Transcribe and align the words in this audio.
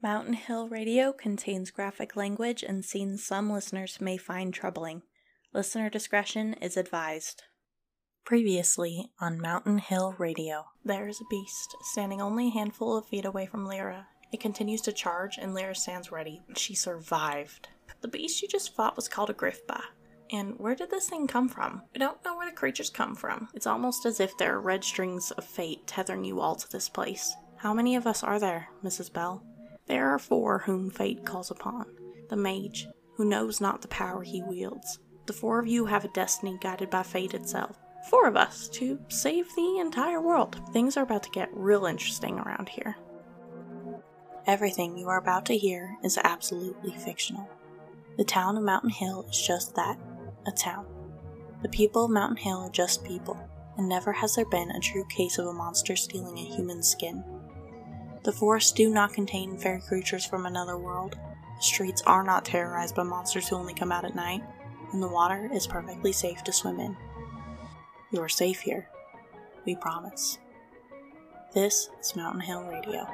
Mountain 0.00 0.34
Hill 0.34 0.68
Radio 0.68 1.12
contains 1.12 1.72
graphic 1.72 2.14
language 2.14 2.62
and 2.62 2.84
scenes 2.84 3.24
some 3.24 3.50
listeners 3.50 4.00
may 4.00 4.16
find 4.16 4.54
troubling. 4.54 5.02
Listener 5.52 5.90
discretion 5.90 6.54
is 6.54 6.76
advised. 6.76 7.42
Previously 8.24 9.10
on 9.20 9.40
Mountain 9.40 9.78
Hill 9.78 10.14
Radio, 10.16 10.66
there 10.84 11.08
is 11.08 11.20
a 11.20 11.24
beast 11.28 11.74
standing 11.80 12.20
only 12.20 12.46
a 12.46 12.52
handful 12.52 12.96
of 12.96 13.06
feet 13.06 13.24
away 13.24 13.46
from 13.46 13.66
Lyra. 13.66 14.06
It 14.32 14.38
continues 14.38 14.82
to 14.82 14.92
charge, 14.92 15.36
and 15.36 15.52
Lyra 15.52 15.74
stands 15.74 16.12
ready. 16.12 16.42
She 16.54 16.76
survived. 16.76 17.68
The 18.00 18.06
beast 18.06 18.40
you 18.40 18.46
just 18.46 18.76
fought 18.76 18.94
was 18.94 19.08
called 19.08 19.30
a 19.30 19.34
Griffba. 19.34 19.80
And 20.30 20.56
where 20.58 20.76
did 20.76 20.90
this 20.90 21.08
thing 21.08 21.26
come 21.26 21.48
from? 21.48 21.82
I 21.92 21.98
don't 21.98 22.24
know 22.24 22.36
where 22.36 22.48
the 22.48 22.54
creatures 22.54 22.90
come 22.90 23.16
from. 23.16 23.48
It's 23.52 23.66
almost 23.66 24.06
as 24.06 24.20
if 24.20 24.38
there 24.38 24.54
are 24.54 24.60
red 24.60 24.84
strings 24.84 25.32
of 25.32 25.44
fate 25.44 25.88
tethering 25.88 26.24
you 26.24 26.38
all 26.38 26.54
to 26.54 26.70
this 26.70 26.88
place. 26.88 27.34
How 27.56 27.74
many 27.74 27.96
of 27.96 28.06
us 28.06 28.22
are 28.22 28.38
there, 28.38 28.68
Mrs. 28.84 29.12
Bell? 29.12 29.42
There 29.88 30.10
are 30.10 30.18
four 30.18 30.60
whom 30.60 30.90
fate 30.90 31.24
calls 31.24 31.50
upon. 31.50 31.86
The 32.28 32.36
mage, 32.36 32.86
who 33.16 33.24
knows 33.24 33.60
not 33.60 33.82
the 33.82 33.88
power 33.88 34.22
he 34.22 34.42
wields. 34.42 34.98
The 35.26 35.32
four 35.32 35.58
of 35.58 35.66
you 35.66 35.86
have 35.86 36.04
a 36.04 36.08
destiny 36.08 36.58
guided 36.60 36.90
by 36.90 37.02
fate 37.02 37.34
itself. 37.34 37.78
Four 38.10 38.28
of 38.28 38.36
us 38.36 38.68
to 38.70 38.98
save 39.08 39.54
the 39.54 39.78
entire 39.78 40.20
world. 40.20 40.60
Things 40.72 40.96
are 40.96 41.02
about 41.02 41.22
to 41.24 41.30
get 41.30 41.48
real 41.52 41.86
interesting 41.86 42.38
around 42.38 42.68
here. 42.68 42.96
Everything 44.46 44.96
you 44.96 45.08
are 45.08 45.18
about 45.18 45.46
to 45.46 45.58
hear 45.58 45.96
is 46.02 46.18
absolutely 46.22 46.92
fictional. 46.92 47.48
The 48.16 48.24
town 48.24 48.56
of 48.56 48.62
Mountain 48.62 48.90
Hill 48.90 49.26
is 49.28 49.46
just 49.46 49.74
that 49.74 49.98
a 50.46 50.52
town. 50.52 50.86
The 51.62 51.68
people 51.68 52.04
of 52.04 52.10
Mountain 52.10 52.38
Hill 52.38 52.58
are 52.58 52.70
just 52.70 53.04
people, 53.04 53.38
and 53.76 53.88
never 53.88 54.12
has 54.12 54.36
there 54.36 54.46
been 54.46 54.70
a 54.70 54.80
true 54.80 55.04
case 55.06 55.38
of 55.38 55.46
a 55.46 55.52
monster 55.52 55.96
stealing 55.96 56.38
a 56.38 56.44
human 56.44 56.82
skin. 56.82 57.24
The 58.28 58.34
forests 58.34 58.72
do 58.72 58.90
not 58.90 59.14
contain 59.14 59.56
fairy 59.56 59.80
creatures 59.80 60.26
from 60.26 60.44
another 60.44 60.76
world. 60.76 61.16
The 61.56 61.62
streets 61.62 62.02
are 62.02 62.22
not 62.22 62.44
terrorized 62.44 62.94
by 62.94 63.04
monsters 63.04 63.48
who 63.48 63.56
only 63.56 63.72
come 63.72 63.90
out 63.90 64.04
at 64.04 64.14
night, 64.14 64.42
and 64.92 65.02
the 65.02 65.08
water 65.08 65.48
is 65.50 65.66
perfectly 65.66 66.12
safe 66.12 66.44
to 66.44 66.52
swim 66.52 66.78
in. 66.78 66.94
You 68.10 68.20
are 68.20 68.28
safe 68.28 68.60
here. 68.60 68.90
We 69.64 69.76
promise. 69.76 70.38
This 71.54 71.88
is 72.02 72.16
Mountain 72.16 72.42
Hill 72.42 72.64
Radio. 72.64 73.08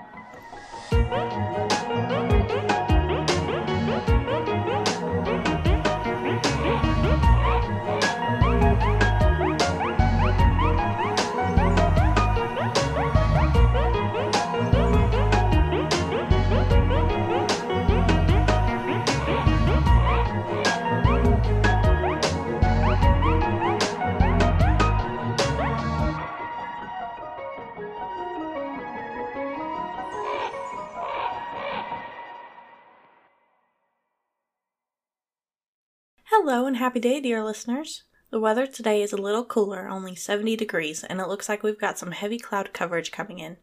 Hello 36.46 36.66
and 36.66 36.76
happy 36.76 37.00
day, 37.00 37.20
dear 37.22 37.42
listeners. 37.42 38.02
The 38.30 38.38
weather 38.38 38.66
today 38.66 39.00
is 39.00 39.14
a 39.14 39.16
little 39.16 39.46
cooler, 39.46 39.88
only 39.88 40.14
70 40.14 40.56
degrees, 40.56 41.02
and 41.02 41.18
it 41.18 41.26
looks 41.26 41.48
like 41.48 41.62
we've 41.62 41.80
got 41.80 41.96
some 41.96 42.10
heavy 42.10 42.38
cloud 42.38 42.74
coverage 42.74 43.10
coming 43.10 43.38
in. 43.38 43.56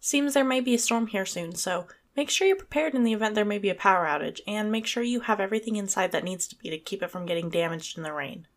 Seems 0.00 0.34
there 0.34 0.42
may 0.42 0.58
be 0.58 0.74
a 0.74 0.78
storm 0.78 1.06
here 1.06 1.26
soon, 1.26 1.54
so 1.54 1.86
make 2.16 2.28
sure 2.28 2.48
you're 2.48 2.56
prepared 2.56 2.92
in 2.92 3.04
the 3.04 3.12
event 3.12 3.36
there 3.36 3.44
may 3.44 3.60
be 3.60 3.70
a 3.70 3.74
power 3.76 4.04
outage, 4.04 4.40
and 4.48 4.72
make 4.72 4.84
sure 4.84 5.04
you 5.04 5.20
have 5.20 5.38
everything 5.38 5.76
inside 5.76 6.10
that 6.10 6.24
needs 6.24 6.48
to 6.48 6.56
be 6.56 6.70
to 6.70 6.76
keep 6.76 7.04
it 7.04 7.10
from 7.12 7.24
getting 7.24 7.50
damaged 7.50 7.96
in 7.96 8.02
the 8.02 8.12
rain. 8.12 8.48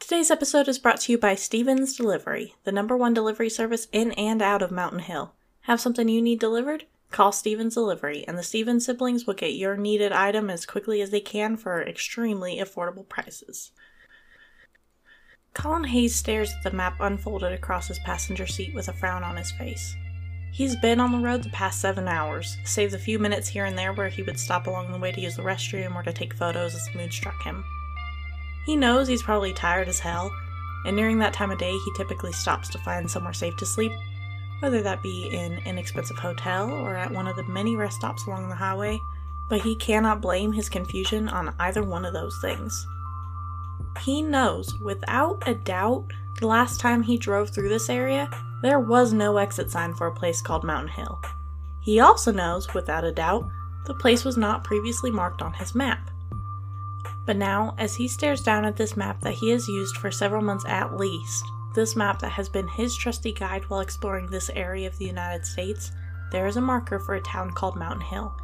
Today's 0.00 0.32
episode 0.32 0.66
is 0.66 0.80
brought 0.80 0.98
to 1.02 1.12
you 1.12 1.16
by 1.16 1.36
Stevens 1.36 1.96
Delivery, 1.96 2.56
the 2.64 2.72
number 2.72 2.96
one 2.96 3.14
delivery 3.14 3.48
service 3.48 3.86
in 3.92 4.10
and 4.12 4.42
out 4.42 4.60
of 4.60 4.72
Mountain 4.72 4.98
Hill. 4.98 5.34
Have 5.60 5.80
something 5.80 6.08
you 6.08 6.20
need 6.20 6.40
delivered? 6.40 6.86
Call 7.14 7.30
Stevens 7.30 7.74
Delivery, 7.74 8.24
and 8.26 8.36
the 8.36 8.42
Stevens 8.42 8.84
siblings 8.84 9.24
will 9.24 9.34
get 9.34 9.54
your 9.54 9.76
needed 9.76 10.10
item 10.10 10.50
as 10.50 10.66
quickly 10.66 11.00
as 11.00 11.10
they 11.10 11.20
can 11.20 11.56
for 11.56 11.80
extremely 11.80 12.58
affordable 12.58 13.08
prices. 13.08 13.70
Colin 15.54 15.84
Hayes 15.84 16.16
stares 16.16 16.52
at 16.52 16.64
the 16.64 16.76
map 16.76 16.96
unfolded 16.98 17.52
across 17.52 17.86
his 17.86 18.00
passenger 18.00 18.48
seat 18.48 18.74
with 18.74 18.88
a 18.88 18.92
frown 18.92 19.22
on 19.22 19.36
his 19.36 19.52
face. 19.52 19.94
He's 20.52 20.74
been 20.74 20.98
on 20.98 21.12
the 21.12 21.24
road 21.24 21.44
the 21.44 21.50
past 21.50 21.80
seven 21.80 22.08
hours, 22.08 22.56
save 22.64 22.90
the 22.90 22.98
few 22.98 23.20
minutes 23.20 23.46
here 23.46 23.64
and 23.64 23.78
there 23.78 23.92
where 23.92 24.08
he 24.08 24.24
would 24.24 24.40
stop 24.40 24.66
along 24.66 24.90
the 24.90 24.98
way 24.98 25.12
to 25.12 25.20
use 25.20 25.36
the 25.36 25.42
restroom 25.42 25.94
or 25.94 26.02
to 26.02 26.12
take 26.12 26.34
photos 26.34 26.74
as 26.74 26.84
the 26.86 26.98
mood 26.98 27.12
struck 27.12 27.40
him. 27.44 27.64
He 28.66 28.74
knows 28.74 29.06
he's 29.06 29.22
probably 29.22 29.52
tired 29.52 29.86
as 29.86 30.00
hell, 30.00 30.32
and 30.84 30.96
during 30.96 31.20
that 31.20 31.32
time 31.32 31.52
of 31.52 31.58
day 31.58 31.70
he 31.70 31.92
typically 31.96 32.32
stops 32.32 32.68
to 32.70 32.78
find 32.78 33.08
somewhere 33.08 33.32
safe 33.32 33.56
to 33.58 33.66
sleep 33.66 33.92
whether 34.64 34.80
that 34.80 35.02
be 35.02 35.28
in 35.30 35.58
an 35.66 35.76
expensive 35.76 36.16
hotel 36.16 36.70
or 36.70 36.96
at 36.96 37.10
one 37.10 37.26
of 37.26 37.36
the 37.36 37.42
many 37.42 37.76
rest 37.76 37.96
stops 37.96 38.26
along 38.26 38.48
the 38.48 38.54
highway, 38.54 38.98
but 39.50 39.60
he 39.60 39.76
cannot 39.76 40.22
blame 40.22 40.54
his 40.54 40.70
confusion 40.70 41.28
on 41.28 41.54
either 41.58 41.82
one 41.82 42.02
of 42.06 42.14
those 42.14 42.34
things. 42.40 42.86
He 44.00 44.22
knows, 44.22 44.74
without 44.80 45.42
a 45.46 45.54
doubt, 45.54 46.06
the 46.40 46.46
last 46.46 46.80
time 46.80 47.02
he 47.02 47.18
drove 47.18 47.50
through 47.50 47.68
this 47.68 47.90
area, 47.90 48.30
there 48.62 48.80
was 48.80 49.12
no 49.12 49.36
exit 49.36 49.70
sign 49.70 49.92
for 49.92 50.06
a 50.06 50.14
place 50.14 50.40
called 50.40 50.64
Mountain 50.64 50.94
Hill. 50.94 51.20
He 51.82 52.00
also 52.00 52.32
knows, 52.32 52.72
without 52.72 53.04
a 53.04 53.12
doubt, 53.12 53.46
the 53.84 53.92
place 53.92 54.24
was 54.24 54.38
not 54.38 54.64
previously 54.64 55.10
marked 55.10 55.42
on 55.42 55.52
his 55.52 55.74
map. 55.74 56.10
But 57.26 57.36
now, 57.36 57.74
as 57.76 57.96
he 57.96 58.08
stares 58.08 58.40
down 58.40 58.64
at 58.64 58.78
this 58.78 58.96
map 58.96 59.20
that 59.20 59.34
he 59.34 59.50
has 59.50 59.68
used 59.68 59.98
for 59.98 60.10
several 60.10 60.40
months 60.40 60.64
at 60.66 60.96
least, 60.96 61.44
this 61.74 61.96
map 61.96 62.20
that 62.20 62.32
has 62.32 62.48
been 62.48 62.68
his 62.68 62.96
trusty 62.96 63.32
guide 63.32 63.68
while 63.68 63.80
exploring 63.80 64.26
this 64.26 64.50
area 64.50 64.86
of 64.86 64.96
the 64.98 65.04
United 65.04 65.44
States, 65.44 65.92
there 66.30 66.46
is 66.46 66.56
a 66.56 66.60
marker 66.60 66.98
for 66.98 67.14
a 67.14 67.20
town 67.20 67.50
called 67.50 67.76
Mountain 67.76 68.06
Hill. 68.06 68.34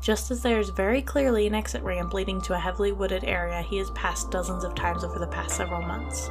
Just 0.00 0.30
as 0.30 0.42
there 0.42 0.60
is 0.60 0.68
very 0.68 1.00
clearly 1.00 1.46
an 1.46 1.54
exit 1.54 1.82
ramp 1.82 2.12
leading 2.12 2.40
to 2.42 2.54
a 2.54 2.58
heavily 2.58 2.92
wooded 2.92 3.24
area 3.24 3.62
he 3.62 3.78
has 3.78 3.90
passed 3.90 4.30
dozens 4.30 4.64
of 4.64 4.74
times 4.74 5.02
over 5.02 5.18
the 5.18 5.26
past 5.28 5.56
several 5.56 5.82
months. 5.82 6.30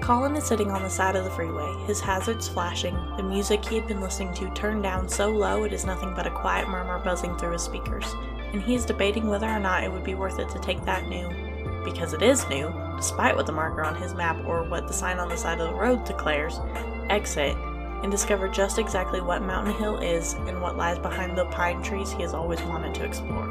Colin 0.00 0.36
is 0.36 0.44
sitting 0.44 0.70
on 0.70 0.82
the 0.82 0.88
side 0.88 1.16
of 1.16 1.24
the 1.24 1.30
freeway, 1.30 1.74
his 1.86 2.00
hazards 2.00 2.48
flashing, 2.48 2.94
the 3.16 3.22
music 3.22 3.64
he 3.64 3.74
had 3.74 3.86
been 3.86 4.00
listening 4.00 4.32
to 4.34 4.48
turned 4.54 4.82
down 4.82 5.08
so 5.08 5.28
low 5.28 5.64
it 5.64 5.72
is 5.72 5.84
nothing 5.84 6.14
but 6.14 6.26
a 6.26 6.30
quiet 6.30 6.68
murmur 6.68 6.98
buzzing 7.00 7.36
through 7.36 7.52
his 7.52 7.62
speakers, 7.62 8.14
and 8.52 8.62
he 8.62 8.74
is 8.74 8.86
debating 8.86 9.28
whether 9.28 9.48
or 9.48 9.58
not 9.58 9.84
it 9.84 9.92
would 9.92 10.04
be 10.04 10.14
worth 10.14 10.38
it 10.38 10.48
to 10.48 10.58
take 10.60 10.82
that 10.84 11.08
new, 11.08 11.28
because 11.84 12.12
it 12.12 12.22
is 12.22 12.48
new, 12.48 12.72
despite 12.96 13.36
what 13.36 13.46
the 13.46 13.52
marker 13.52 13.84
on 13.84 13.94
his 13.94 14.14
map 14.14 14.36
or 14.46 14.62
what 14.64 14.86
the 14.86 14.92
sign 14.92 15.18
on 15.18 15.28
the 15.28 15.36
side 15.36 15.60
of 15.60 15.68
the 15.68 15.74
road 15.74 16.04
declares, 16.04 16.60
exit 17.10 17.56
and 18.02 18.10
discover 18.10 18.48
just 18.48 18.78
exactly 18.78 19.20
what 19.20 19.42
Mountain 19.42 19.74
Hill 19.74 19.98
is 19.98 20.34
and 20.34 20.60
what 20.60 20.76
lies 20.76 20.98
behind 20.98 21.36
the 21.36 21.46
pine 21.46 21.82
trees 21.82 22.12
he 22.12 22.22
has 22.22 22.34
always 22.34 22.62
wanted 22.62 22.94
to 22.94 23.04
explore. 23.04 23.48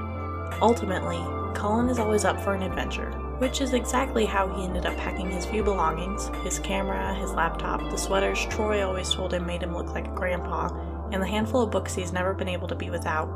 Ultimately, 0.61 1.19
Colin 1.53 1.89
is 1.89 1.99
always 1.99 2.23
up 2.23 2.39
for 2.39 2.53
an 2.53 2.63
adventure, 2.63 3.11
which 3.39 3.61
is 3.61 3.73
exactly 3.73 4.25
how 4.25 4.47
he 4.47 4.63
ended 4.63 4.85
up 4.85 4.95
packing 4.97 5.29
his 5.29 5.45
few 5.45 5.63
belongings 5.63 6.29
his 6.44 6.59
camera, 6.59 7.13
his 7.15 7.31
laptop, 7.31 7.81
the 7.89 7.97
sweaters 7.97 8.45
Troy 8.45 8.85
always 8.85 9.11
told 9.11 9.33
him 9.33 9.45
made 9.45 9.63
him 9.63 9.75
look 9.75 9.94
like 9.94 10.07
a 10.07 10.15
grandpa, 10.15 10.69
and 11.11 11.21
the 11.21 11.27
handful 11.27 11.61
of 11.61 11.71
books 11.71 11.95
he's 11.95 12.13
never 12.13 12.33
been 12.33 12.47
able 12.47 12.67
to 12.67 12.75
be 12.75 12.89
without, 12.89 13.29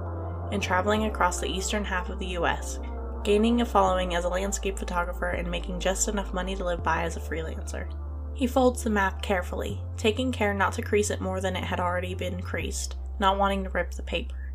and 0.52 0.62
traveling 0.62 1.06
across 1.06 1.40
the 1.40 1.48
eastern 1.48 1.84
half 1.84 2.10
of 2.10 2.20
the 2.20 2.28
US, 2.38 2.80
gaining 3.24 3.62
a 3.62 3.66
following 3.66 4.16
as 4.16 4.26
a 4.26 4.30
landscape 4.30 4.78
photographer 4.78 5.30
and 5.30 5.50
making 5.50 5.80
just 5.80 6.08
enough 6.08 6.34
money 6.34 6.56
to 6.56 6.64
live 6.64 6.84
by 6.84 7.04
as 7.04 7.18
a 7.18 7.20
freelancer. 7.20 7.92
He 8.34 8.48
folds 8.48 8.84
the 8.84 8.90
map 8.90 9.22
carefully, 9.22 9.82
taking 9.98 10.32
care 10.32 10.54
not 10.54 10.74
to 10.74 10.82
crease 10.82 11.10
it 11.10 11.22
more 11.22 11.42
than 11.42 11.56
it 11.56 11.64
had 11.64 11.80
already 11.80 12.16
been 12.16 12.42
creased, 12.42 12.96
not 13.20 13.38
wanting 13.38 13.64
to 13.64 13.70
rip 13.70 13.92
the 13.92 14.04
paper. 14.04 14.54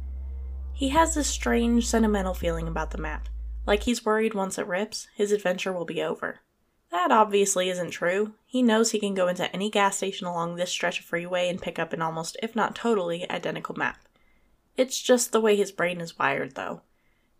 He 0.72 0.88
has 0.90 1.14
this 1.14 1.28
strange, 1.28 1.86
sentimental 1.86 2.34
feeling 2.34 2.68
about 2.68 2.90
the 2.90 2.98
map, 2.98 3.28
like 3.66 3.82
he's 3.82 4.04
worried 4.04 4.32
once 4.32 4.58
it 4.58 4.66
rips, 4.66 5.08
his 5.14 5.32
adventure 5.32 5.72
will 5.72 5.84
be 5.84 6.02
over. 6.02 6.40
That 6.90 7.10
obviously 7.10 7.68
isn't 7.68 7.90
true. 7.90 8.34
He 8.46 8.62
knows 8.62 8.92
he 8.92 9.00
can 9.00 9.14
go 9.14 9.26
into 9.26 9.52
any 9.52 9.70
gas 9.70 9.96
station 9.96 10.26
along 10.26 10.54
this 10.54 10.70
stretch 10.70 11.00
of 11.00 11.04
freeway 11.04 11.48
and 11.48 11.60
pick 11.60 11.78
up 11.78 11.92
an 11.92 12.00
almost, 12.00 12.36
if 12.42 12.54
not 12.54 12.76
totally, 12.76 13.28
identical 13.28 13.74
map. 13.74 13.98
It's 14.76 15.02
just 15.02 15.32
the 15.32 15.40
way 15.40 15.56
his 15.56 15.72
brain 15.72 16.00
is 16.00 16.18
wired, 16.18 16.54
though. 16.54 16.82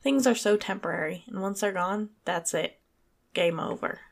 Things 0.06 0.24
are 0.24 0.36
so 0.36 0.56
temporary, 0.56 1.24
and 1.26 1.42
once 1.42 1.60
they're 1.60 1.72
gone, 1.72 2.10
that's 2.24 2.54
it. 2.54 2.78
Game 3.34 3.58
over. 3.58 4.02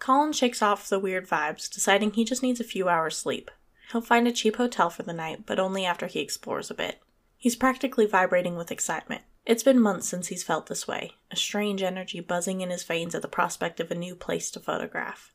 Colin 0.00 0.32
shakes 0.32 0.60
off 0.60 0.88
the 0.88 0.98
weird 0.98 1.28
vibes, 1.28 1.72
deciding 1.72 2.10
he 2.10 2.24
just 2.24 2.42
needs 2.42 2.58
a 2.58 2.64
few 2.64 2.88
hours 2.88 3.16
sleep. 3.16 3.52
He'll 3.92 4.00
find 4.00 4.26
a 4.26 4.32
cheap 4.32 4.56
hotel 4.56 4.90
for 4.90 5.04
the 5.04 5.12
night, 5.12 5.46
but 5.46 5.60
only 5.60 5.86
after 5.86 6.08
he 6.08 6.18
explores 6.18 6.68
a 6.68 6.74
bit. 6.74 7.00
He's 7.38 7.54
practically 7.54 8.06
vibrating 8.06 8.56
with 8.56 8.72
excitement. 8.72 9.22
It's 9.44 9.62
been 9.62 9.78
months 9.80 10.08
since 10.08 10.26
he's 10.26 10.42
felt 10.42 10.66
this 10.66 10.88
way, 10.88 11.12
a 11.30 11.36
strange 11.36 11.80
energy 11.80 12.18
buzzing 12.18 12.60
in 12.60 12.70
his 12.70 12.82
veins 12.82 13.14
at 13.14 13.22
the 13.22 13.28
prospect 13.28 13.78
of 13.78 13.92
a 13.92 13.94
new 13.94 14.16
place 14.16 14.50
to 14.50 14.58
photograph. 14.58 15.32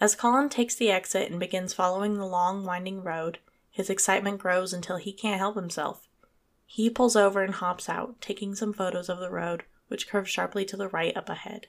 As 0.00 0.16
Colin 0.16 0.48
takes 0.48 0.74
the 0.74 0.90
exit 0.90 1.30
and 1.30 1.38
begins 1.38 1.72
following 1.72 2.14
the 2.18 2.26
long, 2.26 2.64
winding 2.64 3.04
road, 3.04 3.38
his 3.70 3.90
excitement 3.90 4.40
grows 4.40 4.72
until 4.72 4.96
he 4.96 5.12
can't 5.12 5.38
help 5.38 5.54
himself. 5.54 6.08
He 6.72 6.88
pulls 6.88 7.16
over 7.16 7.42
and 7.42 7.52
hops 7.52 7.88
out, 7.88 8.20
taking 8.20 8.54
some 8.54 8.72
photos 8.72 9.08
of 9.08 9.18
the 9.18 9.28
road, 9.28 9.64
which 9.88 10.06
curves 10.06 10.30
sharply 10.30 10.64
to 10.66 10.76
the 10.76 10.86
right 10.86 11.16
up 11.16 11.28
ahead. 11.28 11.66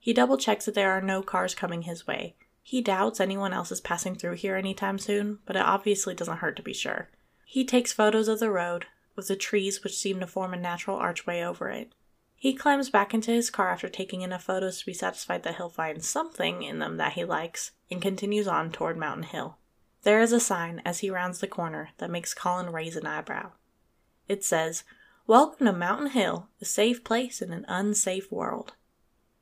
He 0.00 0.12
double 0.12 0.36
checks 0.36 0.64
that 0.64 0.74
there 0.74 0.90
are 0.90 1.00
no 1.00 1.22
cars 1.22 1.54
coming 1.54 1.82
his 1.82 2.08
way. 2.08 2.34
He 2.60 2.82
doubts 2.82 3.20
anyone 3.20 3.52
else 3.52 3.70
is 3.70 3.80
passing 3.80 4.16
through 4.16 4.34
here 4.34 4.56
anytime 4.56 4.98
soon, 4.98 5.38
but 5.46 5.54
it 5.54 5.62
obviously 5.62 6.12
doesn't 6.12 6.38
hurt 6.38 6.56
to 6.56 6.62
be 6.62 6.74
sure. 6.74 7.08
He 7.44 7.64
takes 7.64 7.92
photos 7.92 8.26
of 8.26 8.40
the 8.40 8.50
road, 8.50 8.86
with 9.14 9.28
the 9.28 9.36
trees 9.36 9.84
which 9.84 9.96
seem 9.96 10.18
to 10.18 10.26
form 10.26 10.54
a 10.54 10.56
natural 10.56 10.96
archway 10.96 11.42
over 11.42 11.68
it. 11.68 11.92
He 12.34 12.52
climbs 12.52 12.90
back 12.90 13.14
into 13.14 13.30
his 13.30 13.48
car 13.48 13.70
after 13.70 13.88
taking 13.88 14.22
enough 14.22 14.42
photos 14.42 14.80
to 14.80 14.86
be 14.86 14.92
satisfied 14.92 15.44
that 15.44 15.54
he'll 15.54 15.68
find 15.68 16.02
something 16.02 16.64
in 16.64 16.80
them 16.80 16.96
that 16.96 17.12
he 17.12 17.24
likes, 17.24 17.70
and 17.88 18.02
continues 18.02 18.48
on 18.48 18.72
toward 18.72 18.98
Mountain 18.98 19.28
Hill. 19.28 19.58
There 20.02 20.20
is 20.20 20.32
a 20.32 20.40
sign 20.40 20.82
as 20.84 20.98
he 20.98 21.10
rounds 21.10 21.38
the 21.38 21.46
corner 21.46 21.90
that 21.98 22.10
makes 22.10 22.34
Colin 22.34 22.72
raise 22.72 22.96
an 22.96 23.06
eyebrow. 23.06 23.52
It 24.30 24.44
says, 24.44 24.84
Welcome 25.26 25.66
to 25.66 25.72
Mountain 25.72 26.10
Hill, 26.10 26.46
a 26.60 26.64
safe 26.64 27.02
place 27.02 27.42
in 27.42 27.52
an 27.52 27.64
unsafe 27.66 28.30
world. 28.30 28.74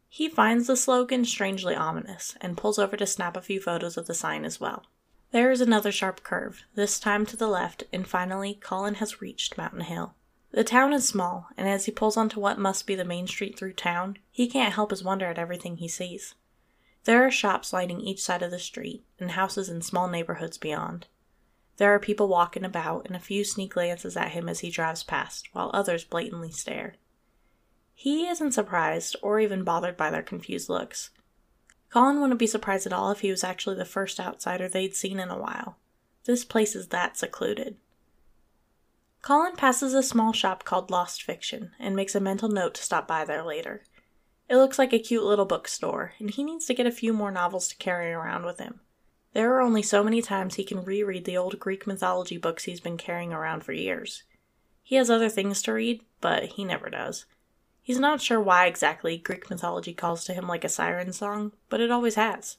He 0.08 0.30
finds 0.30 0.66
the 0.66 0.78
slogan 0.78 1.26
strangely 1.26 1.74
ominous 1.74 2.38
and 2.40 2.56
pulls 2.56 2.78
over 2.78 2.96
to 2.96 3.06
snap 3.06 3.36
a 3.36 3.42
few 3.42 3.60
photos 3.60 3.98
of 3.98 4.06
the 4.06 4.14
sign 4.14 4.46
as 4.46 4.58
well. 4.58 4.86
There 5.30 5.50
is 5.50 5.60
another 5.60 5.92
sharp 5.92 6.22
curve, 6.22 6.62
this 6.74 6.98
time 6.98 7.26
to 7.26 7.36
the 7.36 7.48
left, 7.48 7.84
and 7.92 8.08
finally, 8.08 8.54
Colin 8.54 8.94
has 8.94 9.20
reached 9.20 9.58
Mountain 9.58 9.82
Hill. 9.82 10.14
The 10.52 10.64
town 10.64 10.94
is 10.94 11.06
small, 11.06 11.48
and 11.58 11.68
as 11.68 11.84
he 11.84 11.92
pulls 11.92 12.16
onto 12.16 12.40
what 12.40 12.58
must 12.58 12.86
be 12.86 12.94
the 12.94 13.04
main 13.04 13.26
street 13.26 13.58
through 13.58 13.74
town, 13.74 14.16
he 14.30 14.48
can't 14.48 14.72
help 14.72 14.88
his 14.88 15.04
wonder 15.04 15.26
at 15.26 15.38
everything 15.38 15.76
he 15.76 15.88
sees. 15.88 16.34
There 17.04 17.26
are 17.26 17.30
shops 17.30 17.74
lining 17.74 18.00
each 18.00 18.22
side 18.22 18.40
of 18.40 18.50
the 18.50 18.58
street, 18.58 19.04
and 19.20 19.32
houses 19.32 19.68
in 19.68 19.82
small 19.82 20.08
neighborhoods 20.08 20.56
beyond. 20.56 21.08
There 21.78 21.94
are 21.94 22.00
people 22.00 22.28
walking 22.28 22.64
about, 22.64 23.06
and 23.06 23.16
a 23.16 23.20
few 23.20 23.44
sneak 23.44 23.74
glances 23.74 24.16
at 24.16 24.32
him 24.32 24.48
as 24.48 24.60
he 24.60 24.70
drives 24.70 25.04
past, 25.04 25.48
while 25.52 25.70
others 25.72 26.04
blatantly 26.04 26.50
stare. 26.50 26.96
He 27.94 28.28
isn't 28.28 28.52
surprised 28.52 29.16
or 29.22 29.40
even 29.40 29.64
bothered 29.64 29.96
by 29.96 30.10
their 30.10 30.22
confused 30.22 30.68
looks. 30.68 31.10
Colin 31.90 32.20
wouldn't 32.20 32.38
be 32.38 32.46
surprised 32.46 32.86
at 32.86 32.92
all 32.92 33.10
if 33.10 33.20
he 33.20 33.30
was 33.30 33.42
actually 33.42 33.76
the 33.76 33.84
first 33.84 34.20
outsider 34.20 34.68
they'd 34.68 34.94
seen 34.94 35.18
in 35.18 35.30
a 35.30 35.38
while. 35.38 35.78
This 36.24 36.44
place 36.44 36.76
is 36.76 36.88
that 36.88 37.16
secluded. 37.16 37.76
Colin 39.22 39.56
passes 39.56 39.94
a 39.94 40.02
small 40.02 40.32
shop 40.32 40.64
called 40.64 40.90
Lost 40.90 41.22
Fiction 41.22 41.72
and 41.78 41.96
makes 41.96 42.14
a 42.14 42.20
mental 42.20 42.48
note 42.48 42.74
to 42.74 42.82
stop 42.82 43.08
by 43.08 43.24
there 43.24 43.42
later. 43.42 43.84
It 44.48 44.56
looks 44.56 44.78
like 44.78 44.92
a 44.92 44.98
cute 44.98 45.24
little 45.24 45.44
bookstore, 45.44 46.14
and 46.18 46.30
he 46.30 46.42
needs 46.42 46.66
to 46.66 46.74
get 46.74 46.86
a 46.86 46.92
few 46.92 47.12
more 47.12 47.30
novels 47.30 47.68
to 47.68 47.76
carry 47.76 48.12
around 48.12 48.44
with 48.44 48.58
him. 48.58 48.80
There 49.38 49.54
are 49.54 49.60
only 49.60 49.82
so 49.82 50.02
many 50.02 50.20
times 50.20 50.56
he 50.56 50.64
can 50.64 50.82
reread 50.84 51.24
the 51.24 51.36
old 51.36 51.60
Greek 51.60 51.86
mythology 51.86 52.36
books 52.36 52.64
he's 52.64 52.80
been 52.80 52.96
carrying 52.96 53.32
around 53.32 53.62
for 53.62 53.72
years. 53.72 54.24
He 54.82 54.96
has 54.96 55.08
other 55.08 55.28
things 55.28 55.62
to 55.62 55.72
read, 55.72 56.02
but 56.20 56.46
he 56.54 56.64
never 56.64 56.90
does. 56.90 57.24
He's 57.80 58.00
not 58.00 58.20
sure 58.20 58.40
why 58.40 58.66
exactly 58.66 59.16
Greek 59.16 59.48
mythology 59.48 59.94
calls 59.94 60.24
to 60.24 60.34
him 60.34 60.48
like 60.48 60.64
a 60.64 60.68
siren 60.68 61.12
song, 61.12 61.52
but 61.68 61.80
it 61.80 61.92
always 61.92 62.16
has. 62.16 62.56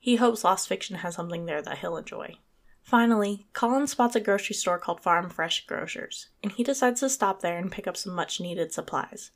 He 0.00 0.16
hopes 0.16 0.42
Lost 0.42 0.66
Fiction 0.66 0.96
has 0.96 1.14
something 1.14 1.46
there 1.46 1.62
that 1.62 1.78
he'll 1.78 1.96
enjoy. 1.96 2.34
Finally, 2.82 3.46
Colin 3.52 3.86
spots 3.86 4.16
a 4.16 4.20
grocery 4.20 4.56
store 4.56 4.80
called 4.80 5.00
Farm 5.00 5.30
Fresh 5.30 5.66
Grocers, 5.66 6.30
and 6.42 6.50
he 6.50 6.64
decides 6.64 6.98
to 6.98 7.10
stop 7.10 7.42
there 7.42 7.58
and 7.58 7.70
pick 7.70 7.86
up 7.86 7.96
some 7.96 8.12
much 8.12 8.40
needed 8.40 8.72
supplies. 8.72 9.30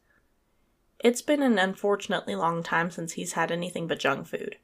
It's 0.99 1.23
been 1.23 1.43
an 1.45 1.61
unfortunately 1.61 2.35
long 2.35 2.65
time 2.65 2.91
since 2.91 3.13
he's 3.13 3.35
had 3.35 3.53
anything 3.53 3.87
but 3.87 4.01
junk 4.01 4.27
food. 4.27 4.57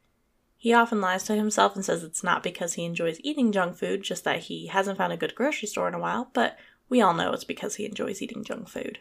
He 0.61 0.73
often 0.73 1.01
lies 1.01 1.23
to 1.25 1.37
himself 1.37 1.77
and 1.77 1.85
says 1.85 2.03
it's 2.03 2.25
not 2.25 2.43
because 2.43 2.75
he 2.75 2.85
enjoys 2.85 3.21
eating 3.23 3.53
junk 3.53 3.77
food, 3.77 4.03
just 4.03 4.25
that 4.25 4.41
he 4.41 4.67
hasn't 4.67 4.99
found 4.99 5.13
a 5.13 5.17
good 5.17 5.37
grocery 5.37 5.69
store 5.69 5.87
in 5.87 5.95
a 5.95 6.01
while, 6.01 6.31
but 6.33 6.59
we 6.89 7.01
all 7.01 7.15
know 7.15 7.33
it's 7.33 7.45
because 7.45 7.77
he 7.77 7.87
enjoys 7.87 8.21
eating 8.21 8.43
junk 8.43 8.69
food. 8.69 8.99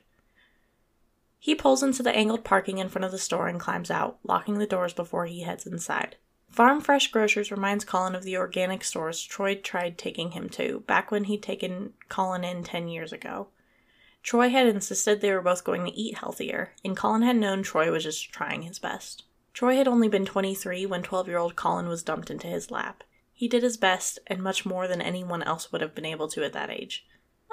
He 1.39 1.55
pulls 1.55 1.81
into 1.81 2.03
the 2.03 2.15
angled 2.15 2.43
parking 2.43 2.77
in 2.77 2.89
front 2.89 3.05
of 3.05 3.11
the 3.11 3.17
store 3.17 3.47
and 3.47 3.59
climbs 3.59 3.89
out, 3.89 4.19
locking 4.23 4.59
the 4.59 4.67
doors 4.67 4.93
before 4.93 5.25
he 5.25 5.41
heads 5.41 5.65
inside. 5.65 6.15
Farm 6.49 6.79
Fresh 6.79 7.11
Grocers 7.11 7.51
reminds 7.51 7.85
Colin 7.85 8.13
of 8.13 8.23
the 8.23 8.37
organic 8.37 8.83
stores 8.83 9.23
Troy 9.23 9.55
tried 9.55 9.97
taking 9.97 10.31
him 10.31 10.49
to, 10.49 10.81
back 10.81 11.09
when 11.09 11.23
he'd 11.23 11.41
taken 11.41 11.93
Colin 12.07 12.43
in 12.43 12.63
10 12.63 12.87
years 12.87 13.11
ago. 13.11 13.47
Troy 14.21 14.49
had 14.49 14.67
insisted 14.67 15.21
they 15.21 15.31
were 15.31 15.41
both 15.41 15.63
going 15.63 15.85
to 15.85 15.95
eat 15.97 16.19
healthier, 16.19 16.73
and 16.85 16.95
Colin 16.95 17.23
had 17.23 17.37
known 17.37 17.63
Troy 17.63 17.91
was 17.91 18.03
just 18.03 18.31
trying 18.31 18.61
his 18.61 18.77
best. 18.77 19.23
Troy 19.57 19.75
had 19.75 19.87
only 19.87 20.07
been 20.07 20.23
23 20.23 20.85
when 20.85 21.01
12 21.01 21.27
year 21.27 21.39
old 21.39 21.55
Colin 21.55 21.87
was 21.87 22.03
dumped 22.03 22.29
into 22.29 22.45
his 22.45 22.69
lap. 22.69 23.03
He 23.33 23.47
did 23.47 23.63
his 23.63 23.75
best, 23.75 24.19
and 24.27 24.39
much 24.39 24.67
more 24.67 24.87
than 24.87 25.01
anyone 25.01 25.41
else 25.41 25.71
would 25.71 25.81
have 25.81 25.95
been 25.95 26.05
able 26.05 26.27
to 26.27 26.43
at 26.43 26.53
that 26.53 26.69
age. 26.69 27.07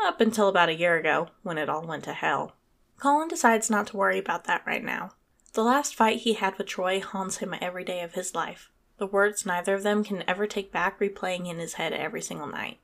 Up 0.04 0.20
until 0.20 0.48
about 0.48 0.68
a 0.68 0.74
year 0.74 0.98
ago, 0.98 1.28
when 1.42 1.56
it 1.56 1.70
all 1.70 1.86
went 1.86 2.04
to 2.04 2.12
hell. 2.12 2.56
Colin 2.98 3.28
decides 3.28 3.70
not 3.70 3.86
to 3.86 3.96
worry 3.96 4.18
about 4.18 4.44
that 4.44 4.66
right 4.66 4.84
now. 4.84 5.12
The 5.54 5.64
last 5.64 5.94
fight 5.94 6.18
he 6.18 6.34
had 6.34 6.58
with 6.58 6.66
Troy 6.66 7.00
haunts 7.00 7.38
him 7.38 7.54
every 7.58 7.84
day 7.84 8.02
of 8.02 8.12
his 8.12 8.34
life. 8.34 8.70
The 8.98 9.06
words 9.06 9.46
neither 9.46 9.72
of 9.74 9.82
them 9.82 10.04
can 10.04 10.24
ever 10.28 10.46
take 10.46 10.70
back 10.70 11.00
replaying 11.00 11.48
in 11.48 11.58
his 11.58 11.74
head 11.80 11.94
every 11.94 12.20
single 12.20 12.48
night. 12.48 12.80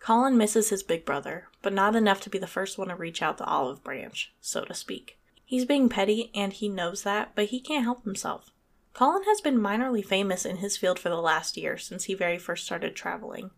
Colin 0.00 0.36
misses 0.36 0.70
his 0.70 0.82
big 0.82 1.04
brother, 1.04 1.46
but 1.62 1.72
not 1.72 1.94
enough 1.94 2.20
to 2.22 2.28
be 2.28 2.38
the 2.38 2.48
first 2.48 2.76
one 2.76 2.88
to 2.88 2.96
reach 2.96 3.22
out 3.22 3.38
the 3.38 3.44
olive 3.44 3.84
branch, 3.84 4.32
so 4.40 4.64
to 4.64 4.74
speak. 4.74 5.16
He's 5.44 5.64
being 5.64 5.88
petty, 5.88 6.30
and 6.34 6.52
he 6.52 6.68
knows 6.68 7.02
that, 7.02 7.32
but 7.34 7.46
he 7.46 7.60
can't 7.60 7.84
help 7.84 8.04
himself. 8.04 8.50
Colin 8.94 9.24
has 9.24 9.40
been 9.40 9.58
minorly 9.58 10.04
famous 10.04 10.44
in 10.44 10.58
his 10.58 10.76
field 10.76 10.98
for 10.98 11.08
the 11.08 11.20
last 11.20 11.56
year 11.56 11.78
since 11.78 12.04
he 12.04 12.14
very 12.14 12.38
first 12.38 12.64
started 12.64 12.94
traveling. 12.94 13.50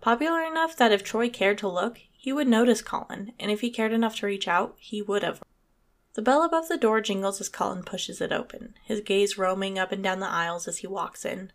Popular 0.00 0.42
enough 0.42 0.76
that 0.76 0.92
if 0.92 1.02
Troy 1.02 1.28
cared 1.28 1.58
to 1.58 1.68
look, 1.68 1.98
he 2.12 2.32
would 2.32 2.48
notice 2.48 2.82
Colin, 2.82 3.32
and 3.38 3.50
if 3.50 3.60
he 3.60 3.70
cared 3.70 3.92
enough 3.92 4.16
to 4.16 4.26
reach 4.26 4.46
out, 4.46 4.76
he 4.78 5.02
would 5.02 5.22
have. 5.22 5.42
The 6.14 6.22
bell 6.22 6.42
above 6.42 6.68
the 6.68 6.76
door 6.76 7.00
jingles 7.00 7.40
as 7.40 7.48
Colin 7.48 7.82
pushes 7.82 8.20
it 8.20 8.32
open, 8.32 8.74
his 8.84 9.00
gaze 9.00 9.38
roaming 9.38 9.78
up 9.78 9.92
and 9.92 10.02
down 10.02 10.20
the 10.20 10.28
aisles 10.28 10.68
as 10.68 10.78
he 10.78 10.86
walks 10.86 11.24
in. 11.24 11.52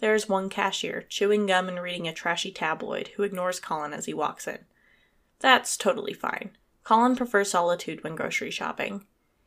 There 0.00 0.14
is 0.14 0.28
one 0.28 0.48
cashier, 0.48 1.02
chewing 1.08 1.46
gum 1.46 1.68
and 1.68 1.80
reading 1.80 2.08
a 2.08 2.14
trashy 2.14 2.50
tabloid, 2.50 3.08
who 3.16 3.22
ignores 3.22 3.60
Colin 3.60 3.92
as 3.92 4.06
he 4.06 4.14
walks 4.14 4.46
in. 4.46 4.64
That's 5.40 5.76
totally 5.76 6.14
fine. 6.14 6.56
Colin 6.90 7.14
prefers 7.14 7.52
solitude 7.52 8.02
when 8.02 8.16
grocery 8.16 8.50
shopping. 8.50 9.04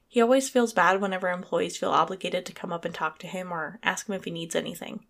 He 0.07 0.21
always 0.21 0.47
feels 0.47 0.71
bad 0.71 1.01
whenever 1.01 1.29
employees 1.29 1.75
feel 1.75 1.89
obligated 1.89 2.45
to 2.45 2.53
come 2.53 2.71
up 2.71 2.85
and 2.85 2.95
talk 2.95 3.19
to 3.19 3.27
him 3.27 3.51
or 3.51 3.79
ask 3.83 4.07
him 4.07 4.15
if 4.15 4.23
he 4.23 4.31
needs 4.31 4.55
anything. 4.55 5.03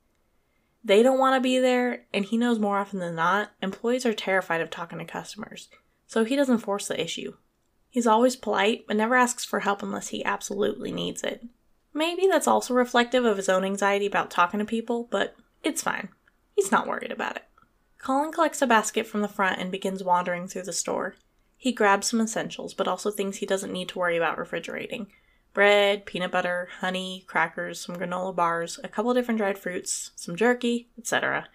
They 0.83 1.03
don't 1.03 1.19
want 1.19 1.35
to 1.35 1.39
be 1.39 1.59
there, 1.59 2.05
and 2.11 2.25
he 2.25 2.37
knows 2.37 2.57
more 2.57 2.79
often 2.79 2.97
than 2.97 3.13
not, 3.13 3.51
employees 3.61 4.03
are 4.07 4.15
terrified 4.15 4.61
of 4.61 4.71
talking 4.71 4.97
to 4.97 5.05
customers, 5.05 5.69
so 6.07 6.23
he 6.23 6.35
doesn't 6.35 6.57
force 6.57 6.87
the 6.87 6.99
issue. 6.99 7.35
He's 7.91 8.07
always 8.07 8.35
polite, 8.35 8.85
but 8.87 8.97
never 8.97 9.13
asks 9.13 9.45
for 9.45 9.59
help 9.59 9.83
unless 9.83 10.07
he 10.07 10.25
absolutely 10.25 10.91
needs 10.91 11.21
it. 11.21 11.45
Maybe 11.93 12.25
that's 12.25 12.47
also 12.47 12.73
reflective 12.73 13.25
of 13.25 13.37
his 13.37 13.47
own 13.47 13.63
anxiety 13.63 14.07
about 14.07 14.31
talking 14.31 14.59
to 14.59 14.65
people, 14.65 15.07
but 15.11 15.35
it's 15.63 15.83
fine. 15.83 16.09
He's 16.55 16.71
not 16.71 16.87
worried 16.87 17.11
about 17.11 17.35
it. 17.35 17.43
Colin 17.99 18.31
collects 18.31 18.63
a 18.63 18.65
basket 18.65 19.05
from 19.05 19.21
the 19.21 19.27
front 19.27 19.61
and 19.61 19.71
begins 19.71 20.03
wandering 20.03 20.47
through 20.47 20.63
the 20.63 20.73
store. 20.73 21.13
He 21.63 21.71
grabs 21.71 22.07
some 22.07 22.19
essentials, 22.19 22.73
but 22.73 22.89
also 22.89 23.09
things 23.09 23.37
he 23.37 23.45
doesn't 23.45 23.71
need 23.71 23.87
to 23.87 23.97
worry 23.97 24.17
about 24.17 24.37
refrigerating 24.37 25.07
bread, 25.53 26.05
peanut 26.05 26.29
butter, 26.29 26.67
honey, 26.81 27.23
crackers, 27.25 27.79
some 27.79 27.95
granola 27.95 28.35
bars, 28.35 28.81
a 28.83 28.89
couple 28.89 29.13
different 29.13 29.37
dried 29.37 29.57
fruits, 29.57 30.11
some 30.13 30.35
jerky, 30.35 30.89
etc. 30.97 31.47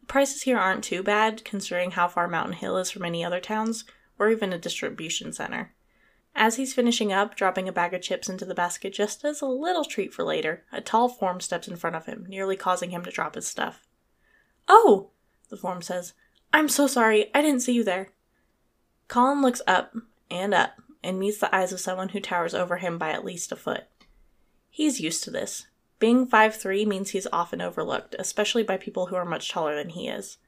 The 0.00 0.06
prices 0.06 0.44
here 0.44 0.56
aren't 0.56 0.84
too 0.84 1.02
bad, 1.02 1.44
considering 1.44 1.90
how 1.90 2.08
far 2.08 2.26
Mountain 2.26 2.54
Hill 2.54 2.78
is 2.78 2.90
from 2.90 3.04
any 3.04 3.22
other 3.22 3.38
towns, 3.38 3.84
or 4.18 4.30
even 4.30 4.54
a 4.54 4.58
distribution 4.58 5.34
center. 5.34 5.74
As 6.34 6.56
he's 6.56 6.72
finishing 6.72 7.12
up, 7.12 7.36
dropping 7.36 7.68
a 7.68 7.72
bag 7.72 7.92
of 7.92 8.00
chips 8.00 8.30
into 8.30 8.46
the 8.46 8.54
basket 8.54 8.94
just 8.94 9.22
as 9.22 9.42
a 9.42 9.46
little 9.46 9.84
treat 9.84 10.14
for 10.14 10.24
later, 10.24 10.64
a 10.72 10.80
tall 10.80 11.10
form 11.10 11.42
steps 11.42 11.68
in 11.68 11.76
front 11.76 11.94
of 11.94 12.06
him, 12.06 12.24
nearly 12.26 12.56
causing 12.56 12.88
him 12.88 13.04
to 13.04 13.10
drop 13.10 13.34
his 13.34 13.46
stuff. 13.46 13.86
Oh! 14.66 15.10
The 15.50 15.58
form 15.58 15.82
says. 15.82 16.14
I'm 16.54 16.70
so 16.70 16.86
sorry, 16.86 17.30
I 17.34 17.42
didn't 17.42 17.60
see 17.60 17.74
you 17.74 17.84
there. 17.84 18.12
Colin 19.08 19.42
looks 19.42 19.62
up 19.66 19.94
and 20.30 20.52
up 20.52 20.80
and 21.02 21.18
meets 21.18 21.38
the 21.38 21.54
eyes 21.54 21.72
of 21.72 21.80
someone 21.80 22.10
who 22.10 22.20
towers 22.20 22.54
over 22.54 22.78
him 22.78 22.98
by 22.98 23.10
at 23.10 23.24
least 23.24 23.52
a 23.52 23.56
foot. 23.56 23.84
He's 24.68 25.00
used 25.00 25.22
to 25.24 25.30
this. 25.30 25.66
Being 25.98 26.26
five 26.26 26.54
three 26.54 26.84
means 26.84 27.10
he's 27.10 27.26
often 27.32 27.60
overlooked, 27.60 28.16
especially 28.18 28.62
by 28.62 28.76
people 28.76 29.06
who 29.06 29.16
are 29.16 29.24
much 29.24 29.50
taller 29.50 29.74
than 29.74 29.90
he 29.90 30.08
is. 30.08 30.38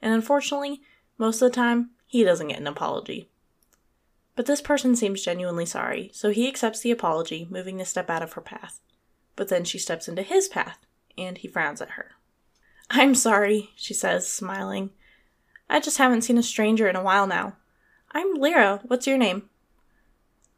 And 0.00 0.12
unfortunately, 0.12 0.82
most 1.18 1.42
of 1.42 1.50
the 1.50 1.56
time, 1.56 1.90
he 2.06 2.22
doesn't 2.22 2.48
get 2.48 2.60
an 2.60 2.66
apology. 2.66 3.30
But 4.36 4.46
this 4.46 4.60
person 4.60 4.96
seems 4.96 5.24
genuinely 5.24 5.66
sorry, 5.66 6.10
so 6.12 6.30
he 6.30 6.48
accepts 6.48 6.80
the 6.80 6.90
apology, 6.90 7.46
moving 7.50 7.78
to 7.78 7.84
step 7.84 8.08
out 8.08 8.22
of 8.22 8.34
her 8.34 8.40
path. 8.40 8.80
But 9.36 9.48
then 9.48 9.64
she 9.64 9.78
steps 9.78 10.08
into 10.08 10.22
his 10.22 10.48
path, 10.48 10.78
and 11.18 11.38
he 11.38 11.48
frowns 11.48 11.80
at 11.80 11.90
her. 11.90 12.12
I'm 12.90 13.14
sorry, 13.14 13.70
she 13.74 13.94
says, 13.94 14.28
smiling. 14.28 14.90
I 15.68 15.80
just 15.80 15.98
haven't 15.98 16.22
seen 16.22 16.38
a 16.38 16.42
stranger 16.42 16.88
in 16.88 16.96
a 16.96 17.02
while 17.02 17.26
now. 17.26 17.56
I'm 18.14 18.34
Lyra. 18.34 18.82
What's 18.84 19.06
your 19.06 19.16
name? 19.16 19.48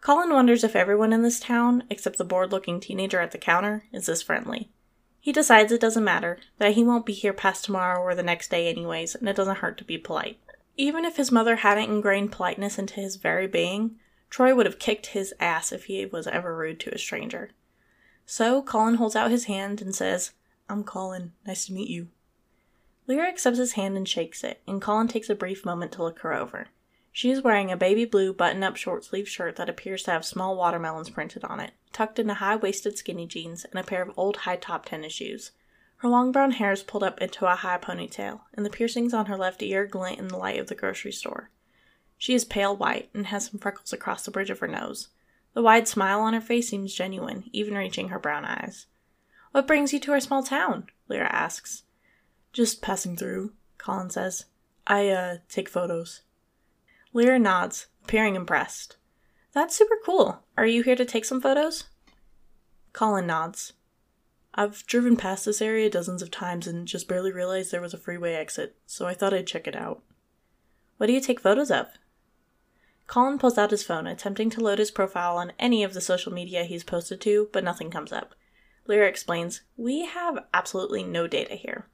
Colin 0.01 0.33
wonders 0.33 0.65
if 0.65 0.75
everyone 0.75 1.13
in 1.13 1.23
this 1.23 1.39
town, 1.39 1.85
except 1.89 2.19
the 2.19 2.25
bored 2.25 2.51
looking 2.51 2.81
teenager 2.81 3.21
at 3.21 3.31
the 3.31 3.39
counter, 3.39 3.85
is 3.93 4.07
this 4.07 4.23
friendly. 4.23 4.71
He 5.21 5.31
decides 5.31 5.71
it 5.71 5.81
doesn't 5.81 6.03
matter, 6.03 6.39
that 6.59 6.73
he 6.73 6.83
won't 6.83 7.07
be 7.07 7.13
here 7.13 7.33
past 7.33 7.65
tomorrow 7.65 8.01
or 8.01 8.17
the 8.17 8.25
next 8.25 8.51
day 8.51 8.69
anyways, 8.69 9.15
and 9.15 9.29
it 9.29 9.37
doesn't 9.37 9.59
hurt 9.59 9.79
to 9.79 9.85
be 9.85 9.99
polite. 9.99 10.41
Even 10.77 11.05
if 11.05 11.17
his 11.17 11.31
mother 11.31 11.55
hadn't 11.57 11.89
ingrained 11.89 12.33
politeness 12.33 12.77
into 12.77 12.95
his 12.95 13.15
very 13.15 13.47
being, 13.47 14.01
Troy 14.31 14.53
would 14.53 14.67
have 14.67 14.81
kicked 14.81 15.07
his 15.07 15.33
ass 15.39 15.71
if 15.71 15.85
he 15.85 16.05
was 16.07 16.27
ever 16.27 16.57
rude 16.57 16.81
to 16.81 16.93
a 16.93 16.99
stranger. 16.99 17.53
So 18.27 18.63
Colin 18.63 18.97
holds 18.97 19.15
out 19.15 19.31
his 19.31 19.45
hand 19.45 19.81
and 19.81 19.95
says, 19.95 20.33
I'm 20.69 20.83
Colin. 20.83 21.31
Nice 21.47 21.67
to 21.67 21.73
meet 21.73 21.89
you. 21.89 22.09
Lyra 23.07 23.29
accepts 23.29 23.59
his 23.59 23.75
hand 23.75 23.97
and 23.97 24.09
shakes 24.09 24.43
it, 24.43 24.61
and 24.67 24.83
Colin 24.83 25.07
takes 25.07 25.31
a 25.31 25.37
brief 25.37 25.65
moment 25.65 25.93
to 25.93 26.03
look 26.03 26.19
her 26.19 26.35
over. 26.35 26.67
She 27.17 27.31
is 27.31 27.43
wearing 27.43 27.71
a 27.71 27.77
baby 27.77 28.07
blue 28.07 28.33
button 28.33 28.65
up 28.65 28.75
short 28.75 29.05
sleeve 29.05 29.29
shirt 29.29 29.55
that 29.55 29.69
appears 29.69 30.03
to 30.03 30.11
have 30.11 30.25
small 30.25 30.57
watermelons 30.57 31.11
printed 31.11 31.45
on 31.45 31.61
it, 31.61 31.71
tucked 31.93 32.19
into 32.19 32.35
high 32.35 32.57
waisted 32.57 32.99
skinny 32.99 33.25
jeans 33.25 33.65
and 33.65 33.79
a 33.79 33.85
pair 33.85 34.03
of 34.03 34.13
old 34.19 34.39
high 34.39 34.57
top 34.57 34.87
tennis 34.87 35.13
shoes. 35.13 35.53
Her 35.99 36.09
long 36.09 36.33
brown 36.33 36.51
hair 36.51 36.73
is 36.73 36.83
pulled 36.83 37.05
up 37.05 37.21
into 37.21 37.47
a 37.47 37.55
high 37.55 37.79
ponytail, 37.79 38.41
and 38.55 38.67
the 38.67 38.71
piercings 38.71 39.15
on 39.15 39.27
her 39.27 39.37
left 39.37 39.63
ear 39.63 39.87
glint 39.87 40.19
in 40.19 40.27
the 40.27 40.37
light 40.37 40.59
of 40.59 40.67
the 40.67 40.75
grocery 40.75 41.13
store. 41.13 41.51
She 42.19 42.35
is 42.35 42.45
pale 42.45 42.77
white 42.77 43.11
and 43.15 43.29
has 43.29 43.47
some 43.47 43.61
freckles 43.61 43.93
across 43.93 44.25
the 44.25 44.33
bridge 44.33 44.51
of 44.51 44.59
her 44.59 44.67
nose. 44.67 45.11
The 45.53 45.63
wide 45.63 45.87
smile 45.87 46.19
on 46.19 46.35
her 46.35 46.41
face 46.41 46.69
seems 46.69 46.93
genuine, 46.93 47.49
even 47.53 47.75
reaching 47.75 48.09
her 48.09 48.19
brown 48.19 48.45
eyes. 48.45 48.87
What 49.53 49.69
brings 49.69 49.93
you 49.93 50.01
to 50.01 50.11
our 50.11 50.21
small 50.21 50.43
town? 50.43 50.89
Lyra 51.09 51.33
asks. 51.33 51.85
Just 52.53 52.83
passing 52.83 53.17
through, 53.17 53.53
Colin 53.79 54.11
says. 54.11 54.47
I, 54.85 55.11
uh, 55.11 55.37
take 55.49 55.69
photos. 55.69 56.23
Lyra 57.17 57.39
nods, 57.39 57.87
appearing 58.03 58.35
impressed. 58.35 58.97
That's 59.53 59.77
super 59.77 59.95
cool. 60.05 60.43
Are 60.59 60.67
you 60.67 60.83
here 60.83 60.97
to 60.97 61.05
take 61.05 61.25
some 61.25 61.41
photos? 61.41 61.85
Colin 62.93 63.29
nods. 63.29 63.75
I've 64.53 64.85
driven 64.87 65.17
past 65.17 65.45
this 65.45 65.63
area 65.63 65.89
dozens 65.89 66.23
of 66.23 66.33
times 66.33 66.67
and 66.67 66.89
just 66.89 67.07
barely 67.07 67.31
realized 67.31 67.71
there 67.71 67.81
was 67.81 67.95
a 67.95 67.99
freeway 67.99 68.35
exit, 68.35 68.75
so 68.85 69.07
I 69.07 69.15
thought 69.15 69.33
I'd 69.33 69.47
check 69.47 69.69
it 69.69 69.77
out. 69.77 70.03
What 70.97 71.07
do 71.07 71.13
you 71.13 71.21
take 71.21 71.39
photos 71.39 71.71
of? 71.71 71.87
Colin 73.07 73.39
pulls 73.39 73.59
out 73.59 73.71
his 73.71 73.85
phone, 73.85 74.09
attempting 74.09 74.51
to 74.51 74.61
load 74.61 74.81
his 74.81 74.91
profile 74.91 75.37
on 75.37 75.53
any 75.57 75.85
of 75.85 75.95
the 75.95 76.01
social 76.01 76.33
media 76.33 76.65
he's 76.65 76.83
posted 76.83 77.21
to, 77.21 77.49
but 77.53 77.63
nothing 77.63 77.93
comes 77.93 78.13
up. 78.13 78.35
Lyra 78.89 79.07
explains, 79.07 79.61
We 79.77 80.05
have 80.05 80.47
absolutely 80.53 81.05
no 81.05 81.29
data 81.29 81.55
here. 81.55 81.87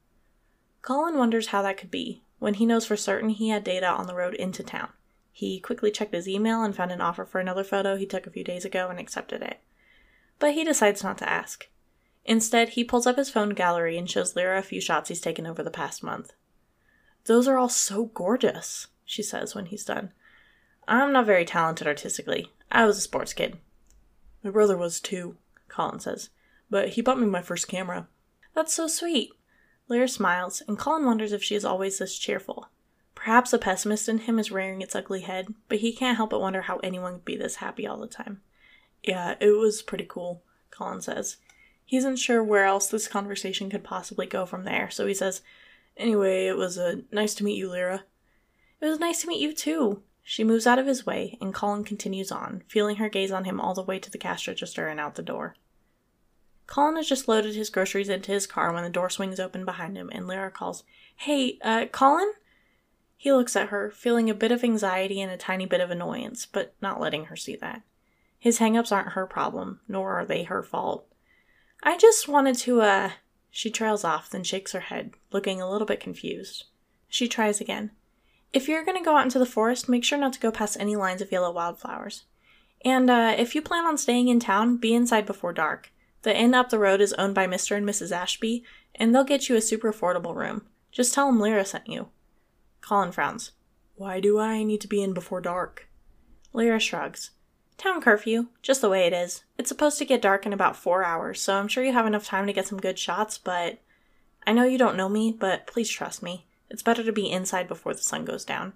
Colin 0.80 1.18
wonders 1.18 1.48
how 1.48 1.60
that 1.60 1.76
could 1.76 1.90
be, 1.90 2.22
when 2.38 2.54
he 2.54 2.64
knows 2.64 2.86
for 2.86 2.96
certain 2.96 3.28
he 3.28 3.50
had 3.50 3.64
data 3.64 3.86
on 3.86 4.06
the 4.06 4.14
road 4.14 4.32
into 4.32 4.62
town. 4.62 4.88
He 5.32 5.60
quickly 5.60 5.90
checked 5.90 6.14
his 6.14 6.28
email 6.28 6.62
and 6.62 6.74
found 6.74 6.92
an 6.92 7.00
offer 7.00 7.24
for 7.24 7.40
another 7.40 7.64
photo 7.64 7.96
he 7.96 8.06
took 8.06 8.26
a 8.26 8.30
few 8.30 8.44
days 8.44 8.64
ago 8.64 8.88
and 8.88 8.98
accepted 8.98 9.42
it. 9.42 9.60
But 10.38 10.54
he 10.54 10.64
decides 10.64 11.02
not 11.02 11.18
to 11.18 11.28
ask. 11.28 11.68
Instead, 12.24 12.70
he 12.70 12.84
pulls 12.84 13.06
up 13.06 13.16
his 13.16 13.30
phone 13.30 13.50
gallery 13.50 13.96
and 13.96 14.10
shows 14.10 14.36
Lyra 14.36 14.58
a 14.58 14.62
few 14.62 14.80
shots 14.80 15.08
he's 15.08 15.20
taken 15.20 15.46
over 15.46 15.62
the 15.62 15.70
past 15.70 16.02
month. 16.02 16.32
Those 17.24 17.48
are 17.48 17.58
all 17.58 17.68
so 17.68 18.06
gorgeous, 18.06 18.88
she 19.04 19.22
says 19.22 19.54
when 19.54 19.66
he's 19.66 19.84
done. 19.84 20.12
I'm 20.86 21.12
not 21.12 21.26
very 21.26 21.44
talented 21.44 21.86
artistically. 21.86 22.50
I 22.70 22.84
was 22.84 22.98
a 22.98 23.02
sports 23.02 23.32
kid. 23.32 23.58
My 24.42 24.50
brother 24.50 24.76
was 24.76 25.00
too, 25.00 25.36
Colin 25.68 26.00
says 26.00 26.30
but 26.70 26.90
he 26.90 27.02
bought 27.02 27.18
me 27.18 27.26
my 27.26 27.42
first 27.42 27.68
camera. 27.68 28.06
That's 28.54 28.72
so 28.72 28.86
sweet. 28.86 29.32
Lyra 29.88 30.08
smiles, 30.08 30.62
and 30.68 30.78
Colin 30.78 31.04
wonders 31.04 31.32
if 31.32 31.42
she 31.42 31.56
is 31.56 31.64
always 31.64 31.98
this 31.98 32.16
cheerful. 32.16 32.68
Perhaps 33.20 33.50
the 33.50 33.58
pessimist 33.58 34.08
in 34.08 34.16
him 34.16 34.38
is 34.38 34.50
rearing 34.50 34.80
its 34.80 34.96
ugly 34.96 35.20
head, 35.20 35.52
but 35.68 35.80
he 35.80 35.92
can't 35.92 36.16
help 36.16 36.30
but 36.30 36.40
wonder 36.40 36.62
how 36.62 36.78
anyone 36.78 37.16
could 37.16 37.24
be 37.26 37.36
this 37.36 37.56
happy 37.56 37.86
all 37.86 37.98
the 37.98 38.06
time. 38.06 38.40
Yeah, 39.02 39.34
it 39.38 39.58
was 39.58 39.82
pretty 39.82 40.06
cool, 40.08 40.42
Colin 40.70 41.02
says. 41.02 41.36
He 41.84 41.98
isn't 41.98 42.16
sure 42.16 42.42
where 42.42 42.64
else 42.64 42.88
this 42.88 43.06
conversation 43.06 43.68
could 43.68 43.84
possibly 43.84 44.24
go 44.24 44.46
from 44.46 44.64
there, 44.64 44.88
so 44.88 45.06
he 45.06 45.12
says, 45.12 45.42
Anyway, 45.98 46.46
it 46.46 46.56
was 46.56 46.78
uh, 46.78 47.02
nice 47.12 47.34
to 47.34 47.44
meet 47.44 47.58
you, 47.58 47.68
Lyra. 47.68 48.04
It 48.80 48.86
was 48.86 48.98
nice 48.98 49.20
to 49.20 49.28
meet 49.28 49.42
you 49.42 49.52
too. 49.52 50.02
She 50.22 50.42
moves 50.42 50.66
out 50.66 50.78
of 50.78 50.86
his 50.86 51.04
way, 51.04 51.36
and 51.42 51.52
Colin 51.52 51.84
continues 51.84 52.32
on, 52.32 52.62
feeling 52.68 52.96
her 52.96 53.10
gaze 53.10 53.30
on 53.30 53.44
him 53.44 53.60
all 53.60 53.74
the 53.74 53.82
way 53.82 53.98
to 53.98 54.10
the 54.10 54.16
cash 54.16 54.48
register 54.48 54.88
and 54.88 54.98
out 54.98 55.16
the 55.16 55.22
door. 55.22 55.56
Colin 56.66 56.96
has 56.96 57.06
just 57.06 57.28
loaded 57.28 57.54
his 57.54 57.68
groceries 57.68 58.08
into 58.08 58.32
his 58.32 58.46
car 58.46 58.72
when 58.72 58.82
the 58.82 58.88
door 58.88 59.10
swings 59.10 59.38
open 59.38 59.66
behind 59.66 59.98
him 59.98 60.08
and 60.10 60.26
Lyra 60.26 60.50
calls, 60.50 60.84
Hey, 61.16 61.58
uh, 61.60 61.84
Colin? 61.92 62.32
He 63.22 63.34
looks 63.34 63.54
at 63.54 63.68
her, 63.68 63.90
feeling 63.90 64.30
a 64.30 64.34
bit 64.34 64.50
of 64.50 64.64
anxiety 64.64 65.20
and 65.20 65.30
a 65.30 65.36
tiny 65.36 65.66
bit 65.66 65.82
of 65.82 65.90
annoyance, 65.90 66.46
but 66.46 66.72
not 66.80 67.02
letting 67.02 67.26
her 67.26 67.36
see 67.36 67.54
that. 67.56 67.82
His 68.38 68.60
hangups 68.60 68.90
aren't 68.90 69.12
her 69.12 69.26
problem, 69.26 69.80
nor 69.86 70.18
are 70.18 70.24
they 70.24 70.44
her 70.44 70.62
fault. 70.62 71.06
I 71.82 71.98
just 71.98 72.28
wanted 72.28 72.56
to, 72.60 72.80
uh. 72.80 73.10
She 73.50 73.70
trails 73.70 74.04
off, 74.04 74.30
then 74.30 74.42
shakes 74.42 74.72
her 74.72 74.80
head, 74.80 75.12
looking 75.32 75.60
a 75.60 75.70
little 75.70 75.86
bit 75.86 76.00
confused. 76.00 76.64
She 77.10 77.28
tries 77.28 77.60
again. 77.60 77.90
If 78.54 78.68
you're 78.68 78.86
gonna 78.86 79.04
go 79.04 79.18
out 79.18 79.24
into 79.24 79.38
the 79.38 79.44
forest, 79.44 79.86
make 79.86 80.02
sure 80.02 80.16
not 80.18 80.32
to 80.32 80.40
go 80.40 80.50
past 80.50 80.78
any 80.80 80.96
lines 80.96 81.20
of 81.20 81.30
yellow 81.30 81.52
wildflowers. 81.52 82.24
And, 82.86 83.10
uh, 83.10 83.34
if 83.36 83.54
you 83.54 83.60
plan 83.60 83.84
on 83.84 83.98
staying 83.98 84.28
in 84.28 84.40
town, 84.40 84.78
be 84.78 84.94
inside 84.94 85.26
before 85.26 85.52
dark. 85.52 85.92
The 86.22 86.34
inn 86.34 86.54
up 86.54 86.70
the 86.70 86.78
road 86.78 87.02
is 87.02 87.12
owned 87.12 87.34
by 87.34 87.46
Mr. 87.46 87.76
and 87.76 87.86
Mrs. 87.86 88.12
Ashby, 88.12 88.64
and 88.94 89.14
they'll 89.14 89.24
get 89.24 89.50
you 89.50 89.56
a 89.56 89.60
super 89.60 89.92
affordable 89.92 90.34
room. 90.34 90.62
Just 90.90 91.12
tell 91.12 91.26
them 91.26 91.38
Lyra 91.38 91.66
sent 91.66 91.86
you. 91.86 92.08
Colin 92.90 93.12
frowns. 93.12 93.52
Why 93.94 94.18
do 94.18 94.40
I 94.40 94.64
need 94.64 94.80
to 94.80 94.88
be 94.88 95.00
in 95.00 95.12
before 95.12 95.40
dark? 95.40 95.88
Lyra 96.52 96.80
shrugs. 96.80 97.30
Town 97.78 98.00
curfew, 98.00 98.48
just 98.62 98.80
the 98.80 98.88
way 98.88 99.06
it 99.06 99.12
is. 99.12 99.44
It's 99.56 99.68
supposed 99.68 99.96
to 99.98 100.04
get 100.04 100.20
dark 100.20 100.44
in 100.44 100.52
about 100.52 100.74
four 100.74 101.04
hours, 101.04 101.40
so 101.40 101.54
I'm 101.54 101.68
sure 101.68 101.84
you 101.84 101.92
have 101.92 102.08
enough 102.08 102.26
time 102.26 102.48
to 102.48 102.52
get 102.52 102.66
some 102.66 102.80
good 102.80 102.98
shots, 102.98 103.38
but. 103.38 103.78
I 104.44 104.52
know 104.52 104.64
you 104.64 104.76
don't 104.76 104.96
know 104.96 105.08
me, 105.08 105.30
but 105.30 105.68
please 105.68 105.88
trust 105.88 106.20
me. 106.20 106.48
It's 106.68 106.82
better 106.82 107.04
to 107.04 107.12
be 107.12 107.30
inside 107.30 107.68
before 107.68 107.94
the 107.94 108.02
sun 108.02 108.24
goes 108.24 108.44
down. 108.44 108.72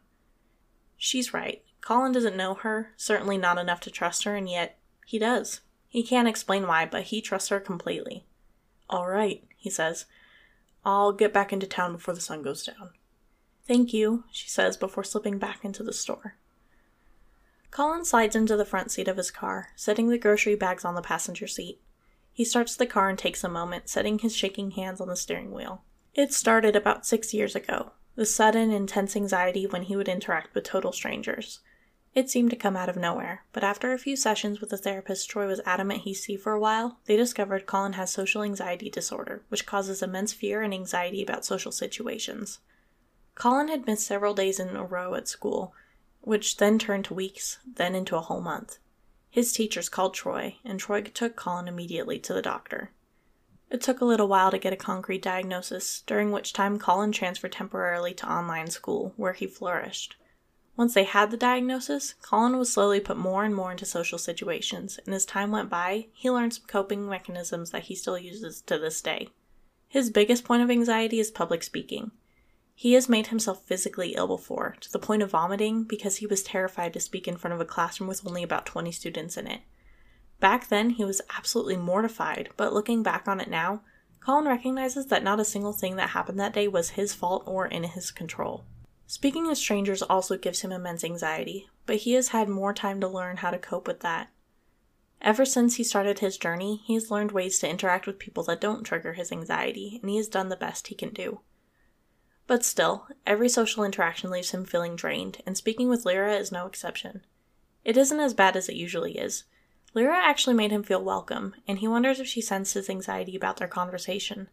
She's 0.96 1.34
right. 1.34 1.64
Colin 1.80 2.12
doesn't 2.12 2.36
know 2.36 2.54
her, 2.54 2.92
certainly 2.96 3.36
not 3.36 3.58
enough 3.58 3.80
to 3.80 3.90
trust 3.90 4.22
her, 4.22 4.36
and 4.36 4.48
yet 4.48 4.78
he 5.04 5.18
does. 5.18 5.62
He 5.88 6.04
can't 6.04 6.28
explain 6.28 6.68
why, 6.68 6.86
but 6.86 7.02
he 7.02 7.20
trusts 7.20 7.48
her 7.48 7.58
completely. 7.58 8.26
All 8.88 9.08
right, 9.08 9.42
he 9.56 9.70
says. 9.70 10.06
I'll 10.84 11.10
get 11.10 11.32
back 11.32 11.52
into 11.52 11.66
town 11.66 11.94
before 11.94 12.14
the 12.14 12.20
sun 12.20 12.42
goes 12.42 12.64
down. 12.64 12.90
Thank 13.66 13.92
you, 13.92 14.24
she 14.30 14.48
says 14.48 14.76
before 14.76 15.04
slipping 15.04 15.38
back 15.38 15.64
into 15.64 15.82
the 15.82 15.92
store. 15.92 16.36
Colin 17.70 18.04
slides 18.04 18.36
into 18.36 18.56
the 18.56 18.64
front 18.64 18.90
seat 18.90 19.08
of 19.08 19.16
his 19.16 19.30
car, 19.30 19.70
setting 19.74 20.08
the 20.08 20.18
grocery 20.18 20.54
bags 20.54 20.84
on 20.84 20.94
the 20.94 21.02
passenger 21.02 21.46
seat. 21.46 21.80
He 22.32 22.44
starts 22.44 22.76
the 22.76 22.86
car 22.86 23.08
and 23.08 23.18
takes 23.18 23.42
a 23.42 23.48
moment, 23.48 23.88
setting 23.88 24.18
his 24.18 24.36
shaking 24.36 24.72
hands 24.72 25.00
on 25.00 25.08
the 25.08 25.16
steering 25.16 25.50
wheel. 25.50 25.82
It 26.14 26.32
started 26.32 26.76
about 26.76 27.06
six 27.06 27.32
years 27.32 27.56
ago, 27.56 27.92
the 28.16 28.26
sudden, 28.26 28.70
intense 28.70 29.16
anxiety 29.16 29.66
when 29.66 29.84
he 29.84 29.96
would 29.96 30.08
interact 30.08 30.54
with 30.54 30.64
total 30.64 30.92
strangers. 30.92 31.60
It 32.14 32.30
seemed 32.30 32.50
to 32.50 32.56
come 32.56 32.76
out 32.76 32.88
of 32.88 32.96
nowhere, 32.96 33.44
but 33.52 33.64
after 33.64 33.92
a 33.92 33.98
few 33.98 34.14
sessions 34.14 34.60
with 34.60 34.70
the 34.70 34.76
therapist 34.76 35.28
Troy 35.28 35.48
was 35.48 35.60
adamant 35.66 36.02
he 36.02 36.14
see 36.14 36.36
for 36.36 36.52
a 36.52 36.60
while, 36.60 37.00
they 37.06 37.16
discovered 37.16 37.66
Colin 37.66 37.94
has 37.94 38.12
social 38.12 38.42
anxiety 38.42 38.88
disorder, 38.88 39.42
which 39.48 39.66
causes 39.66 40.02
immense 40.02 40.32
fear 40.32 40.62
and 40.62 40.72
anxiety 40.72 41.22
about 41.22 41.44
social 41.44 41.72
situations. 41.72 42.60
Colin 43.34 43.68
had 43.68 43.86
missed 43.86 44.06
several 44.06 44.34
days 44.34 44.60
in 44.60 44.76
a 44.76 44.84
row 44.84 45.14
at 45.14 45.28
school, 45.28 45.74
which 46.20 46.56
then 46.56 46.78
turned 46.78 47.04
to 47.06 47.14
weeks, 47.14 47.58
then 47.66 47.94
into 47.94 48.16
a 48.16 48.20
whole 48.20 48.40
month. 48.40 48.78
His 49.30 49.52
teachers 49.52 49.88
called 49.88 50.14
Troy, 50.14 50.58
and 50.64 50.78
Troy 50.78 51.02
took 51.02 51.34
Colin 51.34 51.66
immediately 51.66 52.18
to 52.20 52.32
the 52.32 52.42
doctor. 52.42 52.92
It 53.70 53.82
took 53.82 54.00
a 54.00 54.04
little 54.04 54.28
while 54.28 54.52
to 54.52 54.58
get 54.58 54.72
a 54.72 54.76
concrete 54.76 55.22
diagnosis, 55.22 56.02
during 56.06 56.30
which 56.30 56.52
time 56.52 56.78
Colin 56.78 57.10
transferred 57.10 57.52
temporarily 57.52 58.14
to 58.14 58.32
online 58.32 58.68
school, 58.68 59.12
where 59.16 59.32
he 59.32 59.48
flourished. 59.48 60.16
Once 60.76 60.94
they 60.94 61.04
had 61.04 61.30
the 61.30 61.36
diagnosis, 61.36 62.14
Colin 62.22 62.56
was 62.56 62.72
slowly 62.72 63.00
put 63.00 63.16
more 63.16 63.44
and 63.44 63.54
more 63.54 63.72
into 63.72 63.84
social 63.84 64.18
situations, 64.18 64.98
and 65.04 65.14
as 65.14 65.24
time 65.24 65.50
went 65.50 65.68
by, 65.68 66.06
he 66.12 66.30
learned 66.30 66.54
some 66.54 66.66
coping 66.66 67.08
mechanisms 67.08 67.70
that 67.70 67.84
he 67.84 67.94
still 67.94 68.18
uses 68.18 68.60
to 68.62 68.78
this 68.78 69.00
day. 69.00 69.28
His 69.88 70.10
biggest 70.10 70.44
point 70.44 70.62
of 70.62 70.70
anxiety 70.70 71.20
is 71.20 71.30
public 71.30 71.62
speaking. 71.62 72.12
He 72.74 72.94
has 72.94 73.08
made 73.08 73.28
himself 73.28 73.62
physically 73.64 74.14
ill 74.16 74.26
before, 74.26 74.76
to 74.80 74.90
the 74.90 74.98
point 74.98 75.22
of 75.22 75.30
vomiting, 75.30 75.84
because 75.84 76.16
he 76.16 76.26
was 76.26 76.42
terrified 76.42 76.92
to 76.92 77.00
speak 77.00 77.28
in 77.28 77.36
front 77.36 77.54
of 77.54 77.60
a 77.60 77.64
classroom 77.64 78.08
with 78.08 78.26
only 78.26 78.42
about 78.42 78.66
20 78.66 78.90
students 78.92 79.36
in 79.36 79.46
it. 79.46 79.60
Back 80.40 80.68
then, 80.68 80.90
he 80.90 81.04
was 81.04 81.22
absolutely 81.36 81.76
mortified, 81.76 82.50
but 82.56 82.72
looking 82.72 83.02
back 83.02 83.28
on 83.28 83.40
it 83.40 83.48
now, 83.48 83.82
Colin 84.20 84.46
recognizes 84.46 85.06
that 85.06 85.22
not 85.22 85.38
a 85.38 85.44
single 85.44 85.72
thing 85.72 85.96
that 85.96 86.10
happened 86.10 86.40
that 86.40 86.52
day 86.52 86.66
was 86.66 86.90
his 86.90 87.14
fault 87.14 87.44
or 87.46 87.66
in 87.66 87.84
his 87.84 88.10
control. 88.10 88.64
Speaking 89.06 89.48
to 89.48 89.54
strangers 89.54 90.02
also 90.02 90.36
gives 90.36 90.62
him 90.62 90.72
immense 90.72 91.04
anxiety, 91.04 91.68
but 91.86 91.96
he 91.96 92.14
has 92.14 92.28
had 92.28 92.48
more 92.48 92.72
time 92.72 93.00
to 93.00 93.08
learn 93.08 93.38
how 93.38 93.50
to 93.50 93.58
cope 93.58 93.86
with 93.86 94.00
that. 94.00 94.30
Ever 95.20 95.44
since 95.44 95.76
he 95.76 95.84
started 95.84 96.18
his 96.18 96.36
journey, 96.36 96.82
he 96.84 96.94
has 96.94 97.10
learned 97.10 97.32
ways 97.32 97.58
to 97.60 97.68
interact 97.68 98.06
with 98.06 98.18
people 98.18 98.42
that 98.44 98.60
don't 98.60 98.82
trigger 98.82 99.12
his 99.12 99.30
anxiety, 99.30 99.98
and 100.02 100.10
he 100.10 100.16
has 100.16 100.28
done 100.28 100.48
the 100.48 100.56
best 100.56 100.88
he 100.88 100.94
can 100.94 101.10
do. 101.10 101.40
But 102.46 102.64
still, 102.64 103.06
every 103.26 103.48
social 103.48 103.84
interaction 103.84 104.30
leaves 104.30 104.50
him 104.50 104.64
feeling 104.64 104.96
drained, 104.96 105.42
and 105.46 105.56
speaking 105.56 105.88
with 105.88 106.04
Lyra 106.04 106.34
is 106.36 106.52
no 106.52 106.66
exception. 106.66 107.24
It 107.84 107.96
isn't 107.96 108.20
as 108.20 108.34
bad 108.34 108.56
as 108.56 108.68
it 108.68 108.76
usually 108.76 109.18
is. 109.18 109.44
Lyra 109.94 110.16
actually 110.16 110.54
made 110.54 110.70
him 110.70 110.82
feel 110.82 111.02
welcome, 111.02 111.54
and 111.66 111.78
he 111.78 111.88
wonders 111.88 112.20
if 112.20 112.26
she 112.26 112.40
sensed 112.40 112.74
his 112.74 112.90
anxiety 112.90 113.36
about 113.36 113.56
their 113.56 113.68
conversation. 113.68 114.48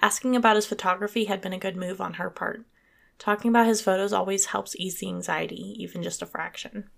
Asking 0.00 0.34
about 0.34 0.56
his 0.56 0.66
photography 0.66 1.26
had 1.26 1.40
been 1.40 1.52
a 1.52 1.58
good 1.58 1.76
move 1.76 2.00
on 2.00 2.14
her 2.14 2.30
part. 2.30 2.64
Talking 3.18 3.50
about 3.50 3.66
his 3.66 3.82
photos 3.82 4.12
always 4.12 4.46
helps 4.46 4.74
ease 4.76 4.98
the 4.98 5.08
anxiety, 5.08 5.76
even 5.78 6.02
just 6.02 6.22
a 6.22 6.26
fraction. 6.26 6.90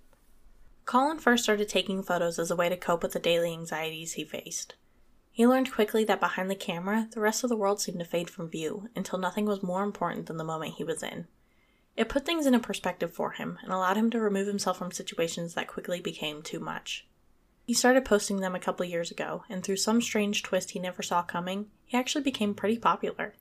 Colin 0.87 1.19
first 1.19 1.43
started 1.43 1.69
taking 1.69 2.03
photos 2.03 2.39
as 2.39 2.51
a 2.51 2.57
way 2.57 2.69
to 2.69 2.77
cope 2.77 3.03
with 3.03 3.13
the 3.13 3.19
daily 3.19 3.53
anxieties 3.53 4.13
he 4.13 4.25
faced. 4.25 4.75
He 5.35 5.49
learned 5.49 5.73
quickly 5.73 6.05
that 6.05 6.21
behind 6.21 6.49
the 6.49 6.55
camera, 6.55 7.09
the 7.11 7.19
rest 7.19 7.43
of 7.43 7.51
the 7.51 7.57
world 7.57 7.81
seemed 7.81 7.99
to 7.99 8.05
fade 8.05 8.31
from 8.31 8.49
view 8.49 8.89
until 8.95 9.19
nothing 9.19 9.47
was 9.47 9.65
more 9.65 9.83
important 9.83 10.27
than 10.27 10.37
the 10.37 10.45
moment 10.45 10.75
he 10.75 10.85
was 10.85 11.03
in. 11.03 11.27
It 11.97 12.09
put 12.09 12.25
things 12.25 12.47
in 12.47 12.55
a 12.55 12.61
perspective 12.61 13.13
for 13.13 13.33
him 13.33 13.59
and 13.65 13.73
allowed 13.73 13.97
him 13.97 14.11
to 14.11 14.21
remove 14.21 14.47
himself 14.47 14.79
from 14.79 14.93
situations 14.93 15.55
that 15.55 15.67
quickly 15.67 16.01
became 16.01 16.41
too 16.41 16.61
much. 16.61 17.09
He 17.65 17.75
started 17.75 18.05
posting 18.05 18.39
them 18.39 18.55
a 18.55 18.61
couple 18.61 18.87
years 18.87 19.11
ago, 19.11 19.43
and 19.49 19.65
through 19.65 19.79
some 19.79 20.01
strange 20.01 20.45
twist 20.45 20.71
he 20.71 20.79
never 20.79 21.03
saw 21.03 21.25
coming, 21.25 21.69
he 21.85 21.99
actually 21.99 22.23
became 22.23 22.55
pretty 22.55 22.79
popular. 22.79 23.35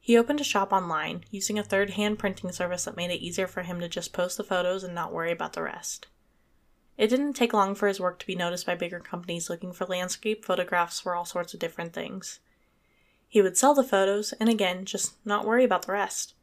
He 0.00 0.18
opened 0.18 0.40
a 0.40 0.44
shop 0.44 0.72
online, 0.72 1.24
using 1.30 1.56
a 1.56 1.62
third 1.62 1.90
hand 1.90 2.18
printing 2.18 2.50
service 2.50 2.84
that 2.86 2.96
made 2.96 3.12
it 3.12 3.22
easier 3.22 3.46
for 3.46 3.62
him 3.62 3.78
to 3.78 3.88
just 3.88 4.12
post 4.12 4.38
the 4.38 4.42
photos 4.42 4.82
and 4.82 4.92
not 4.92 5.12
worry 5.12 5.30
about 5.30 5.52
the 5.52 5.62
rest. 5.62 6.08
It 6.98 7.06
didn't 7.06 7.34
take 7.34 7.52
long 7.52 7.76
for 7.76 7.86
his 7.86 8.00
work 8.00 8.18
to 8.18 8.26
be 8.26 8.34
noticed 8.34 8.66
by 8.66 8.74
bigger 8.74 8.98
companies 8.98 9.48
looking 9.48 9.72
for 9.72 9.86
landscape 9.86 10.44
photographs 10.44 10.98
for 10.98 11.14
all 11.14 11.24
sorts 11.24 11.54
of 11.54 11.60
different 11.60 11.92
things. 11.92 12.40
He 13.28 13.40
would 13.40 13.56
sell 13.56 13.72
the 13.72 13.84
photos 13.84 14.32
and 14.34 14.48
again 14.48 14.84
just 14.84 15.14
not 15.24 15.46
worry 15.46 15.62
about 15.62 15.86
the 15.86 15.92
rest. 15.92 16.34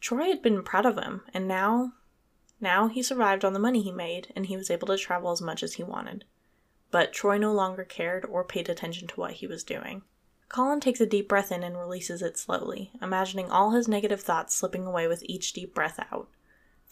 Troy 0.00 0.24
had 0.24 0.42
been 0.42 0.64
proud 0.64 0.84
of 0.84 0.98
him, 0.98 1.22
and 1.32 1.46
now 1.46 1.92
now 2.60 2.88
he 2.88 3.02
survived 3.02 3.44
on 3.44 3.52
the 3.52 3.60
money 3.60 3.80
he 3.80 3.92
made 3.92 4.32
and 4.34 4.46
he 4.46 4.56
was 4.56 4.70
able 4.70 4.88
to 4.88 4.96
travel 4.96 5.30
as 5.30 5.40
much 5.40 5.62
as 5.62 5.74
he 5.74 5.84
wanted. 5.84 6.24
But 6.90 7.12
Troy 7.12 7.38
no 7.38 7.52
longer 7.52 7.84
cared 7.84 8.24
or 8.24 8.42
paid 8.42 8.68
attention 8.68 9.06
to 9.08 9.20
what 9.20 9.34
he 9.34 9.46
was 9.46 9.62
doing. 9.62 10.02
Colin 10.48 10.80
takes 10.80 11.00
a 11.00 11.06
deep 11.06 11.28
breath 11.28 11.52
in 11.52 11.62
and 11.62 11.78
releases 11.78 12.22
it 12.22 12.36
slowly, 12.36 12.90
imagining 13.00 13.50
all 13.50 13.70
his 13.70 13.88
negative 13.88 14.20
thoughts 14.20 14.54
slipping 14.54 14.84
away 14.84 15.06
with 15.06 15.22
each 15.24 15.52
deep 15.52 15.74
breath 15.74 15.98
out. 16.12 16.28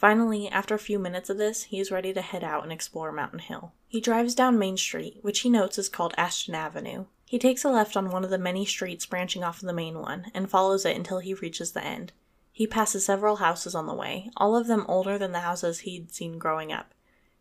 Finally, 0.01 0.49
after 0.49 0.75
a 0.75 0.79
few 0.79 0.99
minutes 0.99 1.29
of 1.29 1.37
this, 1.37 1.65
he 1.65 1.79
is 1.79 1.91
ready 1.91 2.11
to 2.11 2.23
head 2.23 2.43
out 2.43 2.63
and 2.63 2.73
explore 2.73 3.13
Mountain 3.13 3.41
Hill. 3.41 3.75
He 3.87 4.01
drives 4.01 4.35
down 4.35 4.59
Main 4.59 4.79
Street, 4.79 5.19
which 5.21 5.41
he 5.41 5.51
notes 5.51 5.77
is 5.77 5.91
called 5.91 6.15
Ashton 6.17 6.55
Avenue. 6.55 7.05
He 7.27 7.39
takes 7.39 7.65
a 7.65 7.69
left 7.69 7.99
on 7.99 8.11
one 8.11 8.25
of 8.25 8.31
the 8.31 8.39
many 8.39 8.65
streets 8.65 9.05
branching 9.05 9.45
off 9.45 9.61
of 9.61 9.67
the 9.67 9.75
main 9.75 9.99
one 9.99 10.31
and 10.33 10.49
follows 10.49 10.87
it 10.87 10.97
until 10.97 11.19
he 11.19 11.35
reaches 11.35 11.73
the 11.73 11.85
end. 11.85 12.15
He 12.51 12.67
passes 12.67 13.05
several 13.05 13.37
houses 13.37 13.75
on 13.75 13.85
the 13.85 13.93
way, 13.93 14.31
all 14.39 14.57
of 14.57 14.69
them 14.69 14.87
older 14.89 15.19
than 15.19 15.33
the 15.33 15.41
houses 15.41 15.81
he'd 15.81 16.11
seen 16.11 16.39
growing 16.39 16.73
up. 16.73 16.95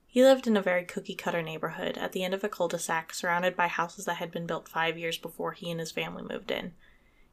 He 0.05 0.21
lived 0.21 0.45
in 0.45 0.57
a 0.57 0.61
very 0.61 0.83
cookie 0.83 1.15
cutter 1.15 1.41
neighborhood 1.41 1.97
at 1.97 2.11
the 2.11 2.25
end 2.25 2.33
of 2.33 2.43
a 2.43 2.49
cul 2.49 2.67
de 2.67 2.77
sac 2.77 3.13
surrounded 3.13 3.55
by 3.55 3.69
houses 3.69 4.03
that 4.03 4.15
had 4.15 4.31
been 4.31 4.45
built 4.45 4.67
five 4.67 4.97
years 4.97 5.17
before 5.17 5.53
he 5.53 5.71
and 5.71 5.79
his 5.79 5.93
family 5.93 6.23
moved 6.23 6.51
in. 6.51 6.73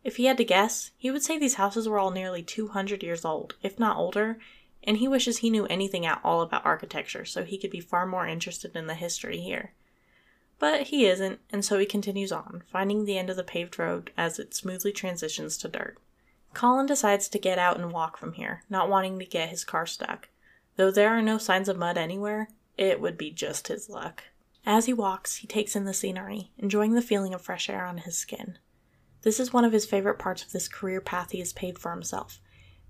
If 0.05 0.19
he 0.19 0.27
had 0.27 0.37
to 0.37 0.45
guess, 0.45 0.93
he 0.97 1.11
would 1.11 1.25
say 1.25 1.37
these 1.37 1.55
houses 1.55 1.89
were 1.89 1.99
all 1.99 2.13
nearly 2.13 2.45
200 2.45 3.03
years 3.03 3.25
old, 3.25 3.57
if 3.61 3.77
not 3.77 3.97
older, 3.97 4.39
and 4.87 4.99
he 4.99 5.09
wishes 5.09 5.39
he 5.39 5.51
knew 5.51 5.67
anything 5.67 6.07
at 6.07 6.21
all 6.23 6.43
about 6.43 6.65
architecture 6.65 7.25
so 7.25 7.45
he 7.45 7.59
could 7.59 7.71
be 7.71 7.81
far 7.81 8.07
more 8.07 8.27
interested 8.27 8.77
in 8.77 8.87
the 8.87 8.95
history 8.95 9.41
here. 9.41 9.73
But 10.59 10.85
he 10.85 11.07
isn't, 11.07 11.41
and 11.51 11.65
so 11.65 11.79
he 11.79 11.87
continues 11.87 12.33
on, 12.33 12.63
finding 12.71 13.05
the 13.05 13.19
end 13.19 13.29
of 13.29 13.37
the 13.37 13.45
paved 13.45 13.79
road 13.79 14.11
as 14.17 14.39
it 14.39 14.55
smoothly 14.55 14.93
transitions 14.93 15.57
to 15.59 15.69
dirt. 15.69 15.99
Colin 16.55 16.87
decides 16.87 17.29
to 17.29 17.39
get 17.39 17.59
out 17.59 17.79
and 17.79 17.93
walk 17.93 18.17
from 18.17 18.33
here, 18.33 18.63
not 18.71 18.89
wanting 18.89 19.19
to 19.19 19.27
get 19.27 19.51
his 19.51 19.65
car 19.65 19.85
stuck. 19.85 20.29
Though 20.77 20.91
there 20.91 21.11
are 21.11 21.21
no 21.21 21.37
signs 21.37 21.69
of 21.69 21.77
mud 21.77 21.99
anywhere, 21.99 22.49
it 22.79 23.01
would 23.01 23.19
be 23.19 23.31
just 23.31 23.69
his 23.69 23.91
luck. 23.91 24.25
As 24.65 24.87
he 24.87 24.93
walks, 24.93 25.37
he 25.37 25.47
takes 25.47 25.77
in 25.77 25.85
the 25.85 25.95
scenery, 25.95 26.51
enjoying 26.59 26.95
the 26.95 27.03
feeling 27.03 27.35
of 27.35 27.43
fresh 27.43 27.69
air 27.69 27.85
on 27.85 27.99
his 27.99 28.17
skin. 28.17 28.59
This 29.23 29.39
is 29.39 29.53
one 29.53 29.65
of 29.65 29.73
his 29.73 29.87
favorite 29.87 30.19
parts 30.19 30.43
of 30.43 30.53
this 30.53 30.69
career 30.69 31.01
path 31.01 31.33
he 31.33 31.39
has 31.41 31.53
paved 31.53 31.79
for 31.79 31.91
himself, 31.91 32.41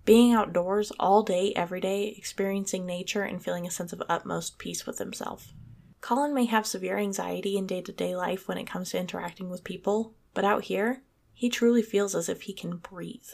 being 0.06 0.32
outdoors 0.32 0.92
all 0.98 1.22
day, 1.22 1.52
every 1.54 1.80
day, 1.80 2.14
experiencing 2.16 2.86
nature, 2.86 3.24
and 3.24 3.44
feeling 3.44 3.66
a 3.66 3.70
sense 3.70 3.92
of 3.92 4.02
utmost 4.08 4.56
peace 4.56 4.86
with 4.86 4.98
himself. 4.98 5.52
Colin 6.00 6.32
may 6.32 6.44
have 6.44 6.66
severe 6.66 6.96
anxiety 6.96 7.58
in 7.58 7.66
day 7.66 7.82
to 7.82 7.92
day 7.92 8.16
life 8.16 8.48
when 8.48 8.56
it 8.56 8.66
comes 8.66 8.90
to 8.90 8.98
interacting 8.98 9.50
with 9.50 9.64
people, 9.64 10.14
but 10.32 10.44
out 10.44 10.64
here, 10.64 11.02
he 11.34 11.50
truly 11.50 11.82
feels 11.82 12.14
as 12.14 12.28
if 12.28 12.42
he 12.42 12.54
can 12.54 12.76
breathe. 12.76 13.28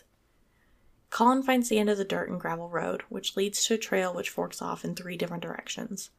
Colin 1.10 1.42
finds 1.42 1.68
the 1.68 1.78
end 1.78 1.90
of 1.90 1.98
the 1.98 2.04
dirt 2.04 2.30
and 2.30 2.40
gravel 2.40 2.70
road, 2.70 3.02
which 3.10 3.36
leads 3.36 3.64
to 3.66 3.74
a 3.74 3.78
trail 3.78 4.14
which 4.14 4.30
forks 4.30 4.62
off 4.62 4.84
in 4.84 4.94
three 4.94 5.16
different 5.16 5.42
directions. 5.42 6.10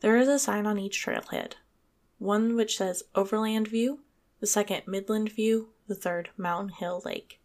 There 0.00 0.16
is 0.16 0.26
a 0.26 0.40
sign 0.40 0.66
on 0.66 0.78
each 0.78 1.02
trailhead 1.02 1.54
one 2.18 2.56
which 2.56 2.78
says 2.78 3.02
Overland 3.14 3.68
View, 3.68 4.00
the 4.40 4.46
second 4.46 4.82
Midland 4.86 5.30
View, 5.30 5.68
the 5.86 5.94
third 5.94 6.30
Mountain 6.36 6.70
Hill 6.70 7.02
Lake. 7.04 7.40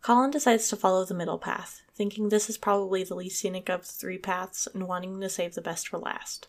Colin 0.00 0.30
decides 0.30 0.68
to 0.68 0.76
follow 0.76 1.04
the 1.04 1.14
middle 1.14 1.38
path, 1.38 1.82
thinking 1.94 2.28
this 2.28 2.48
is 2.48 2.56
probably 2.56 3.04
the 3.04 3.14
least 3.14 3.40
scenic 3.40 3.68
of 3.68 3.82
the 3.82 3.92
three 3.92 4.18
paths 4.18 4.68
and 4.72 4.88
wanting 4.88 5.20
to 5.20 5.28
save 5.28 5.54
the 5.54 5.60
best 5.60 5.88
for 5.88 5.98
last. 5.98 6.48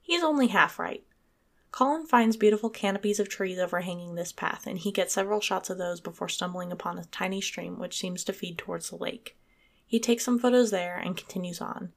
He's 0.00 0.22
only 0.22 0.48
half 0.48 0.78
right. 0.78 1.04
Colin 1.72 2.06
finds 2.06 2.36
beautiful 2.36 2.70
canopies 2.70 3.20
of 3.20 3.28
trees 3.28 3.58
overhanging 3.58 4.14
this 4.14 4.32
path, 4.32 4.66
and 4.66 4.78
he 4.78 4.90
gets 4.90 5.14
several 5.14 5.40
shots 5.40 5.68
of 5.68 5.78
those 5.78 6.00
before 6.00 6.28
stumbling 6.28 6.72
upon 6.72 6.98
a 6.98 7.04
tiny 7.06 7.40
stream 7.40 7.78
which 7.78 7.98
seems 7.98 8.24
to 8.24 8.32
feed 8.32 8.56
towards 8.56 8.90
the 8.90 8.96
lake. 8.96 9.36
He 9.86 10.00
takes 10.00 10.24
some 10.24 10.38
photos 10.38 10.70
there 10.70 10.96
and 10.96 11.16
continues 11.16 11.60
on. 11.60 11.92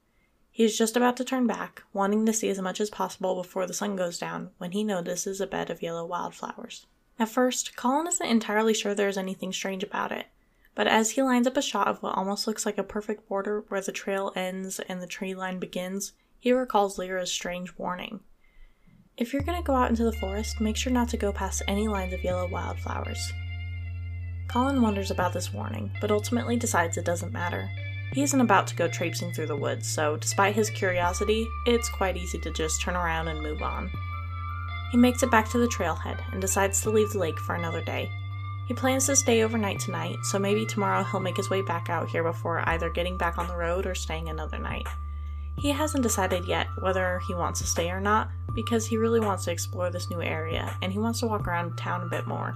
He 0.50 0.64
is 0.64 0.76
just 0.76 0.96
about 0.96 1.16
to 1.16 1.24
turn 1.24 1.46
back, 1.46 1.82
wanting 1.92 2.26
to 2.26 2.32
see 2.32 2.48
as 2.48 2.60
much 2.60 2.80
as 2.80 2.90
possible 2.90 3.34
before 3.34 3.66
the 3.66 3.72
sun 3.72 3.96
goes 3.96 4.18
down, 4.18 4.50
when 4.58 4.72
he 4.72 4.84
notices 4.84 5.40
a 5.40 5.46
bed 5.46 5.70
of 5.70 5.82
yellow 5.82 6.04
wildflowers. 6.04 6.86
At 7.18 7.28
first, 7.28 7.76
Colin 7.76 8.06
isn't 8.06 8.26
entirely 8.26 8.74
sure 8.74 8.94
there 8.94 9.08
is 9.08 9.18
anything 9.18 9.52
strange 9.52 9.82
about 9.82 10.12
it. 10.12 10.26
But 10.80 10.88
as 10.88 11.10
he 11.10 11.22
lines 11.22 11.46
up 11.46 11.58
a 11.58 11.60
shot 11.60 11.88
of 11.88 12.02
what 12.02 12.16
almost 12.16 12.46
looks 12.46 12.64
like 12.64 12.78
a 12.78 12.82
perfect 12.82 13.28
border 13.28 13.66
where 13.68 13.82
the 13.82 13.92
trail 13.92 14.32
ends 14.34 14.80
and 14.80 15.02
the 15.02 15.06
tree 15.06 15.34
line 15.34 15.58
begins, 15.58 16.14
he 16.38 16.54
recalls 16.54 16.98
Lyra's 16.98 17.30
strange 17.30 17.76
warning. 17.76 18.20
If 19.18 19.34
you're 19.34 19.42
going 19.42 19.58
to 19.58 19.66
go 19.66 19.74
out 19.74 19.90
into 19.90 20.04
the 20.04 20.12
forest, 20.14 20.58
make 20.58 20.78
sure 20.78 20.90
not 20.90 21.10
to 21.10 21.18
go 21.18 21.32
past 21.32 21.60
any 21.68 21.86
lines 21.86 22.14
of 22.14 22.24
yellow 22.24 22.48
wildflowers. 22.48 23.30
Colin 24.48 24.80
wonders 24.80 25.10
about 25.10 25.34
this 25.34 25.52
warning, 25.52 25.90
but 26.00 26.10
ultimately 26.10 26.56
decides 26.56 26.96
it 26.96 27.04
doesn't 27.04 27.30
matter. 27.30 27.68
He 28.14 28.22
isn't 28.22 28.40
about 28.40 28.66
to 28.68 28.74
go 28.74 28.88
traipsing 28.88 29.34
through 29.34 29.48
the 29.48 29.56
woods, 29.56 29.86
so 29.86 30.16
despite 30.16 30.54
his 30.54 30.70
curiosity, 30.70 31.46
it's 31.66 31.90
quite 31.90 32.16
easy 32.16 32.38
to 32.38 32.50
just 32.54 32.80
turn 32.80 32.96
around 32.96 33.28
and 33.28 33.42
move 33.42 33.60
on. 33.60 33.90
He 34.92 34.96
makes 34.96 35.22
it 35.22 35.30
back 35.30 35.50
to 35.50 35.58
the 35.58 35.68
trailhead 35.68 36.20
and 36.32 36.40
decides 36.40 36.80
to 36.80 36.90
leave 36.90 37.10
the 37.10 37.18
lake 37.18 37.38
for 37.38 37.54
another 37.54 37.84
day, 37.84 38.10
he 38.70 38.74
plans 38.74 39.04
to 39.06 39.16
stay 39.16 39.42
overnight 39.42 39.80
tonight, 39.80 40.16
so 40.22 40.38
maybe 40.38 40.64
tomorrow 40.64 41.02
he'll 41.02 41.18
make 41.18 41.36
his 41.36 41.50
way 41.50 41.60
back 41.60 41.90
out 41.90 42.08
here 42.08 42.22
before 42.22 42.62
either 42.68 42.88
getting 42.88 43.18
back 43.18 43.36
on 43.36 43.48
the 43.48 43.56
road 43.56 43.84
or 43.84 43.96
staying 43.96 44.28
another 44.28 44.60
night. 44.60 44.86
He 45.58 45.72
hasn't 45.72 46.04
decided 46.04 46.44
yet 46.44 46.68
whether 46.80 47.20
he 47.26 47.34
wants 47.34 47.58
to 47.58 47.66
stay 47.66 47.90
or 47.90 47.98
not, 47.98 48.30
because 48.54 48.86
he 48.86 48.96
really 48.96 49.18
wants 49.18 49.44
to 49.46 49.50
explore 49.50 49.90
this 49.90 50.08
new 50.08 50.22
area 50.22 50.72
and 50.82 50.92
he 50.92 51.00
wants 51.00 51.18
to 51.18 51.26
walk 51.26 51.48
around 51.48 51.76
town 51.78 52.02
a 52.02 52.08
bit 52.08 52.28
more. 52.28 52.54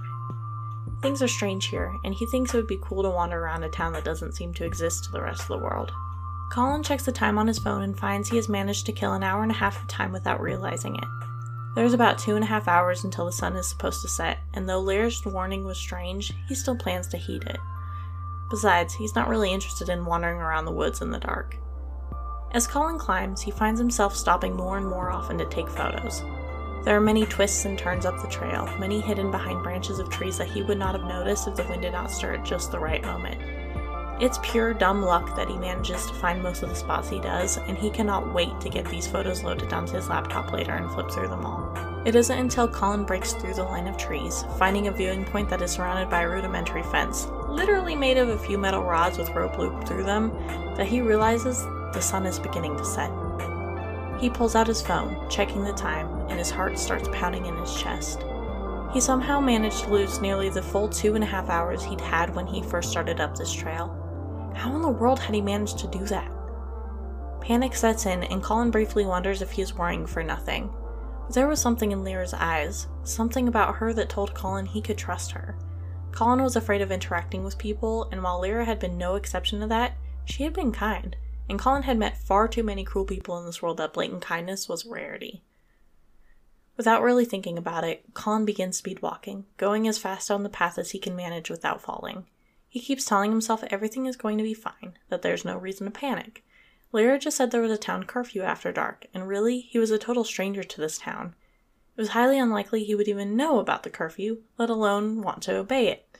Things 1.01 1.21
are 1.21 1.27
strange 1.27 1.65
here, 1.65 1.93
and 2.05 2.15
he 2.15 2.25
thinks 2.27 2.53
it 2.53 2.57
would 2.57 2.65
be 2.65 2.79
cool 2.81 3.03
to 3.03 3.09
wander 3.09 3.37
around 3.37 3.63
a 3.63 3.69
town 3.69 3.91
that 3.91 4.05
doesn't 4.05 4.37
seem 4.37 4.53
to 4.53 4.63
exist 4.63 5.03
to 5.03 5.11
the 5.11 5.21
rest 5.21 5.41
of 5.41 5.47
the 5.49 5.57
world. 5.57 5.91
Colin 6.49 6.81
checks 6.81 7.03
the 7.03 7.11
time 7.11 7.37
on 7.37 7.47
his 7.47 7.59
phone 7.59 7.81
and 7.81 7.99
finds 7.99 8.29
he 8.29 8.37
has 8.37 8.47
managed 8.47 8.85
to 8.85 8.93
kill 8.93 9.11
an 9.11 9.23
hour 9.23 9.43
and 9.43 9.51
a 9.51 9.55
half 9.55 9.81
of 9.81 9.89
time 9.89 10.13
without 10.13 10.39
realizing 10.39 10.95
it. 10.95 11.03
There's 11.75 11.93
about 11.93 12.17
two 12.17 12.35
and 12.35 12.43
a 12.43 12.47
half 12.47 12.69
hours 12.69 13.03
until 13.03 13.25
the 13.25 13.33
sun 13.33 13.57
is 13.57 13.67
supposed 13.67 14.01
to 14.01 14.07
set, 14.07 14.39
and 14.53 14.67
though 14.67 14.79
Lyra's 14.79 15.25
warning 15.25 15.65
was 15.65 15.77
strange, 15.77 16.31
he 16.47 16.55
still 16.55 16.77
plans 16.77 17.07
to 17.09 17.17
heed 17.17 17.43
it. 17.43 17.59
Besides, 18.49 18.93
he's 18.93 19.15
not 19.15 19.27
really 19.27 19.51
interested 19.51 19.89
in 19.89 20.05
wandering 20.05 20.37
around 20.37 20.63
the 20.63 20.71
woods 20.71 21.01
in 21.01 21.11
the 21.11 21.19
dark. 21.19 21.57
As 22.53 22.65
Colin 22.65 22.97
climbs, 22.97 23.41
he 23.41 23.51
finds 23.51 23.79
himself 23.79 24.15
stopping 24.15 24.55
more 24.55 24.77
and 24.77 24.87
more 24.87 25.11
often 25.11 25.37
to 25.37 25.45
take 25.45 25.67
photos. 25.67 26.21
There 26.85 26.95
are 26.95 27.01
many 27.01 27.25
twists 27.25 27.65
and 27.65 27.77
turns 27.77 28.05
up 28.05 28.21
the 28.21 28.29
trail, 28.29 28.69
many 28.79 29.01
hidden 29.01 29.29
behind 29.29 29.61
branches 29.61 29.99
of 29.99 30.09
trees 30.09 30.37
that 30.37 30.47
he 30.47 30.61
would 30.61 30.77
not 30.77 30.95
have 30.95 31.03
noticed 31.03 31.47
if 31.47 31.55
the 31.55 31.63
wind 31.63 31.81
did 31.81 31.91
not 31.91 32.11
stir 32.11 32.35
at 32.35 32.45
just 32.45 32.71
the 32.71 32.79
right 32.79 33.03
moment. 33.03 33.41
It's 34.17 34.39
pure 34.41 34.73
dumb 34.73 35.01
luck 35.01 35.35
that 35.35 35.49
he 35.49 35.57
manages 35.57 36.05
to 36.05 36.13
find 36.13 36.41
most 36.41 36.63
of 36.63 36.69
the 36.69 36.75
spots 36.75 37.09
he 37.09 37.19
does, 37.19 37.57
and 37.57 37.77
he 37.77 37.89
cannot 37.89 38.33
wait 38.33 38.61
to 38.61 38.69
get 38.69 38.85
these 38.85 39.05
photos 39.05 39.43
loaded 39.43 39.73
onto 39.73 39.95
his 39.95 40.07
laptop 40.07 40.53
later 40.53 40.71
and 40.71 40.89
flip 40.89 41.11
through 41.11 41.27
them 41.27 41.45
all. 41.45 41.69
It 42.05 42.15
isn't 42.15 42.37
until 42.37 42.67
Colin 42.67 43.03
breaks 43.03 43.33
through 43.33 43.55
the 43.55 43.63
line 43.63 43.87
of 43.87 43.97
trees, 43.97 44.45
finding 44.57 44.87
a 44.87 44.91
viewing 44.91 45.25
point 45.25 45.49
that 45.49 45.61
is 45.61 45.71
surrounded 45.71 46.09
by 46.09 46.21
a 46.21 46.29
rudimentary 46.29 46.83
fence, 46.83 47.27
literally 47.49 47.95
made 47.95 48.17
of 48.17 48.29
a 48.29 48.37
few 48.37 48.57
metal 48.57 48.83
rods 48.83 49.17
with 49.17 49.31
rope 49.31 49.57
looped 49.57 49.85
through 49.85 50.03
them, 50.03 50.31
that 50.77 50.87
he 50.87 51.01
realizes 51.01 51.61
the 51.91 51.99
sun 51.99 52.25
is 52.25 52.39
beginning 52.39 52.77
to 52.77 52.85
set. 52.85 53.11
He 54.21 54.29
pulls 54.29 54.55
out 54.55 54.67
his 54.67 54.81
phone, 54.81 55.29
checking 55.29 55.65
the 55.65 55.73
time, 55.73 56.07
and 56.29 56.39
his 56.39 56.51
heart 56.51 56.79
starts 56.79 57.09
pounding 57.11 57.47
in 57.47 57.57
his 57.57 57.75
chest. 57.75 58.23
He 58.93 59.01
somehow 59.01 59.41
managed 59.41 59.83
to 59.83 59.91
lose 59.91 60.21
nearly 60.21 60.49
the 60.49 60.61
full 60.61 60.87
two 60.87 61.15
and 61.15 61.23
a 61.23 61.27
half 61.27 61.49
hours 61.49 61.83
he'd 61.83 61.99
had 61.99 62.33
when 62.33 62.47
he 62.47 62.61
first 62.61 62.91
started 62.91 63.19
up 63.19 63.35
this 63.35 63.51
trail. 63.51 64.04
How 64.55 64.75
in 64.75 64.81
the 64.81 64.89
world 64.89 65.19
had 65.19 65.35
he 65.35 65.41
managed 65.41 65.77
to 65.79 65.87
do 65.87 66.05
that? 66.05 66.31
Panic 67.41 67.75
sets 67.75 68.05
in, 68.07 68.23
and 68.23 68.41
Colin 68.41 68.71
briefly 68.71 69.05
wonders 69.05 69.41
if 69.41 69.51
he 69.51 69.61
is 69.61 69.75
worrying 69.75 70.07
for 70.07 70.23
nothing. 70.23 70.73
But 71.25 71.35
there 71.35 71.47
was 71.47 71.61
something 71.61 71.91
in 71.91 72.03
Lyra's 72.03 72.33
eyes, 72.33 72.87
something 73.03 73.47
about 73.47 73.75
her 73.75 73.93
that 73.93 74.09
told 74.09 74.33
Colin 74.33 74.65
he 74.65 74.81
could 74.81 74.97
trust 74.97 75.31
her. 75.31 75.55
Colin 76.11 76.41
was 76.41 76.55
afraid 76.55 76.81
of 76.81 76.91
interacting 76.91 77.43
with 77.43 77.57
people, 77.57 78.07
and 78.11 78.23
while 78.23 78.41
Lyra 78.41 78.65
had 78.65 78.79
been 78.79 78.97
no 78.97 79.15
exception 79.15 79.59
to 79.59 79.67
that, 79.67 79.97
She 80.25 80.43
had 80.43 80.53
been 80.53 80.71
kind, 80.71 81.15
and 81.47 81.59
Colin 81.59 81.83
had 81.83 81.99
met 81.99 82.17
far 82.17 82.47
too 82.47 82.63
many 82.63 82.83
cruel 82.83 83.05
people 83.05 83.37
in 83.37 83.45
this 83.45 83.61
world 83.61 83.77
that 83.77 83.93
blatant 83.93 84.23
kindness 84.23 84.67
was 84.67 84.85
a 84.85 84.89
rarity. 84.89 85.43
Without 86.77 87.03
really 87.03 87.25
thinking 87.25 87.57
about 87.57 87.83
it, 87.83 88.03
Colin 88.13 88.43
begins 88.43 88.77
speed 88.77 89.01
walking, 89.01 89.45
going 89.57 89.87
as 89.87 89.97
fast 89.97 90.29
down 90.29 90.43
the 90.43 90.49
path 90.49 90.77
as 90.77 90.91
he 90.91 90.99
can 90.99 91.15
manage 91.15 91.49
without 91.49 91.81
falling. 91.81 92.25
He 92.75 92.81
keeps 92.81 93.05
telling 93.05 93.31
himself 93.31 93.63
everything 93.69 94.05
is 94.05 94.17
going 94.17 94.37
to 94.37 94.43
be 94.43 94.53
fine, 94.53 94.97
that 95.07 95.21
there's 95.21 95.45
no 95.45 95.57
reason 95.57 95.85
to 95.85 95.91
panic. 95.91 96.43
Lyra 96.91 97.17
just 97.17 97.37
said 97.37 97.49
there 97.51 97.61
was 97.61 97.71
a 97.71 97.77
town 97.77 98.03
curfew 98.03 98.41
after 98.41 98.73
dark, 98.73 99.05
and 99.13 99.29
really, 99.29 99.61
he 99.61 99.79
was 99.79 99.91
a 99.91 99.97
total 99.97 100.25
stranger 100.25 100.61
to 100.61 100.81
this 100.81 100.97
town. 100.97 101.35
It 101.95 102.01
was 102.01 102.09
highly 102.09 102.37
unlikely 102.37 102.83
he 102.83 102.93
would 102.93 103.07
even 103.07 103.37
know 103.37 103.59
about 103.59 103.83
the 103.83 103.89
curfew, 103.89 104.39
let 104.57 104.69
alone 104.69 105.21
want 105.21 105.41
to 105.43 105.55
obey 105.55 105.87
it. 105.87 106.17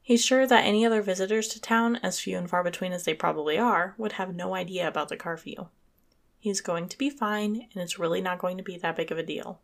He's 0.00 0.24
sure 0.24 0.46
that 0.46 0.64
any 0.64 0.86
other 0.86 1.02
visitors 1.02 1.48
to 1.48 1.60
town, 1.60 1.96
as 1.96 2.18
few 2.18 2.38
and 2.38 2.48
far 2.48 2.64
between 2.64 2.92
as 2.92 3.04
they 3.04 3.12
probably 3.12 3.58
are, 3.58 3.94
would 3.98 4.12
have 4.12 4.34
no 4.34 4.54
idea 4.54 4.88
about 4.88 5.10
the 5.10 5.18
curfew. 5.18 5.66
He's 6.38 6.62
going 6.62 6.88
to 6.88 6.96
be 6.96 7.10
fine, 7.10 7.68
and 7.74 7.82
it's 7.82 7.98
really 7.98 8.22
not 8.22 8.38
going 8.38 8.56
to 8.56 8.64
be 8.64 8.78
that 8.78 8.96
big 8.96 9.12
of 9.12 9.18
a 9.18 9.22
deal. 9.22 9.60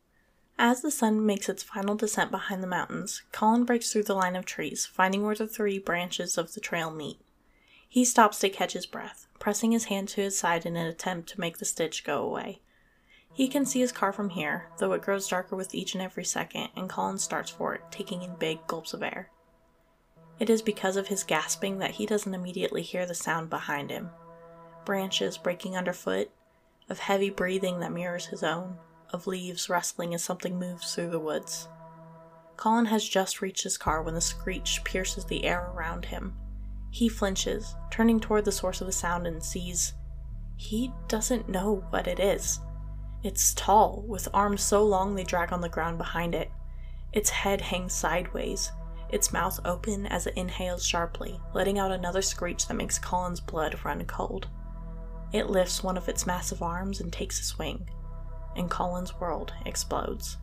As 0.59 0.81
the 0.81 0.91
sun 0.91 1.27
makes 1.27 1.49
its 1.49 1.63
final 1.63 1.95
descent 1.95 2.31
behind 2.31 2.63
the 2.63 2.67
mountains, 2.67 3.23
Colin 3.31 3.65
breaks 3.65 3.93
through 3.93 4.05
the 4.05 4.15
line 4.15 4.37
of 4.37 4.47
trees, 4.47 4.87
finding 4.87 5.25
where 5.25 5.35
the 5.35 5.47
three 5.47 5.79
branches 5.79 6.39
of 6.39 6.55
the 6.55 6.61
trail 6.61 6.91
meet. 6.91 7.21
He 7.89 8.05
stops 8.05 8.39
to 8.41 8.49
catch 8.49 8.73
his 8.73 8.87
breath, 8.87 9.27
pressing 9.39 9.73
his 9.73 9.85
hand 9.85 10.09
to 10.11 10.23
his 10.23 10.39
side 10.39 10.65
in 10.65 10.77
an 10.77 10.87
attempt 10.87 11.29
to 11.31 11.41
make 11.41 11.59
the 11.59 11.65
stitch 11.65 12.05
go 12.05 12.23
away. 12.23 12.63
He 13.33 13.49
can 13.49 13.67
see 13.67 13.81
his 13.81 13.93
car 13.93 14.15
from 14.15 14.31
here, 14.31 14.69
though 14.79 14.93
it 14.93 15.03
grows 15.03 15.29
darker 15.29 15.57
with 15.57 15.75
each 15.75 15.95
and 15.95 16.03
every 16.03 16.25
second, 16.25 16.71
and 16.75 16.89
Colin 16.89 17.19
starts 17.19 17.51
for 17.51 17.75
it, 17.75 17.83
taking 17.91 18.23
in 18.23 18.35
big 18.37 18.67
gulps 18.67 18.95
of 18.95 19.03
air. 19.03 19.31
It 20.39 20.49
is 20.49 20.63
because 20.63 20.97
of 20.97 21.09
his 21.09 21.23
gasping 21.23 21.79
that 21.79 21.93
he 21.93 22.07
doesn't 22.07 22.35
immediately 22.35 22.83
hear 22.83 23.05
the 23.05 23.15
sound 23.15 23.51
behind 23.51 23.91
him 23.91 24.11
branches 24.87 25.37
breaking 25.37 25.77
underfoot, 25.77 26.31
of 26.89 27.01
heavy 27.01 27.29
breathing 27.29 27.81
that 27.81 27.93
mirrors 27.93 28.27
his 28.27 28.43
own, 28.43 28.79
of 29.11 29.27
leaves 29.27 29.69
rustling 29.69 30.15
as 30.15 30.23
something 30.23 30.59
moves 30.59 30.95
through 30.95 31.11
the 31.11 31.19
woods. 31.19 31.69
Colin 32.57 32.87
has 32.87 33.07
just 33.07 33.43
reached 33.43 33.65
his 33.65 33.77
car 33.77 34.03
when 34.03 34.15
the 34.15 34.21
screech 34.21 34.83
pierces 34.85 35.25
the 35.25 35.45
air 35.45 35.71
around 35.75 36.07
him. 36.07 36.35
He 36.91 37.09
flinches, 37.09 37.75
turning 37.91 38.21
toward 38.21 38.45
the 38.45 38.53
source 38.53 38.81
of 38.81 38.87
the 38.87 38.93
sound, 38.93 39.27
and 39.27 39.43
sees. 39.43 39.93
He 40.57 40.93
doesn't 41.09 41.49
know 41.49 41.85
what 41.91 42.07
it 42.07 42.19
is. 42.19 42.61
It's 43.23 43.53
tall, 43.55 44.05
with 44.07 44.29
arms 44.33 44.63
so 44.63 44.83
long 44.85 45.15
they 45.15 45.25
drag 45.25 45.53
on 45.53 45.61
the 45.61 45.69
ground 45.69 45.99
behind 45.99 46.35
it. 46.35 46.51
Its 47.13 47.29
head 47.29 47.61
hangs 47.61 47.93
sideways, 47.93 48.73
its 49.11 49.33
mouth 49.33 49.61
open 49.65 50.07
as 50.07 50.27
it 50.27 50.35
inhales 50.37 50.85
sharply, 50.85 51.41
letting 51.55 51.79
out 51.79 51.93
another 51.93 52.23
screech 52.23 52.67
that 52.67 52.75
makes 52.75 52.99
Colin's 52.99 53.41
blood 53.41 53.79
run 53.85 54.05
cold. 54.07 54.49
It 55.33 55.51
lifts 55.51 55.83
one 55.83 55.97
of 55.97 56.09
its 56.09 56.27
massive 56.27 56.63
arms 56.63 57.01
and 57.01 57.13
takes 57.13 57.41
a 57.41 57.45
swing, 57.45 57.89
and 58.57 58.71
Colin's 58.71 59.21
world 59.21 59.53
explodes. 59.65 60.39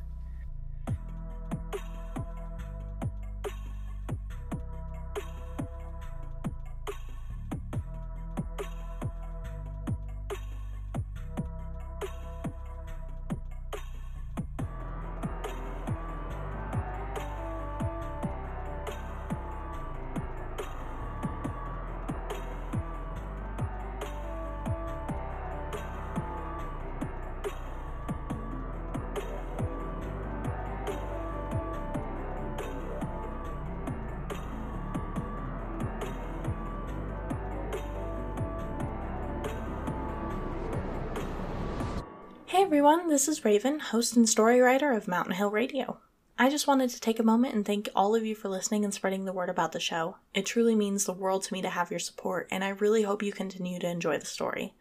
Everyone, 43.45 43.58
this 43.58 43.62
is 43.62 43.65
Raven, 43.65 43.79
host 43.91 44.15
and 44.15 44.29
story 44.29 44.62
writer 44.62 44.91
of 44.93 45.08
Mountain 45.08 45.34
Hill 45.34 45.51
Radio. 45.51 45.97
I 46.39 46.49
just 46.49 46.65
wanted 46.65 46.91
to 46.91 47.01
take 47.01 47.19
a 47.19 47.23
moment 47.23 47.53
and 47.53 47.65
thank 47.65 47.89
all 47.93 48.15
of 48.15 48.25
you 48.25 48.36
for 48.36 48.47
listening 48.47 48.86
and 48.86 48.93
spreading 48.93 49.25
the 49.25 49.34
word 49.34 49.49
about 49.49 49.73
the 49.73 49.82
show. 49.82 50.15
It 50.34 50.45
truly 50.45 50.75
means 50.75 51.03
the 51.03 51.12
world 51.12 51.43
to 51.43 51.53
me 51.53 51.62
to 51.62 51.69
have 51.69 51.91
your 51.91 51.99
support, 51.99 52.47
and 52.49 52.63
I 52.63 52.69
really 52.69 53.03
hope 53.03 53.21
you 53.21 53.34
continue 53.34 53.79
to 53.79 53.89
enjoy 53.89 54.17
the 54.17 54.25
story. 54.25 54.75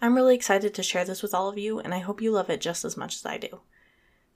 I'm 0.00 0.14
really 0.14 0.34
excited 0.34 0.72
to 0.72 0.82
share 0.82 1.04
this 1.04 1.22
with 1.22 1.34
all 1.34 1.50
of 1.50 1.58
you, 1.58 1.78
and 1.78 1.92
I 1.92 1.98
hope 1.98 2.22
you 2.22 2.32
love 2.32 2.48
it 2.48 2.62
just 2.62 2.86
as 2.86 2.96
much 2.96 3.16
as 3.16 3.26
I 3.26 3.36
do. 3.36 3.60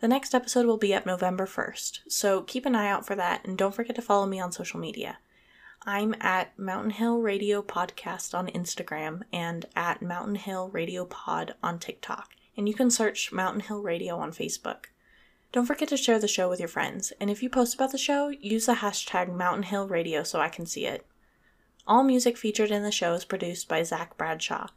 The 0.00 0.08
next 0.08 0.34
episode 0.34 0.66
will 0.66 0.76
be 0.76 0.92
up 0.92 1.06
November 1.06 1.46
1st, 1.46 2.00
so 2.06 2.42
keep 2.42 2.66
an 2.66 2.74
eye 2.74 2.90
out 2.90 3.06
for 3.06 3.16
that, 3.16 3.46
and 3.46 3.56
don't 3.56 3.74
forget 3.74 3.96
to 3.96 4.02
follow 4.02 4.26
me 4.26 4.40
on 4.40 4.52
social 4.52 4.78
media. 4.78 5.20
I'm 5.86 6.14
at 6.20 6.58
Mountain 6.58 6.90
Hill 6.90 7.18
Radio 7.22 7.62
Podcast 7.62 8.34
on 8.36 8.48
Instagram 8.48 9.22
and 9.32 9.64
at 9.74 10.02
Mountain 10.02 10.34
Hill 10.34 10.68
Radio 10.68 11.06
Pod 11.06 11.54
on 11.62 11.78
TikTok 11.78 12.33
and 12.56 12.68
you 12.68 12.74
can 12.74 12.90
search 12.90 13.32
Mountain 13.32 13.60
Hill 13.60 13.82
Radio 13.82 14.16
on 14.16 14.32
Facebook. 14.32 14.86
Don't 15.52 15.66
forget 15.66 15.88
to 15.90 15.96
share 15.96 16.18
the 16.18 16.26
show 16.26 16.48
with 16.48 16.58
your 16.58 16.68
friends, 16.68 17.12
and 17.20 17.30
if 17.30 17.42
you 17.42 17.48
post 17.48 17.74
about 17.74 17.92
the 17.92 17.98
show, 17.98 18.28
use 18.28 18.66
the 18.66 18.74
hashtag 18.74 19.32
Mountain 19.32 19.64
Hill 19.64 19.86
Radio 19.86 20.22
so 20.22 20.40
I 20.40 20.48
can 20.48 20.66
see 20.66 20.84
it. 20.86 21.06
All 21.86 22.02
music 22.02 22.36
featured 22.36 22.70
in 22.70 22.82
the 22.82 22.90
show 22.90 23.12
is 23.12 23.24
produced 23.24 23.68
by 23.68 23.82
Zach 23.82 24.16
Bradshaw. 24.16 24.68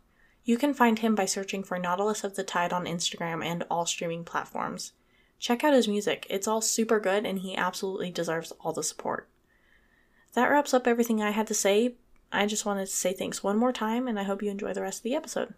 You 0.44 0.58
can 0.58 0.74
find 0.74 1.00
him 1.00 1.16
by 1.16 1.26
searching 1.26 1.64
for 1.64 1.80
Nautilus 1.80 2.24
of 2.24 2.36
the 2.36 2.44
Tide 2.44 2.72
on 2.72 2.86
Instagram 2.86 3.44
and 3.44 3.66
all 3.72 3.86
streaming 3.86 4.24
platforms. 4.24 4.94
Check 5.40 5.64
out 5.64 5.74
his 5.74 5.88
music, 5.88 6.28
it's 6.30 6.48
all 6.48 6.62
super 6.62 7.00
good, 7.00 7.26
and 7.26 7.40
he 7.40 7.56
absolutely 7.56 8.12
deserves 8.12 8.52
all 8.62 8.74
the 8.74 8.84
support. 8.84 9.30
That 10.34 10.50
wraps 10.50 10.74
up 10.74 10.86
everything 10.86 11.22
I 11.22 11.32
had 11.32 11.48
to 11.48 11.54
say. 11.54 11.96
I 12.32 12.46
just 12.46 12.66
wanted 12.66 12.86
to 12.86 12.92
say 12.92 13.14
thanks 13.14 13.44
one 13.44 13.58
more 13.58 13.74
time, 13.74 14.08
and 14.08 14.20
I 14.20 14.24
hope 14.24 14.44
you 14.44 14.52
enjoy 14.52 14.74
the 14.74 14.82
rest 14.82 15.00
of 15.00 15.04
the 15.04 15.16
episode. 15.16 15.54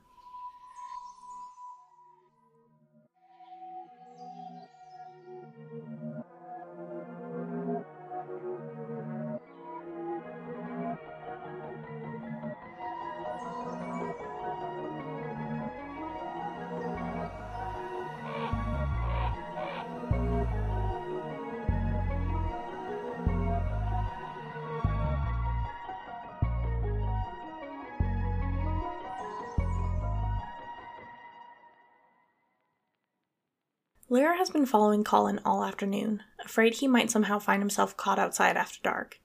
Has 34.49 34.53
been 34.53 34.65
following 34.65 35.03
Colin 35.03 35.39
all 35.45 35.63
afternoon, 35.63 36.23
afraid 36.43 36.73
he 36.73 36.87
might 36.87 37.11
somehow 37.11 37.37
find 37.37 37.61
himself 37.61 37.95
caught 37.95 38.17
outside 38.17 38.57
after 38.57 38.79
dark. 38.81 39.19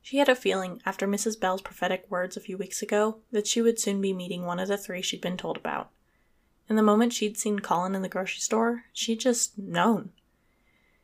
She 0.00 0.16
had 0.16 0.30
a 0.30 0.34
feeling, 0.34 0.80
after 0.86 1.06
Mrs. 1.06 1.38
Bell's 1.38 1.60
prophetic 1.60 2.06
words 2.08 2.34
a 2.34 2.40
few 2.40 2.56
weeks 2.56 2.80
ago, 2.80 3.18
that 3.30 3.46
she 3.46 3.60
would 3.60 3.78
soon 3.78 4.00
be 4.00 4.14
meeting 4.14 4.46
one 4.46 4.58
of 4.58 4.68
the 4.68 4.78
three 4.78 5.02
she'd 5.02 5.20
been 5.20 5.36
told 5.36 5.58
about. 5.58 5.90
And 6.66 6.78
the 6.78 6.82
moment 6.82 7.12
she'd 7.12 7.36
seen 7.36 7.58
Colin 7.58 7.94
in 7.94 8.00
the 8.00 8.08
grocery 8.08 8.40
store, 8.40 8.84
she'd 8.94 9.20
just 9.20 9.58
known. 9.58 10.12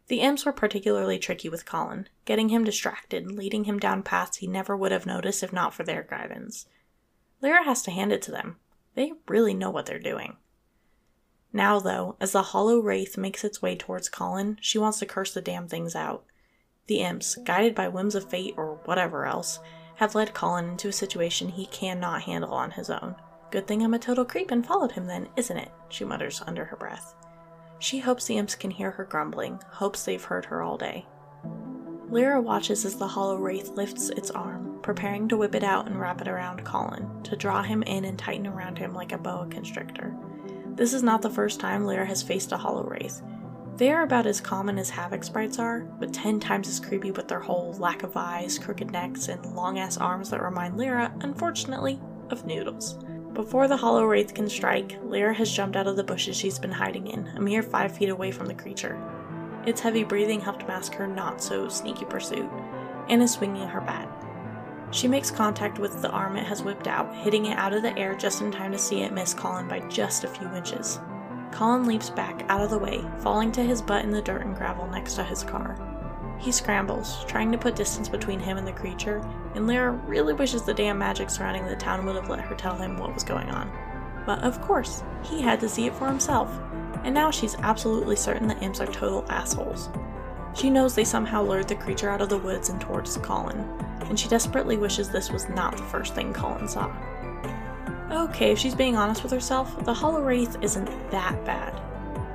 The 0.08 0.22
imps 0.22 0.46
were 0.46 0.52
particularly 0.52 1.18
tricky 1.18 1.50
with 1.50 1.66
Colin, 1.66 2.08
getting 2.24 2.48
him 2.48 2.64
distracted 2.64 3.24
and 3.24 3.36
leading 3.36 3.64
him 3.64 3.78
down 3.78 4.02
paths 4.02 4.38
he 4.38 4.46
never 4.46 4.74
would 4.74 4.92
have 4.92 5.04
noticed 5.04 5.42
if 5.42 5.52
not 5.52 5.74
for 5.74 5.82
their 5.82 6.02
guidance. 6.02 6.64
Lyra 7.42 7.64
has 7.64 7.82
to 7.82 7.90
hand 7.90 8.10
it 8.10 8.22
to 8.22 8.30
them. 8.30 8.56
They 8.94 9.12
really 9.28 9.52
know 9.52 9.68
what 9.68 9.84
they're 9.84 9.98
doing. 9.98 10.38
Now, 11.52 11.78
though, 11.80 12.16
as 12.20 12.32
the 12.32 12.42
hollow 12.42 12.78
wraith 12.78 13.16
makes 13.16 13.44
its 13.44 13.62
way 13.62 13.76
towards 13.76 14.08
Colin, 14.08 14.58
she 14.60 14.78
wants 14.78 14.98
to 14.98 15.06
curse 15.06 15.32
the 15.32 15.40
damn 15.40 15.68
things 15.68 15.94
out. 15.94 16.24
The 16.86 17.00
imps, 17.00 17.36
guided 17.36 17.74
by 17.74 17.88
whims 17.88 18.14
of 18.14 18.28
fate 18.28 18.54
or 18.56 18.80
whatever 18.84 19.26
else, 19.26 19.58
have 19.96 20.14
led 20.14 20.34
Colin 20.34 20.70
into 20.70 20.88
a 20.88 20.92
situation 20.92 21.48
he 21.48 21.66
cannot 21.66 22.22
handle 22.22 22.52
on 22.52 22.72
his 22.72 22.90
own. 22.90 23.16
Good 23.50 23.66
thing 23.66 23.82
I'm 23.82 23.94
a 23.94 23.98
total 23.98 24.24
creep 24.24 24.50
and 24.50 24.66
followed 24.66 24.92
him 24.92 25.06
then, 25.06 25.28
isn't 25.36 25.56
it? 25.56 25.72
she 25.88 26.04
mutters 26.04 26.42
under 26.46 26.64
her 26.66 26.76
breath. 26.76 27.14
She 27.78 27.98
hopes 27.98 28.26
the 28.26 28.36
imps 28.36 28.54
can 28.54 28.70
hear 28.70 28.90
her 28.92 29.04
grumbling, 29.04 29.60
hopes 29.70 30.04
they've 30.04 30.22
heard 30.22 30.46
her 30.46 30.62
all 30.62 30.76
day. 30.76 31.06
Lyra 32.08 32.40
watches 32.40 32.84
as 32.84 32.96
the 32.96 33.06
hollow 33.06 33.36
wraith 33.36 33.70
lifts 33.70 34.10
its 34.10 34.30
arm, 34.30 34.78
preparing 34.82 35.28
to 35.28 35.36
whip 35.36 35.54
it 35.54 35.64
out 35.64 35.86
and 35.86 35.98
wrap 35.98 36.20
it 36.20 36.28
around 36.28 36.64
Colin, 36.64 37.22
to 37.24 37.36
draw 37.36 37.62
him 37.62 37.82
in 37.82 38.04
and 38.04 38.18
tighten 38.18 38.46
around 38.46 38.78
him 38.78 38.94
like 38.94 39.12
a 39.12 39.18
boa 39.18 39.46
constrictor. 39.50 40.14
This 40.76 40.92
is 40.92 41.02
not 41.02 41.22
the 41.22 41.30
first 41.30 41.58
time 41.58 41.86
Lyra 41.86 42.04
has 42.04 42.22
faced 42.22 42.52
a 42.52 42.58
hollow 42.58 42.84
wraith. 42.84 43.22
They 43.76 43.90
are 43.90 44.02
about 44.02 44.26
as 44.26 44.42
common 44.42 44.78
as 44.78 44.90
havoc 44.90 45.24
sprites 45.24 45.58
are, 45.58 45.80
but 45.98 46.12
ten 46.12 46.38
times 46.38 46.68
as 46.68 46.80
creepy 46.80 47.12
with 47.12 47.28
their 47.28 47.40
whole 47.40 47.72
lack 47.78 48.02
of 48.02 48.14
eyes, 48.14 48.58
crooked 48.58 48.90
necks, 48.90 49.28
and 49.28 49.54
long 49.54 49.78
ass 49.78 49.96
arms 49.96 50.28
that 50.30 50.42
remind 50.42 50.76
Lyra, 50.76 51.14
unfortunately, 51.22 51.98
of 52.28 52.44
noodles. 52.44 52.98
Before 53.32 53.68
the 53.68 53.76
hollow 53.78 54.04
wraith 54.04 54.34
can 54.34 54.50
strike, 54.50 54.98
Lyra 55.02 55.32
has 55.32 55.50
jumped 55.50 55.76
out 55.76 55.86
of 55.86 55.96
the 55.96 56.04
bushes 56.04 56.36
she's 56.36 56.58
been 56.58 56.72
hiding 56.72 57.06
in, 57.06 57.26
a 57.28 57.40
mere 57.40 57.62
five 57.62 57.96
feet 57.96 58.10
away 58.10 58.30
from 58.30 58.44
the 58.44 58.54
creature. 58.54 59.00
Its 59.64 59.80
heavy 59.80 60.04
breathing 60.04 60.42
helped 60.42 60.68
mask 60.68 60.92
her 60.94 61.06
not 61.06 61.42
so 61.42 61.70
sneaky 61.70 62.04
pursuit, 62.04 62.50
and 63.08 63.22
is 63.22 63.32
swinging 63.32 63.66
her 63.66 63.80
bat. 63.80 64.25
She 64.90 65.08
makes 65.08 65.30
contact 65.30 65.78
with 65.78 66.00
the 66.00 66.10
arm 66.10 66.36
it 66.36 66.46
has 66.46 66.62
whipped 66.62 66.86
out, 66.86 67.14
hitting 67.14 67.46
it 67.46 67.58
out 67.58 67.72
of 67.72 67.82
the 67.82 67.96
air 67.98 68.14
just 68.14 68.40
in 68.40 68.50
time 68.50 68.72
to 68.72 68.78
see 68.78 69.02
it 69.02 69.12
miss 69.12 69.34
Colin 69.34 69.68
by 69.68 69.80
just 69.88 70.24
a 70.24 70.28
few 70.28 70.48
inches. 70.54 71.00
Colin 71.50 71.86
leaps 71.86 72.10
back 72.10 72.44
out 72.48 72.60
of 72.60 72.70
the 72.70 72.78
way, 72.78 73.04
falling 73.18 73.50
to 73.52 73.62
his 73.62 73.82
butt 73.82 74.04
in 74.04 74.10
the 74.10 74.22
dirt 74.22 74.42
and 74.42 74.56
gravel 74.56 74.86
next 74.86 75.14
to 75.14 75.24
his 75.24 75.42
car. 75.42 75.76
He 76.38 76.52
scrambles, 76.52 77.24
trying 77.24 77.50
to 77.52 77.58
put 77.58 77.76
distance 77.76 78.08
between 78.08 78.38
him 78.38 78.58
and 78.58 78.66
the 78.66 78.72
creature, 78.72 79.26
and 79.54 79.66
Lyra 79.66 79.92
really 79.92 80.34
wishes 80.34 80.62
the 80.62 80.74
damn 80.74 80.98
magic 80.98 81.30
surrounding 81.30 81.64
the 81.64 81.76
town 81.76 82.04
would 82.04 82.16
have 82.16 82.28
let 82.28 82.40
her 82.40 82.54
tell 82.54 82.76
him 82.76 82.98
what 82.98 83.14
was 83.14 83.24
going 83.24 83.48
on. 83.50 83.72
But 84.26 84.42
of 84.44 84.60
course, 84.60 85.02
he 85.22 85.40
had 85.40 85.60
to 85.60 85.68
see 85.68 85.86
it 85.86 85.94
for 85.94 86.06
himself, 86.06 86.50
and 87.04 87.14
now 87.14 87.30
she's 87.30 87.56
absolutely 87.60 88.16
certain 88.16 88.48
the 88.48 88.58
imps 88.58 88.80
are 88.80 88.86
total 88.86 89.24
assholes. 89.30 89.88
She 90.56 90.70
knows 90.70 90.94
they 90.94 91.04
somehow 91.04 91.42
lured 91.42 91.68
the 91.68 91.74
creature 91.74 92.08
out 92.08 92.22
of 92.22 92.30
the 92.30 92.38
woods 92.38 92.70
and 92.70 92.80
towards 92.80 93.18
Colin, 93.18 93.60
and 94.08 94.18
she 94.18 94.26
desperately 94.26 94.78
wishes 94.78 95.10
this 95.10 95.30
was 95.30 95.50
not 95.50 95.76
the 95.76 95.82
first 95.82 96.14
thing 96.14 96.32
Colin 96.32 96.66
saw. 96.66 96.90
Okay, 98.10 98.52
if 98.52 98.58
she's 98.58 98.74
being 98.74 98.96
honest 98.96 99.22
with 99.22 99.32
herself, 99.32 99.84
the 99.84 99.92
Hollow 99.92 100.22
Wraith 100.22 100.56
isn't 100.62 101.10
that 101.10 101.44
bad. 101.44 101.78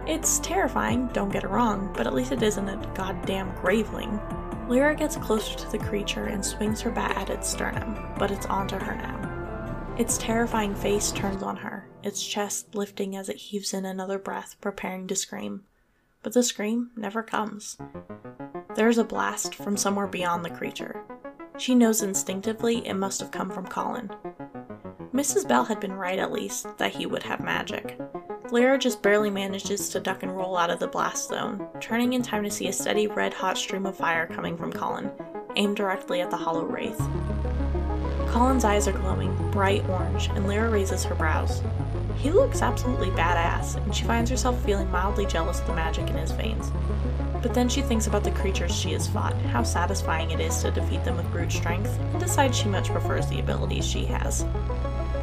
It's 0.08 0.38
terrifying, 0.40 1.08
don't 1.08 1.32
get 1.32 1.44
it 1.44 1.50
wrong, 1.50 1.92
but 1.98 2.06
at 2.06 2.14
least 2.14 2.32
it 2.32 2.44
isn't 2.44 2.70
a 2.70 2.92
goddamn 2.94 3.56
graveling. 3.56 4.20
Lyra 4.70 4.96
gets 4.96 5.16
closer 5.18 5.58
to 5.58 5.72
the 5.72 5.80
creature 5.80 6.26
and 6.26 6.46
swings 6.46 6.80
her 6.82 6.92
bat 6.92 7.18
at 7.18 7.32
its 7.32 7.50
sternum, 7.50 8.14
but 8.20 8.30
it's 8.30 8.46
onto 8.46 8.78
her 8.78 8.96
now. 8.96 9.96
Its 9.98 10.20
terrifying 10.20 10.76
face 10.76 11.12
turns 11.12 11.42
on 11.42 11.58
her, 11.58 11.90
its 12.04 12.24
chest 12.24 12.76
lifting 12.76 13.16
as 13.16 13.30
it 13.30 13.38
heaves 13.38 13.74
in 13.74 13.86
another 13.86 14.20
breath, 14.20 14.58
preparing 14.62 15.08
to 15.08 15.16
scream. 15.16 15.64
But 16.24 16.34
the 16.34 16.44
scream 16.44 16.92
never 16.96 17.24
comes. 17.24 17.78
There's 18.76 18.98
a 18.98 19.04
blast 19.04 19.56
from 19.56 19.76
somewhere 19.76 20.08
beyond 20.08 20.46
the 20.46 20.50
creature. 20.50 21.02
She 21.58 21.76
knows 21.76 22.02
instinctively 22.02 22.86
it 22.88 22.94
must 22.94 23.20
have 23.20 23.32
come 23.32 23.50
from 23.50 23.68
Colin. 23.68 24.10
Mrs. 25.14 25.48
Bell 25.48 25.66
had 25.66 25.80
been 25.80 25.94
right 25.94 26.20
at 26.20 26.32
least 26.32 26.68
that 26.78 26.94
he 26.94 27.06
would 27.06 27.24
have 27.24 27.44
magic. 27.44 28.00
Lyra 28.52 28.78
just 28.78 29.02
barely 29.02 29.30
manages 29.30 29.90
to 29.90 30.00
duck 30.00 30.24
and 30.24 30.36
roll 30.36 30.58
out 30.58 30.70
of 30.70 30.80
the 30.80 30.88
blast 30.88 31.30
zone, 31.30 31.68
turning 31.80 32.14
in 32.14 32.22
time 32.22 32.44
to 32.44 32.52
see 32.52 32.68
a 32.68 32.74
steady 32.74 33.08
red 33.08 33.34
hot 33.34 33.58
stream 33.58 33.86
of 33.86 33.98
fire 33.98 34.28
coming 34.28 34.58
from 34.58 34.72
Colin, 34.72 35.12
aimed 35.56 35.76
directly 35.76 36.22
at 36.22 36.30
the 36.30 36.38
hollow 36.38 36.66
wraith. 36.66 37.00
Colin's 38.30 38.64
eyes 38.64 38.88
are 38.88 38.94
glowing, 38.94 39.36
bright 39.52 39.88
orange, 39.90 40.30
and 40.30 40.48
Lyra 40.48 40.70
raises 40.70 41.04
her 41.04 41.16
brows. 41.16 41.62
He 42.22 42.30
looks 42.30 42.62
absolutely 42.62 43.10
badass, 43.10 43.78
and 43.78 43.96
she 43.96 44.04
finds 44.04 44.30
herself 44.30 44.64
feeling 44.64 44.92
mildly 44.92 45.26
jealous 45.26 45.60
of 45.60 45.66
the 45.66 45.74
magic 45.74 46.08
in 46.08 46.16
his 46.16 46.32
veins. 46.32 46.72
But 47.42 47.56
then 47.56 47.68
she 47.68 47.82
thinks 47.82 48.06
about 48.06 48.24
the 48.24 48.30
creatures 48.30 48.76
she 48.76 48.92
has 48.92 49.08
fought, 49.08 49.34
how 49.42 49.64
satisfying 49.64 50.30
it 50.30 50.40
is 50.40 50.62
to 50.62 50.70
defeat 50.70 51.04
them 51.04 51.18
with 51.18 51.32
brute 51.32 51.52
strength, 51.52 51.98
and 52.00 52.20
decides 52.20 52.56
she 52.56 52.70
much 52.70 52.90
prefers 52.90 53.26
the 53.28 53.40
abilities 53.40 53.88
she 53.88 54.06
has. 54.06 54.46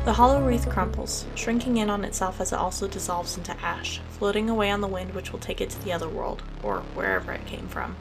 The 0.04 0.12
hollow 0.12 0.44
wraith 0.44 0.68
crumples, 0.68 1.24
shrinking 1.36 1.76
in 1.76 1.88
on 1.88 2.04
itself 2.04 2.40
as 2.40 2.52
it 2.52 2.58
also 2.58 2.88
dissolves 2.88 3.36
into 3.36 3.56
ash, 3.60 4.00
floating 4.10 4.50
away 4.50 4.72
on 4.72 4.80
the 4.80 4.88
wind 4.88 5.14
which 5.14 5.30
will 5.30 5.38
take 5.38 5.60
it 5.60 5.70
to 5.70 5.84
the 5.84 5.92
other 5.92 6.08
world, 6.08 6.42
or 6.64 6.80
wherever 6.94 7.30
it 7.30 7.46
came 7.46 7.68
from. 7.68 7.94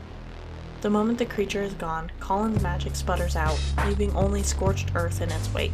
The 0.82 0.90
moment 0.90 1.18
the 1.18 1.26
creature 1.26 1.62
is 1.62 1.74
gone, 1.74 2.12
Colin's 2.20 2.62
magic 2.62 2.96
sputters 2.96 3.36
out, 3.36 3.60
leaving 3.86 4.16
only 4.16 4.44
scorched 4.44 4.92
earth 4.96 5.22
in 5.22 5.32
its 5.32 5.54
wake. 5.54 5.72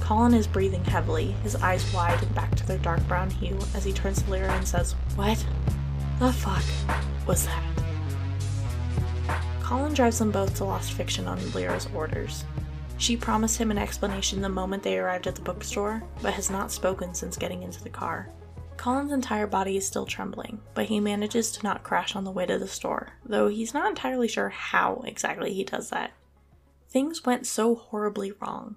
Colin 0.00 0.34
is 0.34 0.46
breathing 0.46 0.84
heavily, 0.84 1.32
his 1.42 1.56
eyes 1.56 1.92
wide 1.92 2.22
and 2.22 2.34
back 2.34 2.54
to 2.56 2.66
their 2.66 2.78
dark 2.78 3.06
brown 3.08 3.30
hue, 3.30 3.58
as 3.74 3.84
he 3.84 3.92
turns 3.92 4.22
to 4.22 4.30
Lyra 4.30 4.52
and 4.52 4.66
says, 4.66 4.92
What 5.16 5.44
the 6.18 6.32
fuck 6.32 6.64
was 7.26 7.46
that? 7.46 7.64
Colin 9.62 9.94
drives 9.94 10.18
them 10.18 10.30
both 10.30 10.56
to 10.56 10.64
Lost 10.64 10.92
Fiction 10.92 11.26
on 11.26 11.52
Lyra's 11.52 11.88
orders, 11.94 12.44
she 12.98 13.16
promised 13.16 13.58
him 13.58 13.70
an 13.70 13.78
explanation 13.78 14.42
the 14.42 14.48
moment 14.48 14.82
they 14.82 14.98
arrived 14.98 15.28
at 15.28 15.36
the 15.36 15.40
bookstore, 15.40 16.02
but 16.20 16.34
has 16.34 16.50
not 16.50 16.72
spoken 16.72 17.14
since 17.14 17.36
getting 17.36 17.62
into 17.62 17.82
the 17.82 17.88
car. 17.88 18.28
Colin's 18.78 19.12
entire 19.12 19.48
body 19.48 19.76
is 19.76 19.86
still 19.86 20.06
trembling, 20.06 20.60
but 20.72 20.86
he 20.86 21.00
manages 21.00 21.50
to 21.52 21.64
not 21.64 21.82
crash 21.82 22.14
on 22.14 22.22
the 22.22 22.30
way 22.30 22.46
to 22.46 22.58
the 22.58 22.68
store, 22.68 23.14
though 23.24 23.48
he's 23.48 23.74
not 23.74 23.88
entirely 23.88 24.28
sure 24.28 24.50
how 24.50 25.02
exactly 25.04 25.52
he 25.52 25.64
does 25.64 25.90
that. 25.90 26.12
Things 26.88 27.24
went 27.24 27.46
so 27.46 27.74
horribly 27.74 28.32
wrong. 28.32 28.76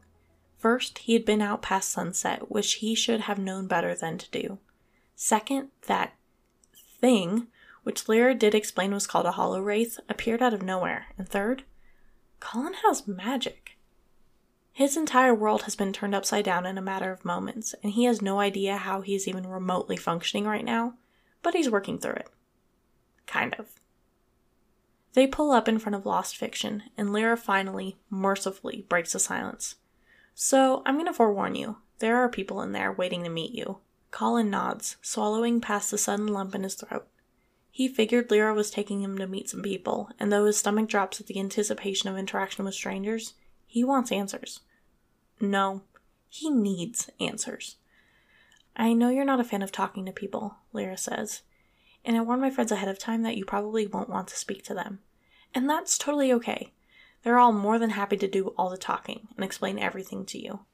First, 0.57 0.97
he 0.99 1.13
had 1.13 1.23
been 1.23 1.41
out 1.41 1.61
past 1.61 1.91
sunset, 1.91 2.51
which 2.51 2.73
he 2.75 2.95
should 2.95 3.21
have 3.21 3.37
known 3.37 3.67
better 3.67 3.95
than 3.95 4.17
to 4.17 4.29
do. 4.31 4.57
Second, 5.15 5.69
that 5.87 6.15
thing, 6.99 7.47
which 7.83 8.09
Lyra 8.09 8.33
did 8.33 8.55
explain 8.55 8.93
was 8.93 9.07
called 9.07 9.27
a 9.27 9.31
hollow 9.31 9.61
wraith, 9.61 9.99
appeared 10.09 10.41
out 10.41 10.53
of 10.53 10.63
nowhere. 10.63 11.07
And 11.17 11.29
third, 11.29 11.63
Colin 12.39 12.73
has 12.85 13.07
magic. 13.07 13.70
His 14.73 14.95
entire 14.95 15.35
world 15.35 15.63
has 15.63 15.75
been 15.75 15.91
turned 15.91 16.15
upside 16.15 16.45
down 16.45 16.65
in 16.65 16.77
a 16.77 16.81
matter 16.81 17.11
of 17.11 17.25
moments, 17.25 17.75
and 17.83 17.91
he 17.93 18.05
has 18.05 18.21
no 18.21 18.39
idea 18.39 18.77
how 18.77 19.01
he 19.01 19.15
is 19.15 19.27
even 19.27 19.47
remotely 19.47 19.97
functioning 19.97 20.45
right 20.45 20.63
now, 20.63 20.95
but 21.41 21.53
he's 21.53 21.69
working 21.69 21.97
through 21.97 22.13
it. 22.13 22.29
Kind 23.27 23.55
of. 23.59 23.69
They 25.13 25.27
pull 25.27 25.51
up 25.51 25.67
in 25.67 25.77
front 25.77 25.95
of 25.95 26.05
Lost 26.05 26.37
Fiction, 26.37 26.83
and 26.97 27.11
Lyra 27.11 27.35
finally, 27.35 27.97
mercifully, 28.09 28.85
breaks 28.87 29.11
the 29.11 29.19
silence. 29.19 29.75
So, 30.33 30.81
I'm 30.85 30.97
gonna 30.97 31.13
forewarn 31.13 31.55
you, 31.55 31.77
there 31.99 32.17
are 32.17 32.29
people 32.29 32.61
in 32.61 32.71
there 32.71 32.91
waiting 32.91 33.23
to 33.23 33.29
meet 33.29 33.51
you. 33.51 33.77
Colin 34.09 34.49
nods, 34.49 34.97
swallowing 35.01 35.61
past 35.61 35.91
the 35.91 35.97
sudden 35.97 36.27
lump 36.27 36.55
in 36.55 36.63
his 36.63 36.75
throat. 36.75 37.07
He 37.69 37.87
figured 37.87 38.31
Lyra 38.31 38.53
was 38.53 38.71
taking 38.71 39.01
him 39.01 39.17
to 39.17 39.27
meet 39.27 39.49
some 39.49 39.61
people, 39.61 40.09
and 40.19 40.31
though 40.31 40.45
his 40.45 40.57
stomach 40.57 40.89
drops 40.89 41.21
at 41.21 41.27
the 41.27 41.39
anticipation 41.39 42.09
of 42.09 42.17
interaction 42.17 42.65
with 42.65 42.73
strangers, 42.73 43.33
he 43.71 43.85
wants 43.85 44.11
answers. 44.11 44.59
No, 45.39 45.83
he 46.27 46.49
needs 46.49 47.09
answers. 47.21 47.77
I 48.75 48.91
know 48.91 49.07
you're 49.07 49.23
not 49.23 49.39
a 49.39 49.45
fan 49.45 49.61
of 49.61 49.71
talking 49.71 50.05
to 50.05 50.11
people, 50.11 50.57
Lyra 50.73 50.97
says, 50.97 51.43
and 52.03 52.17
I 52.17 52.21
warned 52.21 52.41
my 52.41 52.49
friends 52.49 52.73
ahead 52.73 52.89
of 52.89 52.99
time 52.99 53.21
that 53.21 53.37
you 53.37 53.45
probably 53.45 53.87
won't 53.87 54.09
want 54.09 54.27
to 54.27 54.37
speak 54.37 54.65
to 54.65 54.73
them. 54.73 54.99
And 55.55 55.69
that's 55.69 55.97
totally 55.97 56.33
okay. 56.33 56.73
They're 57.23 57.39
all 57.39 57.53
more 57.53 57.79
than 57.79 57.91
happy 57.91 58.17
to 58.17 58.27
do 58.27 58.49
all 58.57 58.69
the 58.69 58.75
talking 58.75 59.29
and 59.37 59.45
explain 59.45 59.79
everything 59.79 60.25
to 60.25 60.37
you. 60.37 60.65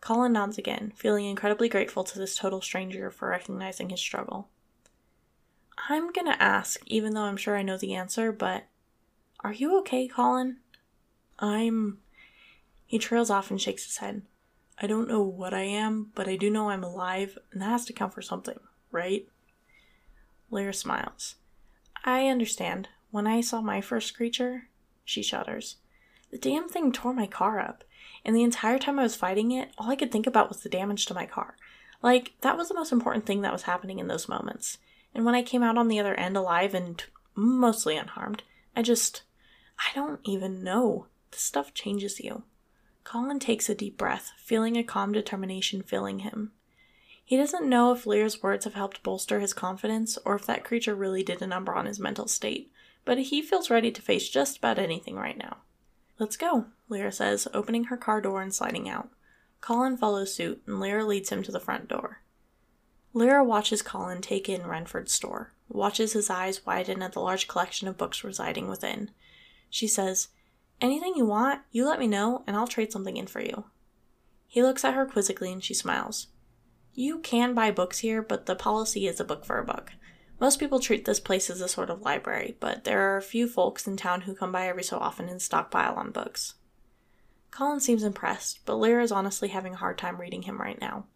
Colin 0.00 0.34
nods 0.34 0.56
again, 0.56 0.92
feeling 0.94 1.24
incredibly 1.24 1.68
grateful 1.68 2.04
to 2.04 2.18
this 2.20 2.36
total 2.36 2.60
stranger 2.60 3.10
for 3.10 3.30
recognizing 3.30 3.88
his 3.88 3.98
struggle. 3.98 4.50
I'm 5.88 6.12
gonna 6.12 6.36
ask, 6.38 6.80
even 6.86 7.14
though 7.14 7.22
I'm 7.22 7.36
sure 7.36 7.56
I 7.56 7.62
know 7.62 7.76
the 7.76 7.94
answer, 7.94 8.30
but 8.30 8.68
are 9.40 9.52
you 9.52 9.76
okay, 9.80 10.06
Colin? 10.06 10.58
I'm 11.40 11.98
he 12.94 12.98
trails 13.00 13.28
off 13.28 13.50
and 13.50 13.60
shakes 13.60 13.84
his 13.86 13.96
head. 13.96 14.22
I 14.80 14.86
don't 14.86 15.08
know 15.08 15.20
what 15.20 15.52
I 15.52 15.62
am, 15.62 16.12
but 16.14 16.28
I 16.28 16.36
do 16.36 16.48
know 16.48 16.70
I'm 16.70 16.84
alive, 16.84 17.36
and 17.50 17.60
that 17.60 17.70
has 17.70 17.84
to 17.86 17.92
count 17.92 18.14
for 18.14 18.22
something, 18.22 18.60
right? 18.92 19.26
Lyra 20.48 20.72
smiles. 20.72 21.34
I 22.04 22.28
understand. 22.28 22.86
When 23.10 23.26
I 23.26 23.40
saw 23.40 23.60
my 23.60 23.80
first 23.80 24.16
creature, 24.16 24.68
she 25.04 25.24
shudders. 25.24 25.78
The 26.30 26.38
damn 26.38 26.68
thing 26.68 26.92
tore 26.92 27.12
my 27.12 27.26
car 27.26 27.58
up, 27.58 27.82
and 28.24 28.36
the 28.36 28.44
entire 28.44 28.78
time 28.78 29.00
I 29.00 29.02
was 29.02 29.16
fighting 29.16 29.50
it, 29.50 29.70
all 29.76 29.90
I 29.90 29.96
could 29.96 30.12
think 30.12 30.28
about 30.28 30.48
was 30.48 30.60
the 30.60 30.68
damage 30.68 31.06
to 31.06 31.14
my 31.14 31.26
car. 31.26 31.56
Like, 32.00 32.34
that 32.42 32.56
was 32.56 32.68
the 32.68 32.74
most 32.74 32.92
important 32.92 33.26
thing 33.26 33.42
that 33.42 33.52
was 33.52 33.62
happening 33.62 33.98
in 33.98 34.06
those 34.06 34.28
moments. 34.28 34.78
And 35.12 35.24
when 35.24 35.34
I 35.34 35.42
came 35.42 35.64
out 35.64 35.78
on 35.78 35.88
the 35.88 35.98
other 35.98 36.14
end 36.14 36.36
alive 36.36 36.74
and 36.74 37.02
mostly 37.34 37.96
unharmed, 37.96 38.44
I 38.76 38.82
just. 38.82 39.24
I 39.80 39.92
don't 39.96 40.20
even 40.22 40.62
know. 40.62 41.08
This 41.32 41.40
stuff 41.40 41.74
changes 41.74 42.20
you. 42.20 42.44
Colin 43.04 43.38
takes 43.38 43.68
a 43.68 43.74
deep 43.74 43.96
breath, 43.96 44.32
feeling 44.38 44.76
a 44.76 44.82
calm 44.82 45.12
determination 45.12 45.82
filling 45.82 46.20
him. 46.20 46.52
He 47.22 47.36
doesn't 47.36 47.68
know 47.68 47.92
if 47.92 48.06
Lyra's 48.06 48.42
words 48.42 48.64
have 48.64 48.74
helped 48.74 49.02
bolster 49.02 49.40
his 49.40 49.54
confidence 49.54 50.18
or 50.24 50.34
if 50.34 50.44
that 50.46 50.64
creature 50.64 50.94
really 50.94 51.22
did 51.22 51.40
a 51.40 51.46
number 51.46 51.74
on 51.74 51.86
his 51.86 52.00
mental 52.00 52.28
state, 52.28 52.70
but 53.04 53.18
he 53.18 53.40
feels 53.40 53.70
ready 53.70 53.90
to 53.90 54.02
face 54.02 54.28
just 54.28 54.58
about 54.58 54.78
anything 54.78 55.16
right 55.16 55.38
now. 55.38 55.58
Let's 56.18 56.36
go, 56.36 56.66
Lyra 56.88 57.12
says, 57.12 57.48
opening 57.54 57.84
her 57.84 57.96
car 57.96 58.20
door 58.20 58.42
and 58.42 58.54
sliding 58.54 58.88
out. 58.88 59.08
Colin 59.60 59.96
follows 59.96 60.34
suit, 60.34 60.62
and 60.66 60.78
Lyra 60.78 61.04
leads 61.04 61.30
him 61.30 61.42
to 61.42 61.52
the 61.52 61.60
front 61.60 61.88
door. 61.88 62.20
Lyra 63.14 63.42
watches 63.42 63.80
Colin 63.80 64.20
take 64.20 64.48
in 64.48 64.62
Renford's 64.62 65.12
store, 65.12 65.52
watches 65.68 66.12
his 66.12 66.28
eyes 66.28 66.66
widen 66.66 67.02
at 67.02 67.12
the 67.12 67.20
large 67.20 67.48
collection 67.48 67.88
of 67.88 67.96
books 67.96 68.22
residing 68.22 68.68
within. 68.68 69.10
She 69.70 69.88
says, 69.88 70.28
Anything 70.80 71.14
you 71.16 71.24
want, 71.24 71.62
you 71.70 71.86
let 71.86 71.98
me 71.98 72.06
know, 72.06 72.42
and 72.46 72.56
I'll 72.56 72.66
trade 72.66 72.92
something 72.92 73.16
in 73.16 73.26
for 73.26 73.40
you. 73.40 73.64
He 74.46 74.62
looks 74.62 74.84
at 74.84 74.94
her 74.94 75.06
quizzically 75.06 75.52
and 75.52 75.62
she 75.62 75.74
smiles. 75.74 76.28
You 76.92 77.18
can 77.18 77.54
buy 77.54 77.70
books 77.70 77.98
here, 77.98 78.22
but 78.22 78.46
the 78.46 78.54
policy 78.54 79.06
is 79.06 79.18
a 79.18 79.24
book 79.24 79.44
for 79.44 79.58
a 79.58 79.64
buck. 79.64 79.92
Most 80.40 80.60
people 80.60 80.78
treat 80.78 81.04
this 81.04 81.20
place 81.20 81.48
as 81.50 81.60
a 81.60 81.68
sort 81.68 81.90
of 81.90 82.02
library, 82.02 82.56
but 82.60 82.84
there 82.84 83.00
are 83.12 83.16
a 83.16 83.22
few 83.22 83.48
folks 83.48 83.86
in 83.86 83.96
town 83.96 84.22
who 84.22 84.34
come 84.34 84.52
by 84.52 84.68
every 84.68 84.82
so 84.82 84.98
often 84.98 85.28
and 85.28 85.40
stockpile 85.40 85.94
on 85.94 86.10
books. 86.10 86.54
Colin 87.50 87.80
seems 87.80 88.02
impressed, 88.02 88.60
but 88.64 88.76
Lyra 88.76 89.02
is 89.02 89.12
honestly 89.12 89.48
having 89.48 89.74
a 89.74 89.78
hard 89.78 89.96
time 89.96 90.20
reading 90.20 90.42
him 90.42 90.60
right 90.60 90.80
now. 90.80 91.06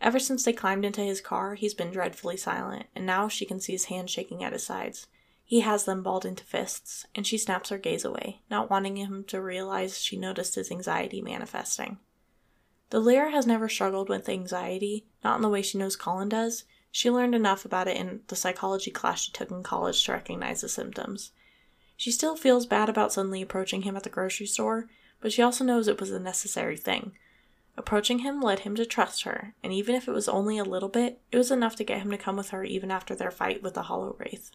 Ever 0.00 0.18
since 0.18 0.42
they 0.42 0.52
climbed 0.52 0.84
into 0.84 1.02
his 1.02 1.20
car, 1.20 1.54
he's 1.54 1.74
been 1.74 1.90
dreadfully 1.90 2.36
silent, 2.36 2.86
and 2.94 3.06
now 3.06 3.28
she 3.28 3.46
can 3.46 3.60
see 3.60 3.72
his 3.72 3.86
hands 3.86 4.10
shaking 4.10 4.42
at 4.42 4.52
his 4.52 4.64
sides. 4.64 5.06
He 5.44 5.60
has 5.60 5.84
them 5.84 6.02
balled 6.02 6.24
into 6.24 6.44
fists, 6.44 7.06
and 7.14 7.26
she 7.26 7.36
snaps 7.36 7.68
her 7.68 7.78
gaze 7.78 8.04
away, 8.04 8.40
not 8.50 8.70
wanting 8.70 8.96
him 8.96 9.24
to 9.24 9.42
realize 9.42 10.00
she 10.00 10.16
noticed 10.16 10.54
his 10.54 10.70
anxiety 10.70 11.20
manifesting. 11.20 11.98
The 12.90 13.00
Lyra 13.00 13.30
has 13.30 13.46
never 13.46 13.68
struggled 13.68 14.08
with 14.08 14.28
anxiety, 14.28 15.06
not 15.22 15.36
in 15.36 15.42
the 15.42 15.48
way 15.48 15.62
she 15.62 15.78
knows 15.78 15.96
Colin 15.96 16.28
does, 16.28 16.64
she 16.90 17.10
learned 17.10 17.34
enough 17.34 17.64
about 17.64 17.88
it 17.88 17.96
in 17.96 18.22
the 18.28 18.36
psychology 18.36 18.92
class 18.92 19.22
she 19.22 19.32
took 19.32 19.50
in 19.50 19.64
college 19.64 20.04
to 20.04 20.12
recognize 20.12 20.60
the 20.60 20.68
symptoms. 20.68 21.32
She 21.96 22.12
still 22.12 22.36
feels 22.36 22.66
bad 22.66 22.88
about 22.88 23.12
suddenly 23.12 23.42
approaching 23.42 23.82
him 23.82 23.96
at 23.96 24.04
the 24.04 24.10
grocery 24.10 24.46
store, 24.46 24.88
but 25.20 25.32
she 25.32 25.42
also 25.42 25.64
knows 25.64 25.88
it 25.88 25.98
was 25.98 26.12
a 26.12 26.20
necessary 26.20 26.76
thing. 26.76 27.12
Approaching 27.76 28.20
him 28.20 28.40
led 28.40 28.60
him 28.60 28.76
to 28.76 28.86
trust 28.86 29.24
her, 29.24 29.54
and 29.62 29.72
even 29.72 29.96
if 29.96 30.06
it 30.06 30.12
was 30.12 30.28
only 30.28 30.56
a 30.56 30.64
little 30.64 30.88
bit, 30.88 31.20
it 31.32 31.36
was 31.36 31.50
enough 31.50 31.74
to 31.76 31.84
get 31.84 32.00
him 32.00 32.12
to 32.12 32.16
come 32.16 32.36
with 32.36 32.50
her 32.50 32.62
even 32.62 32.92
after 32.92 33.14
their 33.14 33.32
fight 33.32 33.60
with 33.60 33.74
the 33.74 33.82
Hollow 33.82 34.14
Wraith. 34.18 34.52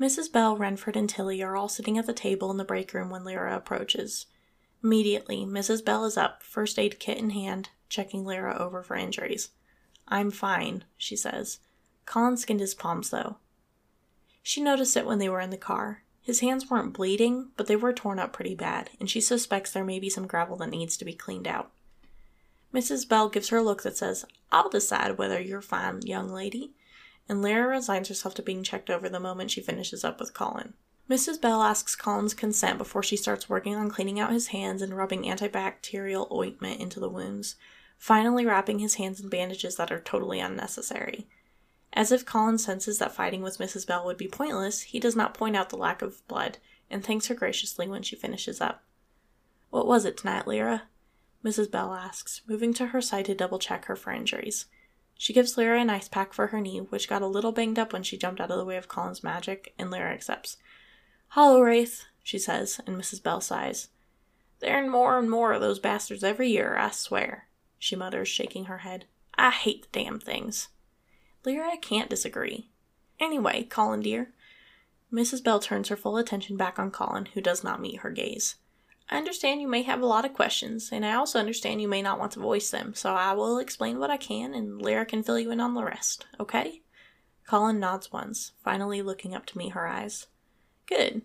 Mrs. 0.00 0.32
Bell, 0.32 0.56
Renford, 0.56 0.96
and 0.96 1.10
Tilly 1.10 1.42
are 1.42 1.56
all 1.56 1.68
sitting 1.68 1.98
at 1.98 2.06
the 2.06 2.14
table 2.14 2.50
in 2.50 2.56
the 2.56 2.64
break 2.64 2.94
room 2.94 3.10
when 3.10 3.22
Lyra 3.22 3.54
approaches. 3.54 4.24
Immediately, 4.82 5.44
Mrs. 5.44 5.84
Bell 5.84 6.06
is 6.06 6.16
up, 6.16 6.42
first 6.42 6.78
aid 6.78 6.98
kit 6.98 7.18
in 7.18 7.30
hand, 7.30 7.68
checking 7.90 8.24
Lyra 8.24 8.56
over 8.56 8.82
for 8.82 8.96
injuries. 8.96 9.50
I'm 10.08 10.30
fine, 10.30 10.84
she 10.96 11.16
says. 11.16 11.58
Colin 12.06 12.38
skinned 12.38 12.60
his 12.60 12.74
palms, 12.74 13.10
though. 13.10 13.36
She 14.42 14.62
noticed 14.62 14.96
it 14.96 15.04
when 15.04 15.18
they 15.18 15.28
were 15.28 15.40
in 15.40 15.50
the 15.50 15.58
car. 15.58 16.02
His 16.22 16.40
hands 16.40 16.70
weren't 16.70 16.94
bleeding, 16.94 17.50
but 17.58 17.66
they 17.66 17.76
were 17.76 17.92
torn 17.92 18.18
up 18.18 18.32
pretty 18.32 18.54
bad, 18.54 18.88
and 18.98 19.10
she 19.10 19.20
suspects 19.20 19.70
there 19.70 19.84
may 19.84 20.00
be 20.00 20.08
some 20.08 20.26
gravel 20.26 20.56
that 20.58 20.70
needs 20.70 20.96
to 20.96 21.04
be 21.04 21.12
cleaned 21.12 21.46
out. 21.46 21.72
Mrs. 22.72 23.06
Bell 23.06 23.28
gives 23.28 23.50
her 23.50 23.58
a 23.58 23.62
look 23.62 23.82
that 23.82 23.98
says, 23.98 24.24
I'll 24.50 24.70
decide 24.70 25.18
whether 25.18 25.38
you're 25.38 25.60
fine, 25.60 26.00
young 26.02 26.30
lady 26.30 26.72
and 27.30 27.42
Lyra 27.42 27.68
resigns 27.68 28.08
herself 28.08 28.34
to 28.34 28.42
being 28.42 28.64
checked 28.64 28.90
over 28.90 29.08
the 29.08 29.20
moment 29.20 29.52
she 29.52 29.60
finishes 29.60 30.02
up 30.02 30.18
with 30.18 30.34
Colin. 30.34 30.74
Mrs. 31.08 31.40
Bell 31.40 31.62
asks 31.62 31.94
Colin's 31.94 32.34
consent 32.34 32.76
before 32.76 33.04
she 33.04 33.16
starts 33.16 33.48
working 33.48 33.76
on 33.76 33.88
cleaning 33.88 34.18
out 34.18 34.32
his 34.32 34.48
hands 34.48 34.82
and 34.82 34.96
rubbing 34.96 35.22
antibacterial 35.22 36.28
ointment 36.32 36.80
into 36.80 36.98
the 36.98 37.08
wounds, 37.08 37.54
finally 37.96 38.44
wrapping 38.44 38.80
his 38.80 38.96
hands 38.96 39.20
in 39.20 39.28
bandages 39.28 39.76
that 39.76 39.92
are 39.92 40.00
totally 40.00 40.40
unnecessary. 40.40 41.28
As 41.92 42.10
if 42.10 42.26
Colin 42.26 42.58
senses 42.58 42.98
that 42.98 43.14
fighting 43.14 43.42
with 43.42 43.58
Mrs. 43.58 43.86
Bell 43.86 44.04
would 44.04 44.18
be 44.18 44.26
pointless, 44.26 44.80
he 44.80 44.98
does 44.98 45.14
not 45.14 45.32
point 45.32 45.56
out 45.56 45.68
the 45.68 45.76
lack 45.76 46.02
of 46.02 46.26
blood 46.26 46.58
and 46.90 47.04
thanks 47.04 47.28
her 47.28 47.34
graciously 47.36 47.86
when 47.86 48.02
she 48.02 48.16
finishes 48.16 48.60
up. 48.60 48.82
What 49.70 49.86
was 49.86 50.04
it 50.04 50.16
tonight, 50.16 50.48
Lyra? 50.48 50.88
Mrs. 51.44 51.70
Bell 51.70 51.94
asks, 51.94 52.40
moving 52.48 52.74
to 52.74 52.86
her 52.86 53.00
side 53.00 53.26
to 53.26 53.36
double 53.36 53.60
check 53.60 53.84
her 53.84 53.94
for 53.94 54.10
injuries. 54.10 54.66
She 55.20 55.34
gives 55.34 55.58
Lyra 55.58 55.78
an 55.78 55.90
ice 55.90 56.08
pack 56.08 56.32
for 56.32 56.46
her 56.46 56.62
knee, 56.62 56.78
which 56.78 57.06
got 57.06 57.20
a 57.20 57.26
little 57.26 57.52
banged 57.52 57.78
up 57.78 57.92
when 57.92 58.02
she 58.02 58.16
jumped 58.16 58.40
out 58.40 58.50
of 58.50 58.56
the 58.56 58.64
way 58.64 58.78
of 58.78 58.88
Colin's 58.88 59.22
magic, 59.22 59.74
and 59.78 59.90
Lyra 59.90 60.14
accepts. 60.14 60.56
Hollow 61.28 61.60
Wraith, 61.60 62.06
she 62.22 62.38
says, 62.38 62.80
and 62.86 62.96
Mrs. 62.96 63.22
Bell 63.22 63.42
sighs. 63.42 63.88
There'n 64.60 64.88
more 64.88 65.18
and 65.18 65.30
more 65.30 65.52
of 65.52 65.60
those 65.60 65.78
bastards 65.78 66.24
every 66.24 66.48
year, 66.48 66.74
I 66.78 66.90
swear, 66.90 67.48
she 67.78 67.94
mutters, 67.94 68.28
shaking 68.28 68.64
her 68.64 68.78
head. 68.78 69.04
I 69.34 69.50
hate 69.50 69.82
the 69.82 69.88
damn 69.92 70.20
things. 70.20 70.68
Lyra 71.44 71.76
can't 71.76 72.08
disagree. 72.08 72.70
Anyway, 73.20 73.64
Colin 73.64 74.00
dear. 74.00 74.32
Mrs. 75.12 75.44
Bell 75.44 75.60
turns 75.60 75.88
her 75.88 75.96
full 75.96 76.16
attention 76.16 76.56
back 76.56 76.78
on 76.78 76.90
Colin, 76.90 77.26
who 77.34 77.42
does 77.42 77.62
not 77.62 77.78
meet 77.82 78.00
her 78.00 78.10
gaze. 78.10 78.54
I 79.10 79.16
understand 79.16 79.60
you 79.60 79.66
may 79.66 79.82
have 79.82 80.00
a 80.00 80.06
lot 80.06 80.24
of 80.24 80.34
questions, 80.34 80.90
and 80.92 81.04
I 81.04 81.14
also 81.14 81.40
understand 81.40 81.82
you 81.82 81.88
may 81.88 82.00
not 82.00 82.20
want 82.20 82.32
to 82.32 82.40
voice 82.40 82.70
them, 82.70 82.94
so 82.94 83.12
I 83.12 83.32
will 83.32 83.58
explain 83.58 83.98
what 83.98 84.10
I 84.10 84.16
can, 84.16 84.54
and 84.54 84.80
Lyra 84.80 85.04
can 85.04 85.24
fill 85.24 85.38
you 85.38 85.50
in 85.50 85.60
on 85.60 85.74
the 85.74 85.82
rest, 85.82 86.26
okay? 86.38 86.82
Colin 87.44 87.80
nods 87.80 88.12
once, 88.12 88.52
finally 88.62 89.02
looking 89.02 89.34
up 89.34 89.46
to 89.46 89.58
meet 89.58 89.72
her 89.72 89.88
eyes. 89.88 90.28
Good. 90.86 91.22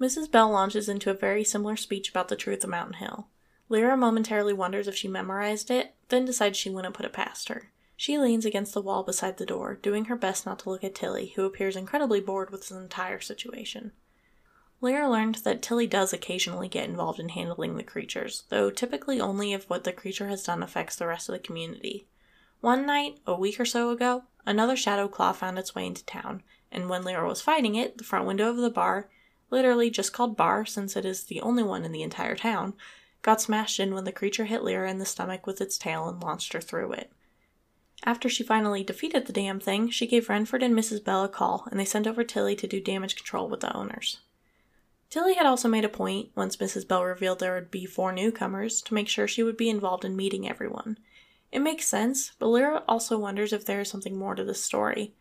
Mrs. 0.00 0.30
Bell 0.30 0.48
launches 0.50 0.88
into 0.88 1.10
a 1.10 1.14
very 1.14 1.42
similar 1.42 1.76
speech 1.76 2.08
about 2.08 2.28
the 2.28 2.36
truth 2.36 2.62
of 2.62 2.70
Mountain 2.70 2.94
Hill. 2.94 3.26
Lyra 3.68 3.96
momentarily 3.96 4.52
wonders 4.52 4.86
if 4.86 4.94
she 4.94 5.08
memorized 5.08 5.72
it, 5.72 5.96
then 6.10 6.24
decides 6.24 6.56
she 6.56 6.70
wouldn't 6.70 6.94
put 6.94 7.06
it 7.06 7.12
past 7.12 7.48
her. 7.48 7.72
She 7.96 8.18
leans 8.18 8.44
against 8.44 8.72
the 8.72 8.82
wall 8.82 9.02
beside 9.02 9.38
the 9.38 9.46
door, 9.46 9.78
doing 9.82 10.04
her 10.04 10.16
best 10.16 10.46
not 10.46 10.60
to 10.60 10.70
look 10.70 10.84
at 10.84 10.94
Tilly, 10.94 11.32
who 11.34 11.44
appears 11.44 11.74
incredibly 11.74 12.20
bored 12.20 12.50
with 12.50 12.68
the 12.68 12.76
entire 12.76 13.20
situation. 13.20 13.92
Lyra 14.84 15.08
learned 15.08 15.36
that 15.36 15.62
Tilly 15.62 15.86
does 15.86 16.12
occasionally 16.12 16.68
get 16.68 16.86
involved 16.86 17.18
in 17.18 17.30
handling 17.30 17.78
the 17.78 17.82
creatures, 17.82 18.44
though 18.50 18.68
typically 18.68 19.18
only 19.18 19.54
if 19.54 19.70
what 19.70 19.84
the 19.84 19.94
creature 19.94 20.28
has 20.28 20.42
done 20.42 20.62
affects 20.62 20.94
the 20.94 21.06
rest 21.06 21.26
of 21.26 21.32
the 21.32 21.38
community. 21.38 22.06
One 22.60 22.84
night, 22.84 23.18
a 23.26 23.34
week 23.34 23.58
or 23.58 23.64
so 23.64 23.88
ago, 23.88 24.24
another 24.44 24.76
shadow 24.76 25.08
claw 25.08 25.32
found 25.32 25.58
its 25.58 25.74
way 25.74 25.86
into 25.86 26.04
town, 26.04 26.42
and 26.70 26.90
when 26.90 27.02
Lyra 27.02 27.26
was 27.26 27.40
fighting 27.40 27.76
it, 27.76 27.96
the 27.96 28.04
front 28.04 28.26
window 28.26 28.50
of 28.50 28.58
the 28.58 28.68
bar, 28.68 29.08
literally 29.48 29.88
just 29.88 30.12
called 30.12 30.36
bar 30.36 30.66
since 30.66 30.96
it 30.96 31.06
is 31.06 31.24
the 31.24 31.40
only 31.40 31.62
one 31.62 31.86
in 31.86 31.92
the 31.92 32.02
entire 32.02 32.36
town, 32.36 32.74
got 33.22 33.40
smashed 33.40 33.80
in 33.80 33.94
when 33.94 34.04
the 34.04 34.12
creature 34.12 34.44
hit 34.44 34.62
Lyra 34.62 34.90
in 34.90 34.98
the 34.98 35.06
stomach 35.06 35.46
with 35.46 35.62
its 35.62 35.78
tail 35.78 36.10
and 36.10 36.22
launched 36.22 36.52
her 36.52 36.60
through 36.60 36.92
it. 36.92 37.10
After 38.04 38.28
she 38.28 38.44
finally 38.44 38.84
defeated 38.84 39.24
the 39.24 39.32
damn 39.32 39.60
thing, 39.60 39.88
she 39.88 40.06
gave 40.06 40.28
Renford 40.28 40.62
and 40.62 40.74
Mrs. 40.74 41.02
Bell 41.02 41.24
a 41.24 41.28
call, 41.30 41.66
and 41.70 41.80
they 41.80 41.86
sent 41.86 42.06
over 42.06 42.22
Tilly 42.22 42.54
to 42.56 42.66
do 42.66 42.82
damage 42.82 43.16
control 43.16 43.48
with 43.48 43.60
the 43.60 43.74
owners. 43.74 44.18
Tilly 45.14 45.34
had 45.34 45.46
also 45.46 45.68
made 45.68 45.84
a 45.84 45.88
point, 45.88 46.30
once 46.34 46.56
Mrs. 46.56 46.88
Bell 46.88 47.04
revealed 47.04 47.38
there 47.38 47.54
would 47.54 47.70
be 47.70 47.86
four 47.86 48.10
newcomers, 48.10 48.82
to 48.82 48.94
make 48.94 49.08
sure 49.08 49.28
she 49.28 49.44
would 49.44 49.56
be 49.56 49.70
involved 49.70 50.04
in 50.04 50.16
meeting 50.16 50.48
everyone. 50.48 50.98
It 51.52 51.60
makes 51.60 51.86
sense, 51.86 52.32
but 52.40 52.48
Lyra 52.48 52.82
also 52.88 53.16
wonders 53.16 53.52
if 53.52 53.64
there 53.64 53.78
is 53.78 53.88
something 53.88 54.18
more 54.18 54.34
to 54.34 54.42
this 54.42 54.64
story. 54.64 55.14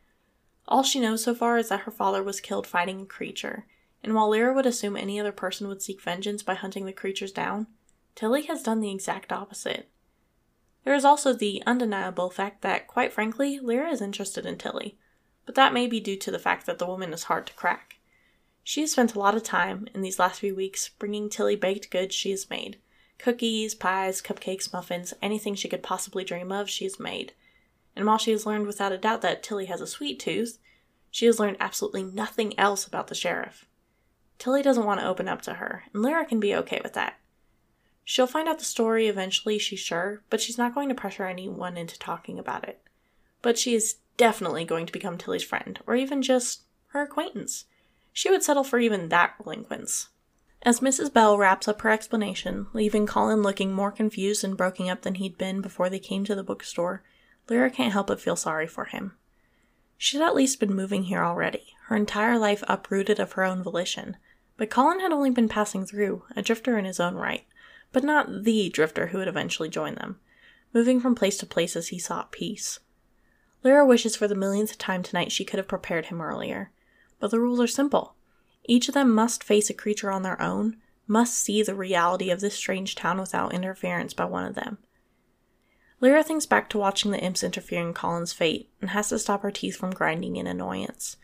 All 0.68 0.82
she 0.82 1.00
knows 1.00 1.24
so 1.24 1.36
far 1.36 1.60
is 1.60 1.70
that 1.70 1.82
her 1.82 1.92
father 1.92 2.24
was 2.24 2.42
killed 2.42 2.66
fighting 2.66 3.02
a 3.02 3.06
creature, 3.06 3.68
and 4.04 4.16
while 4.16 4.32
Lyra 4.32 4.52
would 4.56 4.66
assume 4.66 4.98
any 4.98 5.20
other 5.20 5.32
person 5.32 5.68
would 5.68 5.84
seek 5.84 6.02
vengeance 6.02 6.42
by 6.42 6.56
hunting 6.56 6.88
the 6.88 6.92
creatures 6.92 7.32
down, 7.32 7.68
Tilly 8.16 8.48
has 8.48 8.64
done 8.64 8.80
the 8.80 8.92
exact 8.92 9.32
opposite. 9.32 9.92
There 10.86 10.96
is 10.96 11.06
also 11.06 11.34
the 11.34 11.62
undeniable 11.68 12.32
fact 12.32 12.64
that, 12.64 12.88
quite 12.88 13.14
frankly, 13.14 13.60
Lyra 13.60 13.92
is 13.92 14.02
interested 14.02 14.48
in 14.48 14.58
Tilly, 14.58 14.98
but 15.46 15.54
that 15.54 15.72
may 15.72 15.86
be 15.86 16.00
due 16.00 16.18
to 16.18 16.32
the 16.32 16.40
fact 16.40 16.66
that 16.66 16.80
the 16.80 16.88
woman 16.88 17.14
is 17.14 17.26
hard 17.26 17.46
to 17.46 17.54
crack. 17.54 17.98
She 18.64 18.82
has 18.82 18.94
spent 18.94 19.14
a 19.14 19.20
lot 19.20 19.36
of 19.36 19.44
time 19.44 19.88
in 19.94 20.02
these 20.02 20.20
last 20.20 20.40
few 20.40 20.56
weeks 20.56 20.90
bringing 20.98 21.30
Tilly 21.30 21.58
baked 21.58 21.92
goods 21.92 22.16
she 22.16 22.32
has 22.32 22.50
made 22.50 22.78
cookies, 23.20 23.74
pies, 23.74 24.22
cupcakes, 24.22 24.74
muffins, 24.74 25.14
anything 25.22 25.56
she 25.56 25.70
could 25.70 25.84
possibly 25.84 26.26
dream 26.26 26.52
of, 26.52 26.70
she 26.70 26.84
has 26.84 27.00
made. 27.00 27.34
And 27.96 28.06
while 28.06 28.18
she 28.18 28.32
has 28.32 28.46
learned 28.46 28.68
without 28.68 28.92
a 28.92 28.98
doubt 28.98 29.22
that 29.22 29.44
Tilly 29.44 29.68
has 29.68 29.80
a 29.80 29.88
sweet 29.88 30.20
tooth, 30.20 30.58
she 31.10 31.26
has 31.28 31.40
learned 31.40 31.58
absolutely 31.60 32.04
nothing 32.04 32.58
else 32.60 32.86
about 32.86 33.08
the 33.08 33.16
sheriff. 33.16 33.66
Tilly 34.40 34.62
doesn't 34.62 34.86
want 34.86 35.00
to 35.00 35.08
open 35.08 35.30
up 35.30 35.42
to 35.44 35.54
her, 35.54 35.84
and 35.94 36.02
Lyra 36.02 36.26
can 36.26 36.42
be 36.42 36.54
okay 36.56 36.82
with 36.84 36.94
that. 36.94 37.18
She'll 38.04 38.28
find 38.28 38.50
out 38.50 38.60
the 38.60 38.66
story 38.66 39.08
eventually, 39.08 39.58
she's 39.58 39.80
sure, 39.80 40.24
but 40.30 40.42
she's 40.42 40.58
not 40.58 40.76
going 40.76 40.90
to 40.90 40.96
pressure 40.96 41.26
anyone 41.26 41.78
into 41.78 41.98
talking 41.98 42.38
about 42.38 42.68
it. 42.68 42.82
But 43.42 43.58
she 43.58 43.74
is 43.74 43.98
definitely 44.18 44.66
going 44.66 44.86
to 44.86 44.94
become 44.94 45.18
Tilly's 45.18 45.44
friend, 45.44 45.80
or 45.88 45.96
even 45.96 46.22
just 46.22 46.64
her 46.88 47.04
acquaintance 47.04 47.66
she 48.14 48.30
would 48.30 48.44
settle 48.44 48.64
for 48.64 48.80
even 48.80 49.10
that 49.10 49.34
relinquence. 49.40 50.10
As 50.62 50.80
Mrs. 50.80 51.12
Bell 51.12 51.38
wraps 51.38 51.68
up 51.68 51.82
her 51.82 51.90
explanation, 51.90 52.68
leaving 52.72 53.06
Colin 53.06 53.42
looking 53.42 53.74
more 53.74 53.92
confused 53.92 54.46
and 54.46 54.56
broken 54.56 54.88
up 54.88 55.02
than 55.02 55.16
he'd 55.16 55.38
been 55.38 55.60
before 55.60 55.90
they 55.90 56.00
came 56.00 56.24
to 56.24 56.36
the 56.36 56.44
bookstore, 56.44 57.04
Lyra 57.50 57.70
can't 57.70 57.92
help 57.92 58.08
but 58.08 58.22
feel 58.22 58.38
sorry 58.38 58.68
for 58.68 58.86
him. 58.86 59.18
She'd 59.98 60.22
at 60.22 60.36
least 60.36 60.60
been 60.60 60.74
moving 60.74 61.04
here 61.04 61.24
already, 61.24 61.74
her 61.88 61.96
entire 61.96 62.38
life 62.38 62.64
uprooted 62.68 63.20
of 63.20 63.34
her 63.34 63.44
own 63.44 63.62
volition, 63.64 64.18
but 64.56 64.70
Colin 64.70 65.00
had 65.00 65.12
only 65.12 65.30
been 65.30 65.50
passing 65.50 65.86
through, 65.86 66.24
a 66.36 66.42
drifter 66.42 66.78
in 66.78 66.86
his 66.86 67.00
own 67.00 67.16
right, 67.16 67.46
but 67.92 68.04
not 68.04 68.44
the 68.44 68.70
drifter 68.70 69.08
who 69.08 69.18
would 69.20 69.28
eventually 69.28 69.70
join 69.70 69.96
them, 69.96 70.20
moving 70.74 71.00
from 71.00 71.16
place 71.16 71.38
to 71.38 71.46
place 71.46 71.76
as 71.76 71.90
he 71.90 72.00
sought 72.00 72.32
peace. 72.32 72.80
Lyra 73.64 73.86
wishes 73.86 74.16
for 74.16 74.28
the 74.28 74.36
millionth 74.36 74.78
time 74.78 75.04
tonight 75.04 75.32
she 75.32 75.46
could 75.46 75.58
have 75.58 75.68
prepared 75.68 76.08
him 76.08 76.22
earlier. 76.22 76.72
But 77.24 77.32
the 77.32 77.40
rules 77.40 77.62
are 77.62 77.68
simple. 77.68 78.16
Each 78.66 78.90
of 78.90 78.96
them 78.96 79.10
must 79.16 79.46
face 79.46 79.70
a 79.70 79.74
creature 79.74 80.12
on 80.12 80.24
their 80.24 80.42
own, 80.42 80.76
must 81.08 81.36
see 81.36 81.64
the 81.64 81.74
reality 81.74 82.30
of 82.30 82.42
this 82.42 82.54
strange 82.54 82.96
town 82.96 83.18
without 83.18 83.54
interference 83.54 84.14
by 84.14 84.26
one 84.26 84.44
of 84.44 84.56
them. 84.56 84.80
Lyra 86.02 86.22
thinks 86.22 86.46
back 86.46 86.70
to 86.72 86.78
watching 86.78 87.12
the 87.12 87.24
imps 87.24 87.42
interfere 87.42 87.80
in 87.80 87.94
Colin's 87.94 88.34
fate 88.34 88.70
and 88.82 88.90
has 88.90 89.08
to 89.08 89.20
stop 89.20 89.42
her 89.42 89.52
teeth 89.52 89.78
from 89.78 89.92
grinding 89.92 90.36
in 90.36 90.48
annoyance. 90.48 91.16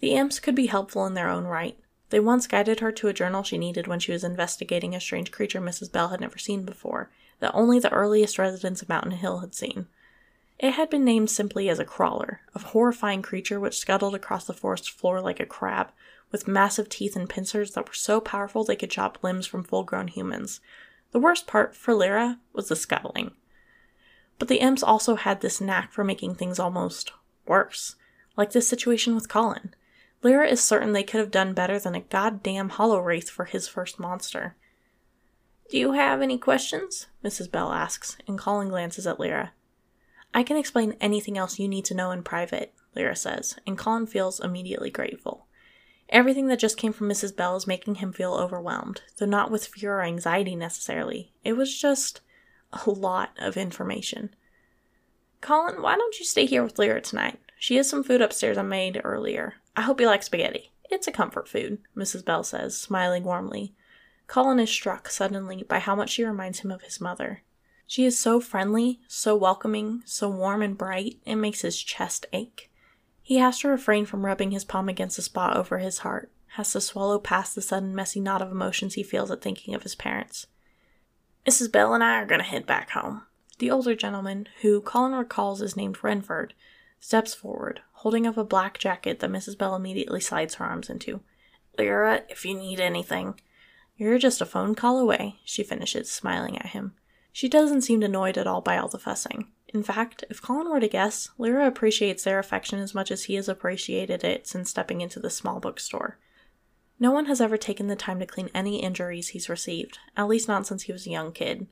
The 0.00 0.14
imps 0.14 0.40
could 0.40 0.56
be 0.56 0.66
helpful 0.66 1.06
in 1.06 1.14
their 1.14 1.28
own 1.28 1.44
right. 1.44 1.78
They 2.10 2.18
once 2.18 2.48
guided 2.48 2.80
her 2.80 2.90
to 2.90 3.06
a 3.06 3.12
journal 3.12 3.44
she 3.44 3.56
needed 3.56 3.86
when 3.86 4.00
she 4.00 4.10
was 4.10 4.24
investigating 4.24 4.92
a 4.92 5.00
strange 5.00 5.30
creature 5.30 5.60
Mrs. 5.60 5.92
Bell 5.92 6.08
had 6.08 6.20
never 6.20 6.36
seen 6.36 6.64
before, 6.64 7.12
that 7.38 7.54
only 7.54 7.78
the 7.78 7.92
earliest 7.92 8.40
residents 8.40 8.82
of 8.82 8.88
Mountain 8.88 9.12
Hill 9.12 9.38
had 9.38 9.54
seen. 9.54 9.86
It 10.58 10.72
had 10.72 10.88
been 10.88 11.04
named 11.04 11.30
simply 11.30 11.68
as 11.68 11.78
a 11.78 11.84
crawler, 11.84 12.40
a 12.54 12.60
horrifying 12.60 13.22
creature 13.22 13.58
which 13.58 13.78
scuttled 13.78 14.14
across 14.14 14.46
the 14.46 14.52
forest 14.52 14.90
floor 14.90 15.20
like 15.20 15.40
a 15.40 15.46
crab, 15.46 15.90
with 16.30 16.48
massive 16.48 16.88
teeth 16.88 17.16
and 17.16 17.28
pincers 17.28 17.72
that 17.72 17.86
were 17.86 17.94
so 17.94 18.20
powerful 18.20 18.64
they 18.64 18.76
could 18.76 18.90
chop 18.90 19.22
limbs 19.22 19.46
from 19.46 19.62
full 19.62 19.84
grown 19.84 20.08
humans, 20.08 20.60
The 21.12 21.20
worst 21.20 21.46
part 21.46 21.76
for 21.76 21.94
Lyra 21.94 22.40
was 22.52 22.68
the 22.68 22.74
scuttling. 22.74 23.30
But 24.40 24.48
the 24.48 24.58
imps 24.58 24.82
also 24.82 25.14
had 25.14 25.40
this 25.40 25.60
knack 25.60 25.92
for 25.92 26.02
making 26.02 26.34
things 26.34 26.58
almost 26.58 27.12
worse, 27.46 27.94
like 28.36 28.50
this 28.50 28.66
situation 28.66 29.14
with 29.14 29.28
Colin. 29.28 29.74
Lyra 30.22 30.48
is 30.48 30.60
certain 30.60 30.92
they 30.92 31.04
could 31.04 31.20
have 31.20 31.30
done 31.30 31.54
better 31.54 31.78
than 31.78 31.94
a 31.94 32.00
goddamn 32.00 32.70
hollow 32.70 32.98
wraith 32.98 33.30
for 33.30 33.44
his 33.44 33.68
first 33.68 34.00
monster. 34.00 34.56
Do 35.70 35.78
you 35.78 35.92
have 35.92 36.20
any 36.20 36.36
questions? 36.36 37.06
Mrs. 37.24 37.48
Bell 37.48 37.72
asks, 37.72 38.16
and 38.26 38.36
Colin 38.36 38.68
glances 38.70 39.06
at 39.06 39.20
Lyra. 39.20 39.52
I 40.34 40.42
can 40.42 40.56
explain 40.56 40.96
anything 41.00 41.38
else 41.38 41.60
you 41.60 41.68
need 41.68 41.84
to 41.86 41.94
know 41.94 42.10
in 42.10 42.24
private, 42.24 42.74
Lyra 42.96 43.14
says, 43.14 43.56
and 43.66 43.78
Colin 43.78 44.06
feels 44.08 44.40
immediately 44.40 44.90
grateful. 44.90 45.46
Everything 46.08 46.48
that 46.48 46.58
just 46.58 46.76
came 46.76 46.92
from 46.92 47.08
Mrs. 47.08 47.34
Bell 47.34 47.54
is 47.54 47.68
making 47.68 47.96
him 47.96 48.12
feel 48.12 48.34
overwhelmed, 48.34 49.02
though 49.16 49.26
not 49.26 49.50
with 49.50 49.68
fear 49.68 49.94
or 49.94 50.02
anxiety 50.02 50.56
necessarily. 50.56 51.32
It 51.44 51.52
was 51.52 51.80
just 51.80 52.20
a 52.72 52.90
lot 52.90 53.30
of 53.38 53.56
information. 53.56 54.34
Colin, 55.40 55.80
why 55.80 55.94
don't 55.96 56.18
you 56.18 56.24
stay 56.24 56.46
here 56.46 56.64
with 56.64 56.78
Lyra 56.80 57.00
tonight? 57.00 57.38
She 57.56 57.76
has 57.76 57.88
some 57.88 58.02
food 58.02 58.20
upstairs 58.20 58.58
I 58.58 58.62
made 58.62 59.00
earlier. 59.04 59.54
I 59.76 59.82
hope 59.82 60.00
you 60.00 60.06
like 60.08 60.24
spaghetti. 60.24 60.72
It's 60.90 61.06
a 61.06 61.12
comfort 61.12 61.48
food, 61.48 61.78
Mrs. 61.96 62.24
Bell 62.24 62.42
says, 62.42 62.76
smiling 62.76 63.22
warmly. 63.22 63.72
Colin 64.26 64.58
is 64.58 64.70
struck 64.70 65.08
suddenly 65.08 65.62
by 65.62 65.78
how 65.78 65.94
much 65.94 66.10
she 66.10 66.24
reminds 66.24 66.60
him 66.60 66.72
of 66.72 66.82
his 66.82 67.00
mother. 67.00 67.43
She 67.86 68.04
is 68.04 68.18
so 68.18 68.40
friendly, 68.40 69.00
so 69.06 69.36
welcoming, 69.36 70.02
so 70.06 70.28
warm 70.28 70.62
and 70.62 70.76
bright, 70.76 71.18
it 71.24 71.36
makes 71.36 71.60
his 71.60 71.80
chest 71.82 72.26
ache. 72.32 72.70
He 73.22 73.38
has 73.38 73.58
to 73.60 73.68
refrain 73.68 74.06
from 74.06 74.24
rubbing 74.24 74.50
his 74.50 74.64
palm 74.64 74.88
against 74.88 75.16
the 75.16 75.22
spot 75.22 75.56
over 75.56 75.78
his 75.78 75.98
heart, 75.98 76.30
has 76.48 76.72
to 76.72 76.80
swallow 76.80 77.18
past 77.18 77.54
the 77.54 77.62
sudden 77.62 77.94
messy 77.94 78.20
knot 78.20 78.42
of 78.42 78.50
emotions 78.50 78.94
he 78.94 79.02
feels 79.02 79.30
at 79.30 79.42
thinking 79.42 79.74
of 79.74 79.82
his 79.82 79.94
parents. 79.94 80.46
Mrs. 81.46 81.70
Bell 81.70 81.94
and 81.94 82.02
I 82.02 82.14
are 82.20 82.26
going 82.26 82.40
to 82.40 82.46
head 82.46 82.66
back 82.66 82.90
home. 82.90 83.22
The 83.58 83.70
older 83.70 83.94
gentleman, 83.94 84.48
who 84.62 84.80
Colin 84.80 85.12
recalls 85.12 85.62
is 85.62 85.76
named 85.76 86.02
Renford, 86.02 86.54
steps 87.00 87.34
forward, 87.34 87.82
holding 87.92 88.26
up 88.26 88.36
a 88.36 88.44
black 88.44 88.78
jacket 88.78 89.20
that 89.20 89.30
Mrs. 89.30 89.56
Bell 89.56 89.74
immediately 89.74 90.20
slides 90.20 90.54
her 90.54 90.64
arms 90.64 90.88
into. 90.88 91.20
Lyra, 91.78 92.22
if 92.28 92.44
you 92.44 92.54
need 92.54 92.80
anything. 92.80 93.40
You're 93.96 94.18
just 94.18 94.40
a 94.40 94.46
phone 94.46 94.74
call 94.74 94.98
away, 94.98 95.36
she 95.44 95.62
finishes, 95.62 96.10
smiling 96.10 96.58
at 96.58 96.68
him. 96.68 96.94
She 97.34 97.48
doesn't 97.48 97.80
seem 97.80 98.00
annoyed 98.04 98.38
at 98.38 98.46
all 98.46 98.60
by 98.60 98.78
all 98.78 98.86
the 98.86 98.96
fussing. 98.96 99.48
In 99.66 99.82
fact, 99.82 100.22
if 100.30 100.40
Colin 100.40 100.70
were 100.70 100.78
to 100.78 100.86
guess, 100.86 101.30
Lyra 101.36 101.66
appreciates 101.66 102.22
their 102.22 102.38
affection 102.38 102.78
as 102.78 102.94
much 102.94 103.10
as 103.10 103.24
he 103.24 103.34
has 103.34 103.48
appreciated 103.48 104.22
it 104.22 104.46
since 104.46 104.70
stepping 104.70 105.00
into 105.00 105.18
the 105.18 105.30
small 105.30 105.58
bookstore. 105.58 106.16
No 107.00 107.10
one 107.10 107.24
has 107.24 107.40
ever 107.40 107.56
taken 107.56 107.88
the 107.88 107.96
time 107.96 108.20
to 108.20 108.26
clean 108.26 108.50
any 108.54 108.80
injuries 108.80 109.30
he's 109.30 109.48
received, 109.48 109.98
at 110.16 110.28
least 110.28 110.46
not 110.46 110.64
since 110.64 110.84
he 110.84 110.92
was 110.92 111.08
a 111.08 111.10
young 111.10 111.32
kid. 111.32 111.66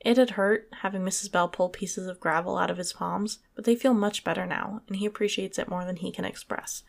It 0.00 0.16
had 0.16 0.30
hurt, 0.30 0.70
having 0.80 1.02
Mrs. 1.02 1.30
Bell 1.30 1.48
pull 1.48 1.68
pieces 1.68 2.06
of 2.06 2.18
gravel 2.18 2.56
out 2.56 2.70
of 2.70 2.78
his 2.78 2.94
palms, 2.94 3.40
but 3.54 3.66
they 3.66 3.76
feel 3.76 3.92
much 3.92 4.24
better 4.24 4.46
now, 4.46 4.80
and 4.86 4.96
he 4.96 5.04
appreciates 5.04 5.58
it 5.58 5.68
more 5.68 5.84
than 5.84 5.96
he 5.96 6.10
can 6.10 6.24
express. 6.24 6.82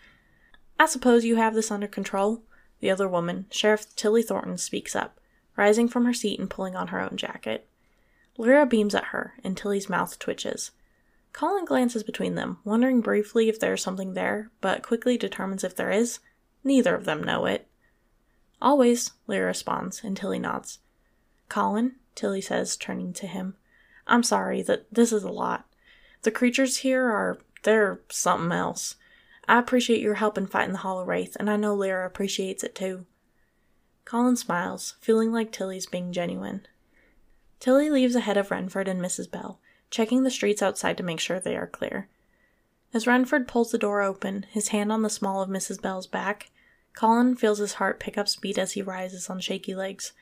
I 0.80 0.86
suppose 0.86 1.26
you 1.26 1.36
have 1.36 1.54
this 1.54 1.70
under 1.70 1.88
control? 1.88 2.44
The 2.80 2.92
other 2.92 3.10
woman, 3.10 3.48
Sheriff 3.52 3.94
Tilly 3.98 4.24
Thornton, 4.24 4.58
speaks 4.58 4.96
up, 4.96 5.20
rising 5.58 5.90
from 5.90 6.06
her 6.06 6.14
seat 6.14 6.40
and 6.40 6.50
pulling 6.50 6.78
on 6.78 6.88
her 6.88 7.02
own 7.02 7.18
jacket. 7.18 7.68
Lyra 8.38 8.66
beams 8.66 8.94
at 8.94 9.06
her, 9.06 9.36
and 9.44 9.56
Tilly's 9.56 9.90
mouth 9.90 10.20
twitches. 10.20 10.72
Colin 11.32 11.66
glances 11.66 12.04
between 12.04 12.36
them, 12.36 12.60
wondering 12.64 13.02
briefly 13.02 13.50
if 13.50 13.60
there 13.60 13.74
is 13.74 13.82
something 13.82 14.14
there, 14.14 14.52
but 14.62 14.84
quickly 14.84 15.18
determines 15.18 15.64
if 15.64 15.76
there 15.76 15.92
is. 15.92 16.20
Neither 16.64 16.96
of 16.96 17.06
them 17.06 17.24
know 17.24 17.46
it. 17.46 17.68
Always, 18.62 19.12
Lyra 19.28 19.48
responds, 19.48 20.04
and 20.04 20.16
Tilly 20.16 20.40
nods. 20.40 20.80
Colin, 21.50 21.96
Tilly 22.16 22.42
says, 22.42 22.78
turning 22.78 23.14
to 23.14 23.28
him. 23.28 23.56
I'm 24.08 24.24
sorry 24.24 24.62
that 24.64 24.86
this 24.92 25.12
is 25.12 25.24
a 25.24 25.32
lot. 25.32 25.66
The 26.22 26.32
creatures 26.32 26.78
here 26.78 27.06
are. 27.06 27.40
they're 27.64 28.02
something 28.10 28.52
else. 28.52 28.96
I 29.48 29.60
appreciate 29.60 30.02
your 30.02 30.16
help 30.16 30.38
in 30.38 30.48
fighting 30.48 30.72
the 30.72 30.80
Hollow 30.80 31.04
Wraith, 31.04 31.36
and 31.40 31.50
I 31.50 31.56
know 31.56 31.76
Lyra 31.76 32.06
appreciates 32.06 32.64
it 32.64 32.76
too. 32.76 33.06
Colin 34.06 34.36
smiles, 34.36 34.96
feeling 35.02 35.32
like 35.32 35.52
Tilly's 35.52 35.86
being 35.86 36.14
genuine. 36.14 36.66
Tilly 37.66 37.90
leaves 37.90 38.16
ahead 38.16 38.38
of 38.38 38.52
Renford 38.52 38.88
and 38.88 39.02
Mrs. 39.02 39.32
Bell, 39.32 39.58
checking 39.90 40.22
the 40.22 40.30
streets 40.30 40.62
outside 40.62 40.98
to 40.98 41.04
make 41.04 41.20
sure 41.20 41.40
they 41.40 41.58
are 41.58 41.66
clear. 41.66 42.08
As 42.94 43.08
Renford 43.08 43.48
pulls 43.48 43.72
the 43.72 43.80
door 43.80 44.04
open, 44.04 44.46
his 44.52 44.68
hand 44.68 44.92
on 44.92 45.02
the 45.02 45.10
small 45.10 45.42
of 45.42 45.50
Mrs. 45.50 45.82
Bell's 45.82 46.06
back, 46.06 46.52
Colin 46.94 47.36
feels 47.36 47.58
his 47.58 47.74
heart 47.74 48.00
pick 48.00 48.20
up 48.20 48.30
speed 48.30 48.60
as 48.60 48.74
he 48.74 48.84
rises 48.84 49.32
on 49.32 49.40
shaky 49.40 49.74
legs. 49.74 50.14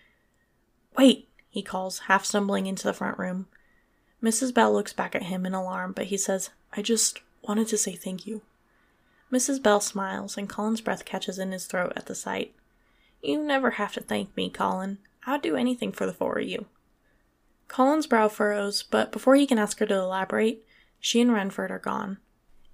Wait! 0.98 1.28
he 1.50 1.62
calls, 1.62 2.00
half 2.08 2.24
stumbling 2.24 2.66
into 2.66 2.86
the 2.86 2.94
front 2.94 3.20
room. 3.20 3.48
Mrs. 4.24 4.54
Bell 4.54 4.72
looks 4.72 4.94
back 4.94 5.14
at 5.14 5.24
him 5.24 5.46
in 5.46 5.54
alarm, 5.54 5.92
but 5.92 6.06
he 6.06 6.18
says, 6.18 6.50
I 6.72 6.82
just 6.82 7.20
wanted 7.42 7.68
to 7.68 7.78
say 7.78 7.92
thank 7.92 8.26
you. 8.26 8.42
Mrs. 9.30 9.62
Bell 9.62 9.82
smiles, 9.82 10.38
and 10.38 10.48
Colin's 10.48 10.80
breath 10.80 11.04
catches 11.04 11.38
in 11.38 11.52
his 11.52 11.66
throat 11.66 11.92
at 11.98 12.06
the 12.06 12.16
sight. 12.16 12.56
You 13.22 13.44
never 13.44 13.72
have 13.72 13.92
to 13.96 14.02
thank 14.02 14.34
me, 14.38 14.50
Colin. 14.50 15.00
I'd 15.26 15.42
do 15.42 15.58
anything 15.58 15.92
for 15.92 16.06
the 16.06 16.14
four 16.14 16.40
of 16.40 16.48
you. 16.48 16.68
Colin's 17.74 18.06
brow 18.06 18.28
furrows, 18.28 18.84
but 18.84 19.12
before 19.12 19.34
he 19.34 19.48
can 19.48 19.58
ask 19.58 19.80
her 19.80 19.88
to 19.88 19.96
elaborate, 19.96 20.64
she 21.00 21.20
and 21.22 21.34
Renford 21.34 21.72
are 21.72 21.80
gone. 21.80 22.20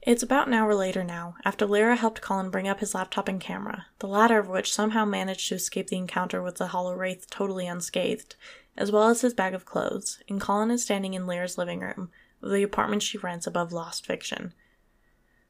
It's 0.01 0.23
about 0.23 0.47
an 0.47 0.53
hour 0.53 0.75
later 0.75 1.05
now, 1.05 1.35
after 1.45 1.65
Lyra 1.65 1.95
helped 1.95 2.19
Colin 2.19 2.49
bring 2.49 2.67
up 2.67 2.81
his 2.81 2.93
laptop 2.93 3.29
and 3.29 3.39
camera, 3.39 3.85
the 3.99 4.09
latter 4.09 4.37
of 4.39 4.49
which 4.49 4.73
somehow 4.73 5.05
managed 5.05 5.47
to 5.47 5.55
escape 5.55 5.87
the 5.87 5.95
encounter 5.95 6.41
with 6.41 6.57
the 6.57 6.67
Hollow 6.67 6.93
Wraith 6.95 7.29
totally 7.29 7.65
unscathed, 7.65 8.35
as 8.75 8.91
well 8.91 9.07
as 9.07 9.21
his 9.21 9.33
bag 9.33 9.53
of 9.53 9.63
clothes, 9.63 10.21
and 10.27 10.41
Colin 10.41 10.69
is 10.69 10.83
standing 10.83 11.13
in 11.13 11.25
Lyra's 11.25 11.57
living 11.57 11.79
room, 11.79 12.11
the 12.43 12.61
apartment 12.61 13.01
she 13.01 13.17
rents 13.17 13.47
above 13.47 13.71
Lost 13.71 14.05
Fiction. 14.05 14.53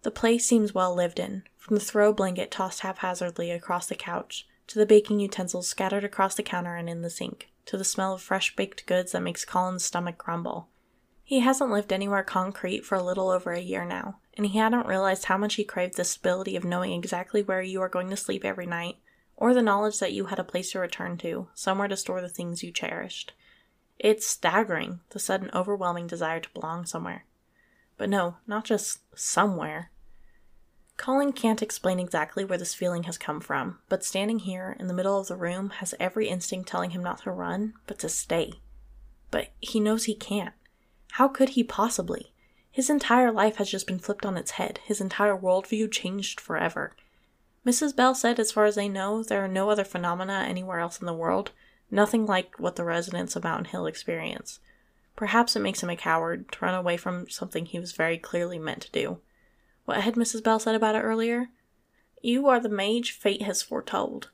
The 0.03 0.11
place 0.11 0.45
seems 0.45 0.75
well 0.75 0.93
lived 0.93 1.17
in, 1.17 1.41
from 1.57 1.75
the 1.75 1.81
throw 1.83 2.13
blanket 2.13 2.51
tossed 2.51 2.81
haphazardly 2.81 3.49
across 3.49 3.87
the 3.87 3.95
couch, 3.95 4.47
to 4.67 4.77
the 4.77 4.85
baking 4.85 5.19
utensils 5.19 5.67
scattered 5.67 6.03
across 6.03 6.35
the 6.35 6.43
counter 6.43 6.75
and 6.75 6.87
in 6.87 7.01
the 7.01 7.09
sink, 7.09 7.49
to 7.69 7.77
the 7.77 7.83
smell 7.83 8.15
of 8.15 8.21
fresh 8.21 8.55
baked 8.55 8.87
goods 8.87 9.11
that 9.11 9.21
makes 9.21 9.45
Colin's 9.45 9.85
stomach 9.85 10.17
grumble. 10.17 10.69
He 11.23 11.41
hasn't 11.41 11.69
lived 11.69 11.93
anywhere 11.93 12.23
concrete 12.23 12.83
for 12.83 12.95
a 12.95 13.03
little 13.03 13.29
over 13.29 13.51
a 13.51 13.59
year 13.59 13.85
now, 13.85 14.17
and 14.33 14.47
he 14.47 14.57
hadn't 14.57 14.87
realized 14.87 15.25
how 15.25 15.37
much 15.37 15.53
he 15.53 15.63
craved 15.63 15.95
the 15.95 16.03
stability 16.03 16.55
of 16.55 16.63
knowing 16.63 16.93
exactly 16.93 17.43
where 17.43 17.61
you 17.61 17.79
are 17.83 17.87
going 17.87 18.09
to 18.09 18.17
sleep 18.17 18.43
every 18.43 18.65
night, 18.65 18.95
or 19.35 19.53
the 19.53 19.61
knowledge 19.61 19.99
that 19.99 20.13
you 20.13 20.25
had 20.25 20.39
a 20.39 20.43
place 20.43 20.71
to 20.71 20.79
return 20.79 21.15
to, 21.19 21.47
somewhere 21.53 21.87
to 21.87 21.95
store 21.95 22.21
the 22.21 22.27
things 22.27 22.63
you 22.63 22.71
cherished. 22.71 23.33
It's 23.99 24.25
staggering, 24.25 25.01
the 25.11 25.19
sudden 25.19 25.51
overwhelming 25.53 26.07
desire 26.07 26.39
to 26.39 26.49
belong 26.49 26.87
somewhere. 26.87 27.25
But 27.97 28.09
no, 28.09 28.37
not 28.47 28.65
just 28.65 29.01
somewhere. 29.15 29.91
Colin 30.99 31.31
can't 31.31 31.61
explain 31.61 31.97
exactly 31.97 32.43
where 32.43 32.57
this 32.57 32.75
feeling 32.75 33.03
has 33.03 33.17
come 33.17 33.39
from, 33.39 33.79
but 33.87 34.03
standing 34.03 34.39
here 34.39 34.75
in 34.81 34.87
the 34.87 34.93
middle 34.93 35.17
of 35.17 35.27
the 35.27 35.37
room 35.37 35.69
has 35.69 35.95
every 35.97 36.27
instinct 36.27 36.67
telling 36.67 36.89
him 36.89 37.01
not 37.01 37.21
to 37.21 37.31
run, 37.31 37.73
but 37.87 37.97
to 37.99 38.09
stay. 38.09 38.55
But 39.31 39.47
he 39.61 39.79
knows 39.79 40.03
he 40.03 40.13
can't. 40.13 40.53
How 41.11 41.29
could 41.29 41.49
he 41.49 41.63
possibly? 41.63 42.33
His 42.69 42.89
entire 42.89 43.31
life 43.31 43.55
has 43.55 43.71
just 43.71 43.87
been 43.87 43.97
flipped 43.97 44.25
on 44.25 44.35
its 44.35 44.51
head, 44.51 44.81
his 44.83 44.99
entire 44.99 45.37
worldview 45.37 45.89
changed 45.89 46.41
forever. 46.41 46.91
Mrs. 47.65 47.95
Bell 47.95 48.13
said, 48.13 48.37
as 48.37 48.51
far 48.51 48.65
as 48.65 48.75
they 48.75 48.89
know, 48.89 49.23
there 49.23 49.41
are 49.41 49.47
no 49.47 49.69
other 49.69 49.85
phenomena 49.85 50.45
anywhere 50.49 50.81
else 50.81 50.99
in 50.99 51.05
the 51.05 51.13
world, 51.13 51.51
nothing 51.89 52.25
like 52.25 52.59
what 52.59 52.75
the 52.75 52.83
residents 52.83 53.37
of 53.37 53.45
Mountain 53.45 53.71
Hill 53.71 53.85
experience. 53.85 54.59
Perhaps 55.15 55.55
it 55.55 55.61
makes 55.61 55.81
him 55.81 55.89
a 55.89 55.95
coward 55.95 56.51
to 56.51 56.65
run 56.65 56.75
away 56.75 56.97
from 56.97 57.29
something 57.29 57.65
he 57.65 57.79
was 57.79 57.93
very 57.93 58.17
clearly 58.17 58.59
meant 58.59 58.81
to 58.81 58.91
do. 58.91 59.19
What 59.89 60.01
had 60.01 60.13
Mrs. 60.13 60.43
Bell 60.43 60.59
said 60.59 60.75
about 60.75 60.93
it 60.93 60.99
earlier? 60.99 61.49
You 62.21 62.47
are 62.47 62.59
the 62.59 62.69
mage 62.69 63.11
fate 63.11 63.41
has 63.41 63.63
foretold. 63.63 64.29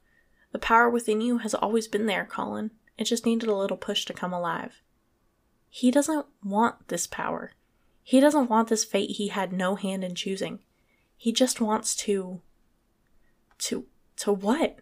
The 0.52 0.60
power 0.60 0.90
within 0.90 1.22
you 1.22 1.38
has 1.38 1.54
always 1.54 1.88
been 1.88 2.08
there, 2.08 2.26
Colin. 2.26 2.72
It 2.98 3.06
just 3.06 3.26
needed 3.26 3.48
a 3.48 3.56
little 3.56 3.78
push 3.78 4.04
to 4.04 4.14
come 4.14 4.34
alive. 4.34 4.82
He 5.70 5.92
doesn't 5.92 6.26
want 6.44 6.90
this 6.90 7.08
power. 7.08 7.54
He 8.04 8.20
doesn't 8.20 8.50
want 8.50 8.68
this 8.68 8.84
fate 8.84 9.12
he 9.12 9.30
had 9.30 9.54
no 9.54 9.76
hand 9.76 10.04
in 10.04 10.14
choosing. 10.14 10.60
He 11.16 11.32
just 11.32 11.62
wants 11.62 11.96
to 12.04 12.42
to 13.60 13.86
to 14.18 14.34
what? 14.34 14.80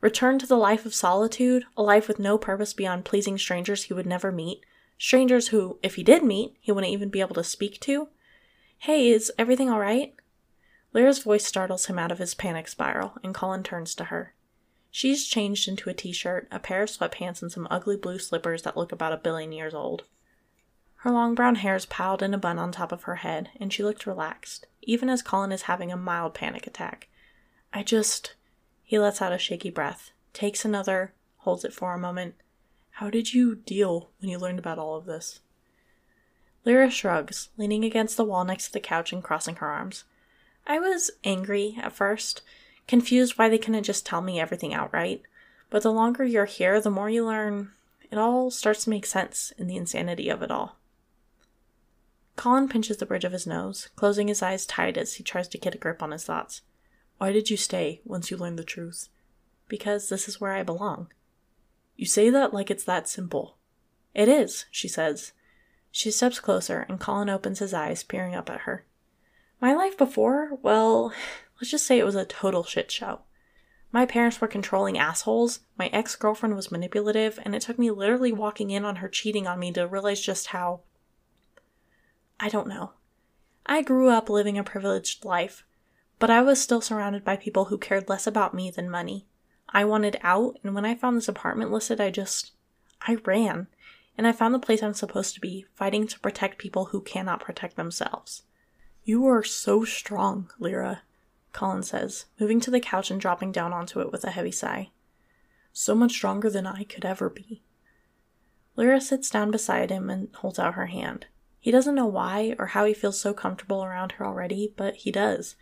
Return 0.00 0.38
to 0.38 0.46
the 0.46 0.56
life 0.56 0.86
of 0.86 0.94
solitude, 0.94 1.64
a 1.76 1.82
life 1.82 2.06
with 2.06 2.20
no 2.20 2.38
purpose 2.38 2.72
beyond 2.74 3.04
pleasing 3.04 3.38
strangers 3.38 3.82
he 3.82 3.92
would 3.92 4.06
never 4.06 4.30
meet, 4.30 4.60
strangers 4.98 5.48
who, 5.48 5.80
if 5.82 5.96
he 5.96 6.04
did 6.04 6.22
meet, 6.22 6.56
he 6.60 6.70
wouldn't 6.70 6.92
even 6.92 7.08
be 7.08 7.20
able 7.20 7.34
to 7.34 7.42
speak 7.42 7.80
to? 7.80 8.06
Hey, 8.82 9.10
is 9.10 9.30
everything 9.38 9.70
all 9.70 9.78
right? 9.78 10.12
Lyra's 10.92 11.20
voice 11.20 11.44
startles 11.44 11.86
him 11.86 12.00
out 12.00 12.10
of 12.10 12.18
his 12.18 12.34
panic 12.34 12.66
spiral, 12.66 13.12
and 13.22 13.32
Colin 13.32 13.62
turns 13.62 13.94
to 13.94 14.06
her. 14.06 14.34
She's 14.90 15.28
changed 15.28 15.68
into 15.68 15.88
a 15.88 15.94
t 15.94 16.10
shirt, 16.10 16.48
a 16.50 16.58
pair 16.58 16.82
of 16.82 16.88
sweatpants, 16.90 17.42
and 17.42 17.52
some 17.52 17.68
ugly 17.70 17.96
blue 17.96 18.18
slippers 18.18 18.62
that 18.62 18.76
look 18.76 18.90
about 18.90 19.12
a 19.12 19.18
billion 19.18 19.52
years 19.52 19.72
old. 19.72 20.02
Her 20.96 21.12
long 21.12 21.36
brown 21.36 21.54
hair 21.54 21.76
is 21.76 21.86
piled 21.86 22.24
in 22.24 22.34
a 22.34 22.38
bun 22.38 22.58
on 22.58 22.72
top 22.72 22.90
of 22.90 23.04
her 23.04 23.14
head, 23.14 23.50
and 23.60 23.72
she 23.72 23.84
looked 23.84 24.04
relaxed, 24.04 24.66
even 24.82 25.08
as 25.08 25.22
Colin 25.22 25.52
is 25.52 25.62
having 25.62 25.92
a 25.92 25.96
mild 25.96 26.34
panic 26.34 26.66
attack. 26.66 27.08
I 27.72 27.84
just. 27.84 28.34
He 28.82 28.98
lets 28.98 29.22
out 29.22 29.32
a 29.32 29.38
shaky 29.38 29.70
breath, 29.70 30.10
takes 30.32 30.64
another, 30.64 31.12
holds 31.36 31.64
it 31.64 31.72
for 31.72 31.94
a 31.94 31.98
moment. 31.98 32.34
How 32.90 33.10
did 33.10 33.32
you 33.32 33.54
deal 33.54 34.10
when 34.18 34.28
you 34.28 34.40
learned 34.40 34.58
about 34.58 34.80
all 34.80 34.96
of 34.96 35.04
this? 35.04 35.38
Lyra 36.64 36.90
shrugs, 36.90 37.48
leaning 37.56 37.84
against 37.84 38.16
the 38.16 38.24
wall 38.24 38.44
next 38.44 38.66
to 38.66 38.72
the 38.72 38.80
couch 38.80 39.12
and 39.12 39.22
crossing 39.22 39.56
her 39.56 39.66
arms. 39.66 40.04
I 40.66 40.78
was 40.78 41.10
angry 41.24 41.76
at 41.82 41.92
first, 41.92 42.42
confused 42.86 43.36
why 43.36 43.48
they 43.48 43.58
couldn't 43.58 43.82
just 43.82 44.06
tell 44.06 44.20
me 44.20 44.40
everything 44.40 44.72
outright. 44.72 45.22
But 45.70 45.82
the 45.82 45.92
longer 45.92 46.24
you're 46.24 46.44
here, 46.44 46.80
the 46.80 46.90
more 46.90 47.10
you 47.10 47.24
learn. 47.24 47.72
It 48.10 48.18
all 48.18 48.50
starts 48.50 48.84
to 48.84 48.90
make 48.90 49.06
sense 49.06 49.52
in 49.56 49.66
the 49.66 49.76
insanity 49.76 50.28
of 50.28 50.42
it 50.42 50.50
all. 50.50 50.76
Colin 52.36 52.68
pinches 52.68 52.98
the 52.98 53.06
bridge 53.06 53.24
of 53.24 53.32
his 53.32 53.46
nose, 53.46 53.88
closing 53.96 54.28
his 54.28 54.42
eyes 54.42 54.66
tight 54.66 54.96
as 54.96 55.14
he 55.14 55.24
tries 55.24 55.48
to 55.48 55.58
get 55.58 55.74
a 55.74 55.78
grip 55.78 56.02
on 56.02 56.10
his 56.12 56.24
thoughts. 56.24 56.62
Why 57.18 57.32
did 57.32 57.50
you 57.50 57.56
stay 57.56 58.00
once 58.04 58.30
you 58.30 58.36
learned 58.36 58.58
the 58.58 58.64
truth? 58.64 59.08
Because 59.68 60.08
this 60.08 60.28
is 60.28 60.40
where 60.40 60.52
I 60.52 60.62
belong. 60.62 61.12
You 61.96 62.06
say 62.06 62.30
that 62.30 62.52
like 62.52 62.70
it's 62.70 62.84
that 62.84 63.08
simple. 63.08 63.56
It 64.14 64.28
is, 64.28 64.66
she 64.70 64.88
says. 64.88 65.32
She 65.94 66.10
steps 66.10 66.40
closer, 66.40 66.86
and 66.88 66.98
Colin 66.98 67.28
opens 67.28 67.58
his 67.58 67.74
eyes, 67.74 68.02
peering 68.02 68.34
up 68.34 68.48
at 68.48 68.62
her. 68.62 68.86
My 69.60 69.74
life 69.74 69.96
before, 69.96 70.58
well, 70.62 71.12
let's 71.60 71.70
just 71.70 71.86
say 71.86 71.98
it 71.98 72.06
was 72.06 72.16
a 72.16 72.24
total 72.24 72.64
shit 72.64 72.90
show. 72.90 73.20
My 73.92 74.06
parents 74.06 74.40
were 74.40 74.48
controlling 74.48 74.96
assholes, 74.98 75.60
my 75.76 75.88
ex 75.88 76.16
girlfriend 76.16 76.56
was 76.56 76.72
manipulative, 76.72 77.38
and 77.44 77.54
it 77.54 77.60
took 77.60 77.78
me 77.78 77.90
literally 77.90 78.32
walking 78.32 78.70
in 78.70 78.86
on 78.86 78.96
her 78.96 79.08
cheating 79.08 79.46
on 79.46 79.60
me 79.60 79.70
to 79.72 79.86
realize 79.86 80.20
just 80.22 80.48
how. 80.48 80.80
I 82.40 82.48
don't 82.48 82.66
know. 82.66 82.94
I 83.66 83.82
grew 83.82 84.08
up 84.08 84.30
living 84.30 84.56
a 84.56 84.64
privileged 84.64 85.26
life, 85.26 85.64
but 86.18 86.30
I 86.30 86.40
was 86.40 86.60
still 86.60 86.80
surrounded 86.80 87.22
by 87.22 87.36
people 87.36 87.66
who 87.66 87.76
cared 87.76 88.08
less 88.08 88.26
about 88.26 88.54
me 88.54 88.70
than 88.70 88.88
money. 88.88 89.26
I 89.68 89.84
wanted 89.84 90.18
out, 90.22 90.58
and 90.64 90.74
when 90.74 90.86
I 90.86 90.94
found 90.94 91.18
this 91.18 91.28
apartment 91.28 91.70
listed, 91.70 92.00
I 92.00 92.10
just. 92.10 92.52
I 93.02 93.16
ran. 93.26 93.66
And 94.16 94.26
I 94.26 94.32
found 94.32 94.54
the 94.54 94.58
place 94.58 94.82
I'm 94.82 94.94
supposed 94.94 95.34
to 95.34 95.40
be, 95.40 95.66
fighting 95.74 96.06
to 96.06 96.20
protect 96.20 96.58
people 96.58 96.86
who 96.86 97.00
cannot 97.00 97.40
protect 97.40 97.76
themselves. 97.76 98.42
You 99.04 99.26
are 99.26 99.42
so 99.42 99.84
strong, 99.84 100.50
Lyra, 100.58 101.02
Colin 101.52 101.82
says, 101.82 102.26
moving 102.38 102.60
to 102.60 102.70
the 102.70 102.80
couch 102.80 103.10
and 103.10 103.20
dropping 103.20 103.52
down 103.52 103.72
onto 103.72 104.00
it 104.00 104.12
with 104.12 104.24
a 104.24 104.30
heavy 104.30 104.52
sigh. 104.52 104.90
So 105.72 105.94
much 105.94 106.12
stronger 106.12 106.50
than 106.50 106.66
I 106.66 106.84
could 106.84 107.04
ever 107.04 107.28
be. 107.28 107.62
Lyra 108.76 109.00
sits 109.00 109.28
down 109.30 109.50
beside 109.50 109.90
him 109.90 110.08
and 110.08 110.28
holds 110.36 110.58
out 110.58 110.74
her 110.74 110.86
hand. 110.86 111.26
He 111.60 111.70
doesn't 111.70 111.94
know 111.94 112.06
why 112.06 112.54
or 112.58 112.68
how 112.68 112.84
he 112.84 112.94
feels 112.94 113.20
so 113.20 113.32
comfortable 113.32 113.84
around 113.84 114.12
her 114.12 114.26
already, 114.26 114.72
but 114.76 114.96
he 114.96 115.12
does. 115.12 115.56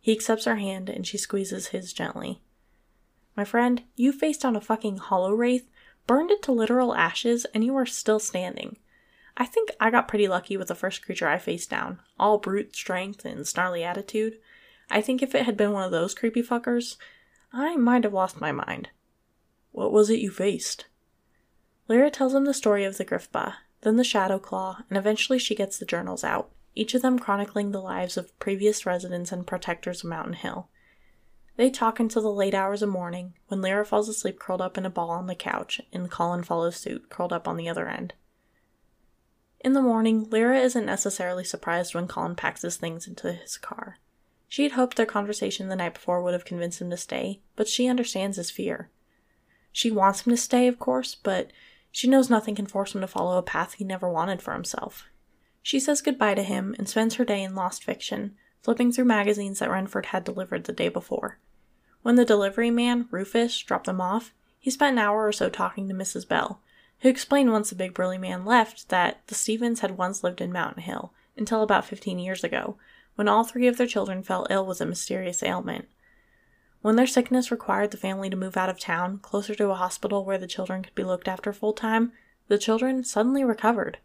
He 0.00 0.12
accepts 0.12 0.44
her 0.44 0.56
hand 0.56 0.88
and 0.88 1.06
she 1.06 1.18
squeezes 1.18 1.68
his 1.68 1.92
gently. 1.92 2.40
My 3.36 3.44
friend, 3.44 3.82
you 3.94 4.12
faced 4.12 4.42
down 4.42 4.56
a 4.56 4.60
fucking 4.60 4.98
hollow 4.98 5.32
wraith, 5.32 5.68
burned 6.08 6.32
it 6.32 6.42
to 6.42 6.52
literal 6.52 6.96
ashes, 6.96 7.46
and 7.54 7.62
you 7.62 7.76
are 7.76 7.86
still 7.86 8.18
standing. 8.18 8.78
I 9.36 9.44
think 9.44 9.70
I 9.78 9.92
got 9.92 10.08
pretty 10.08 10.26
lucky 10.26 10.56
with 10.56 10.66
the 10.66 10.74
first 10.74 11.04
creature 11.04 11.28
I 11.28 11.38
faced 11.38 11.70
down, 11.70 12.00
all 12.18 12.38
brute 12.38 12.74
strength 12.74 13.24
and 13.24 13.46
snarly 13.46 13.84
attitude. 13.84 14.38
I 14.90 15.00
think 15.00 15.22
if 15.22 15.36
it 15.36 15.44
had 15.44 15.56
been 15.56 15.70
one 15.70 15.84
of 15.84 15.92
those 15.92 16.14
creepy 16.14 16.42
fuckers, 16.42 16.96
I 17.52 17.76
might 17.76 18.02
have 18.02 18.12
lost 18.12 18.40
my 18.40 18.50
mind. 18.50 18.88
What 19.70 19.92
was 19.92 20.10
it 20.10 20.18
you 20.18 20.32
faced? 20.32 20.86
Lyra 21.86 22.10
tells 22.10 22.34
him 22.34 22.46
the 22.46 22.52
story 22.52 22.84
of 22.84 22.98
the 22.98 23.04
Griffba, 23.04 23.54
then 23.82 23.96
the 23.96 24.02
Shadow 24.02 24.40
Claw, 24.40 24.82
and 24.88 24.98
eventually 24.98 25.38
she 25.38 25.54
gets 25.54 25.78
the 25.78 25.86
journals 25.86 26.24
out, 26.24 26.50
each 26.74 26.94
of 26.94 27.02
them 27.02 27.18
chronicling 27.18 27.70
the 27.70 27.80
lives 27.80 28.16
of 28.16 28.36
previous 28.40 28.84
residents 28.84 29.30
and 29.30 29.46
protectors 29.46 30.02
of 30.02 30.10
Mountain 30.10 30.34
Hill. 30.34 30.68
They 31.58 31.70
talk 31.70 31.98
until 31.98 32.22
the 32.22 32.28
late 32.28 32.54
hours 32.54 32.82
of 32.82 32.88
morning, 32.88 33.34
when 33.48 33.60
Lyra 33.60 33.84
falls 33.84 34.08
asleep 34.08 34.38
curled 34.38 34.60
up 34.60 34.78
in 34.78 34.86
a 34.86 34.90
ball 34.90 35.10
on 35.10 35.26
the 35.26 35.34
couch, 35.34 35.80
and 35.92 36.08
Colin 36.08 36.44
follows 36.44 36.76
suit, 36.76 37.10
curled 37.10 37.32
up 37.32 37.48
on 37.48 37.56
the 37.56 37.68
other 37.68 37.88
end. 37.88 38.14
In 39.58 39.72
the 39.72 39.82
morning, 39.82 40.30
Lyra 40.30 40.60
isn't 40.60 40.86
necessarily 40.86 41.42
surprised 41.42 41.96
when 41.96 42.06
Colin 42.06 42.36
packs 42.36 42.62
his 42.62 42.76
things 42.76 43.08
into 43.08 43.32
his 43.32 43.58
car. 43.58 43.98
She 44.46 44.62
had 44.62 44.72
hoped 44.72 44.96
their 44.96 45.04
conversation 45.04 45.68
the 45.68 45.74
night 45.74 45.94
before 45.94 46.22
would 46.22 46.32
have 46.32 46.44
convinced 46.44 46.80
him 46.80 46.90
to 46.90 46.96
stay, 46.96 47.40
but 47.56 47.66
she 47.66 47.88
understands 47.88 48.36
his 48.36 48.52
fear. 48.52 48.88
She 49.72 49.90
wants 49.90 50.20
him 50.20 50.30
to 50.30 50.36
stay, 50.36 50.68
of 50.68 50.78
course, 50.78 51.16
but 51.16 51.50
she 51.90 52.06
knows 52.06 52.30
nothing 52.30 52.54
can 52.54 52.68
force 52.68 52.94
him 52.94 53.00
to 53.00 53.08
follow 53.08 53.36
a 53.36 53.42
path 53.42 53.74
he 53.74 53.84
never 53.84 54.08
wanted 54.08 54.40
for 54.40 54.52
himself. 54.54 55.08
She 55.60 55.80
says 55.80 56.02
goodbye 56.02 56.34
to 56.34 56.44
him 56.44 56.76
and 56.78 56.88
spends 56.88 57.16
her 57.16 57.24
day 57.24 57.42
in 57.42 57.56
Lost 57.56 57.82
Fiction, 57.82 58.36
flipping 58.62 58.92
through 58.92 59.06
magazines 59.06 59.58
that 59.58 59.70
Renford 59.70 60.06
had 60.06 60.22
delivered 60.22 60.62
the 60.62 60.72
day 60.72 60.88
before. 60.88 61.40
When 62.08 62.16
the 62.16 62.24
delivery 62.24 62.70
man, 62.70 63.06
Rufus, 63.10 63.58
dropped 63.58 63.84
them 63.84 64.00
off, 64.00 64.32
he 64.58 64.70
spent 64.70 64.94
an 64.94 64.98
hour 64.98 65.26
or 65.26 65.30
so 65.30 65.50
talking 65.50 65.88
to 65.88 65.94
Mrs. 65.94 66.26
Bell, 66.26 66.62
who 67.00 67.10
explained 67.10 67.52
once 67.52 67.68
the 67.68 67.76
big 67.76 67.92
burly 67.92 68.16
man 68.16 68.46
left 68.46 68.88
that 68.88 69.20
the 69.26 69.34
Stevens 69.34 69.80
had 69.80 69.98
once 69.98 70.24
lived 70.24 70.40
in 70.40 70.50
Mountain 70.50 70.84
Hill 70.84 71.12
until 71.36 71.62
about 71.62 71.84
15 71.84 72.18
years 72.18 72.42
ago, 72.42 72.78
when 73.16 73.28
all 73.28 73.44
three 73.44 73.66
of 73.66 73.76
their 73.76 73.86
children 73.86 74.22
fell 74.22 74.46
ill 74.48 74.64
with 74.64 74.80
a 74.80 74.86
mysterious 74.86 75.42
ailment. 75.42 75.86
When 76.80 76.96
their 76.96 77.06
sickness 77.06 77.50
required 77.50 77.90
the 77.90 77.98
family 77.98 78.30
to 78.30 78.36
move 78.36 78.56
out 78.56 78.70
of 78.70 78.80
town, 78.80 79.18
closer 79.18 79.54
to 79.56 79.68
a 79.68 79.74
hospital 79.74 80.24
where 80.24 80.38
the 80.38 80.46
children 80.46 80.82
could 80.82 80.94
be 80.94 81.04
looked 81.04 81.28
after 81.28 81.52
full 81.52 81.74
time, 81.74 82.12
the 82.46 82.56
children 82.56 83.04
suddenly 83.04 83.44
recovered. 83.44 83.98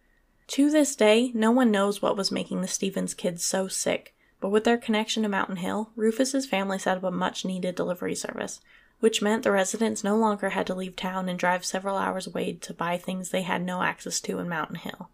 To 0.47 0.69
this 0.69 0.93
day, 0.97 1.31
no 1.33 1.51
one 1.51 1.71
knows 1.71 2.01
what 2.01 2.17
was 2.17 2.33
making 2.33 2.59
the 2.59 2.67
Stevens 2.67 3.13
kids 3.13 3.45
so 3.45 3.69
sick, 3.69 4.13
but 4.43 4.49
with 4.49 4.65
their 4.65 4.77
connection 4.77 5.23
to 5.23 5.29
Mountain 5.29 5.55
Hill, 5.55 5.91
Rufus's 5.95 6.45
family 6.45 6.77
set 6.77 6.97
up 6.97 7.03
a 7.05 7.11
much 7.11 7.45
needed 7.45 7.75
delivery 7.75 8.13
service, 8.13 8.59
which 8.99 9.21
meant 9.21 9.43
the 9.43 9.51
residents 9.53 10.03
no 10.03 10.17
longer 10.17 10.49
had 10.49 10.67
to 10.67 10.75
leave 10.75 10.97
town 10.97 11.29
and 11.29 11.39
drive 11.39 11.63
several 11.63 11.95
hours 11.95 12.27
away 12.27 12.51
to 12.51 12.73
buy 12.73 12.97
things 12.97 13.29
they 13.29 13.43
had 13.43 13.61
no 13.61 13.83
access 13.83 14.19
to 14.19 14.39
in 14.39 14.49
Mountain 14.49 14.75
Hill. 14.75 15.09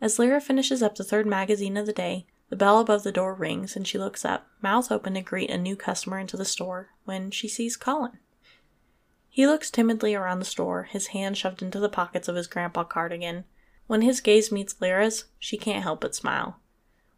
As 0.00 0.18
Lyra 0.18 0.40
finishes 0.40 0.82
up 0.82 0.96
the 0.96 1.04
third 1.04 1.28
magazine 1.28 1.76
of 1.76 1.86
the 1.86 1.92
day, 1.92 2.26
the 2.48 2.56
bell 2.56 2.80
above 2.80 3.04
the 3.04 3.12
door 3.12 3.34
rings 3.34 3.76
and 3.76 3.86
she 3.86 3.98
looks 3.98 4.24
up, 4.24 4.48
mouth 4.60 4.90
open 4.90 5.14
to 5.14 5.20
greet 5.20 5.50
a 5.50 5.56
new 5.56 5.76
customer 5.76 6.18
into 6.18 6.36
the 6.36 6.44
store, 6.44 6.88
when 7.04 7.30
she 7.30 7.46
sees 7.46 7.76
Colin. 7.76 8.18
He 9.30 9.46
looks 9.46 9.70
timidly 9.70 10.16
around 10.16 10.40
the 10.40 10.44
store, 10.44 10.88
his 10.90 11.06
hands 11.08 11.38
shoved 11.38 11.62
into 11.62 11.78
the 11.78 11.88
pockets 11.88 12.26
of 12.26 12.34
his 12.34 12.48
grandpa 12.48 12.82
cardigan. 12.82 13.44
When 13.86 14.02
his 14.02 14.20
gaze 14.20 14.50
meets 14.50 14.74
Lyra's, 14.80 15.26
she 15.38 15.56
can't 15.56 15.84
help 15.84 16.00
but 16.00 16.16
smile. 16.16 16.58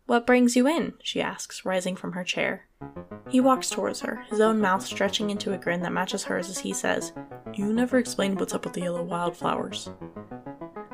What 0.06 0.24
brings 0.24 0.54
you 0.54 0.68
in? 0.68 0.94
she 1.02 1.20
asks, 1.20 1.64
rising 1.64 1.96
from 1.96 2.12
her 2.12 2.22
chair. 2.22 2.66
He 3.28 3.40
walks 3.40 3.68
towards 3.68 4.02
her, 4.02 4.24
his 4.30 4.40
own 4.40 4.60
mouth 4.60 4.86
stretching 4.86 5.30
into 5.30 5.52
a 5.52 5.58
grin 5.58 5.82
that 5.82 5.92
matches 5.92 6.22
hers 6.22 6.48
as 6.48 6.58
he 6.58 6.72
says, 6.72 7.12
You 7.54 7.72
never 7.72 7.98
explained 7.98 8.38
what's 8.38 8.54
up 8.54 8.64
with 8.64 8.74
the 8.74 8.82
yellow 8.82 9.02
wildflowers. 9.02 9.90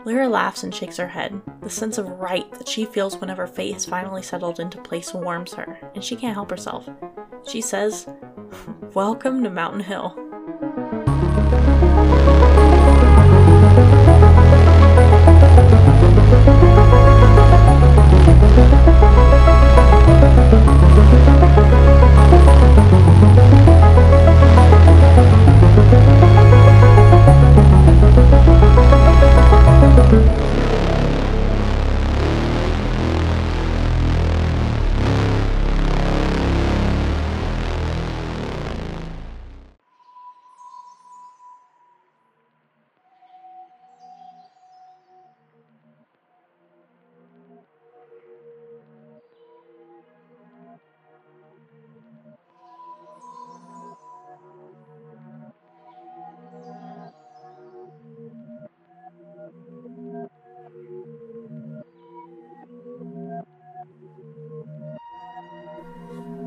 Lyra 0.07 0.31
laughs 0.31 0.63
and 0.63 0.75
shakes 0.75 0.97
her 0.97 1.09
head. 1.09 1.43
The 1.61 1.69
sense 1.69 1.99
of 1.99 2.09
right 2.09 2.51
that 2.53 2.67
she 2.67 2.87
feels 2.87 3.19
whenever 3.19 3.47
fate 3.47 3.75
has 3.75 3.85
finally 3.85 4.23
settled 4.23 4.61
into 4.61 4.81
place 4.81 5.13
warms 5.13 5.53
her, 5.53 5.79
and 5.95 6.03
she 6.03 6.17
can't 6.17 6.35
help 6.35 6.51
herself. 6.51 6.89
She 7.47 7.61
says, 7.61 8.09
Welcome 8.95 9.45
to 9.45 9.51
Mountain 9.51 9.81
Hill. 9.81 10.17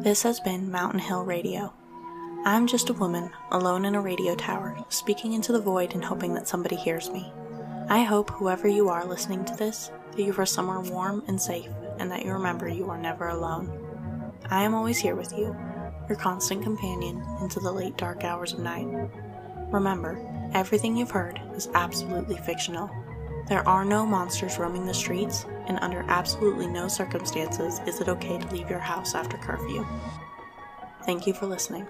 This 0.05 0.21
has 0.21 0.39
been 0.39 0.69
Mountain 0.69 0.99
Hill 0.99 1.23
Radio. 1.23 1.73
I'm 2.45 2.67
just 2.67 2.91
a 2.91 2.93
woman, 2.93 3.31
alone 3.49 3.85
in 3.85 3.95
a 3.95 4.01
radio 4.01 4.35
tower, 4.35 4.77
speaking 4.87 5.33
into 5.33 5.51
the 5.51 5.59
void 5.59 5.95
and 5.95 6.05
hoping 6.05 6.35
that 6.35 6.47
somebody 6.47 6.75
hears 6.75 7.09
me. 7.09 7.33
I 7.89 8.03
hope 8.03 8.29
whoever 8.29 8.67
you 8.67 8.87
are 8.87 9.03
listening 9.03 9.43
to 9.45 9.55
this, 9.55 9.89
that 10.11 10.21
you 10.21 10.31
are 10.37 10.45
somewhere 10.45 10.79
warm 10.79 11.23
and 11.27 11.41
safe, 11.41 11.71
and 11.97 12.11
that 12.11 12.23
you 12.23 12.33
remember 12.33 12.69
you 12.69 12.87
are 12.87 12.99
never 12.99 13.29
alone. 13.29 13.71
I 14.51 14.61
am 14.61 14.75
always 14.75 14.99
here 14.99 15.15
with 15.15 15.31
you, 15.31 15.55
your 16.07 16.19
constant 16.19 16.61
companion 16.61 17.25
into 17.41 17.59
the 17.59 17.71
late 17.71 17.97
dark 17.97 18.23
hours 18.23 18.53
of 18.53 18.59
night. 18.59 18.85
Remember, 19.71 20.19
everything 20.53 20.95
you've 20.95 21.09
heard 21.09 21.41
is 21.55 21.67
absolutely 21.73 22.37
fictional. 22.37 22.91
There 23.47 23.67
are 23.67 23.85
no 23.85 24.05
monsters 24.05 24.57
roaming 24.57 24.85
the 24.85 24.93
streets, 24.93 25.45
and 25.67 25.77
under 25.81 26.03
absolutely 26.07 26.67
no 26.67 26.87
circumstances 26.87 27.79
is 27.85 28.01
it 28.01 28.09
okay 28.09 28.39
to 28.39 28.47
leave 28.47 28.69
your 28.69 28.79
house 28.79 29.13
after 29.13 29.37
curfew. 29.37 29.85
Thank 31.05 31.27
you 31.27 31.33
for 31.33 31.45
listening. 31.45 31.87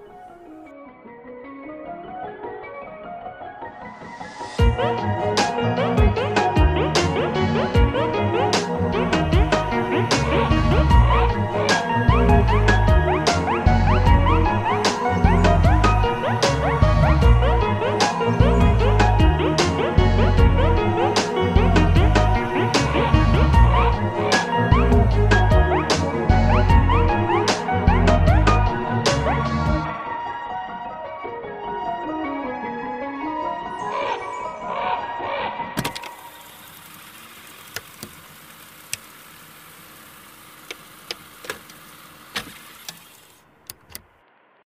Thank 4.58 5.20
you. 5.20 5.25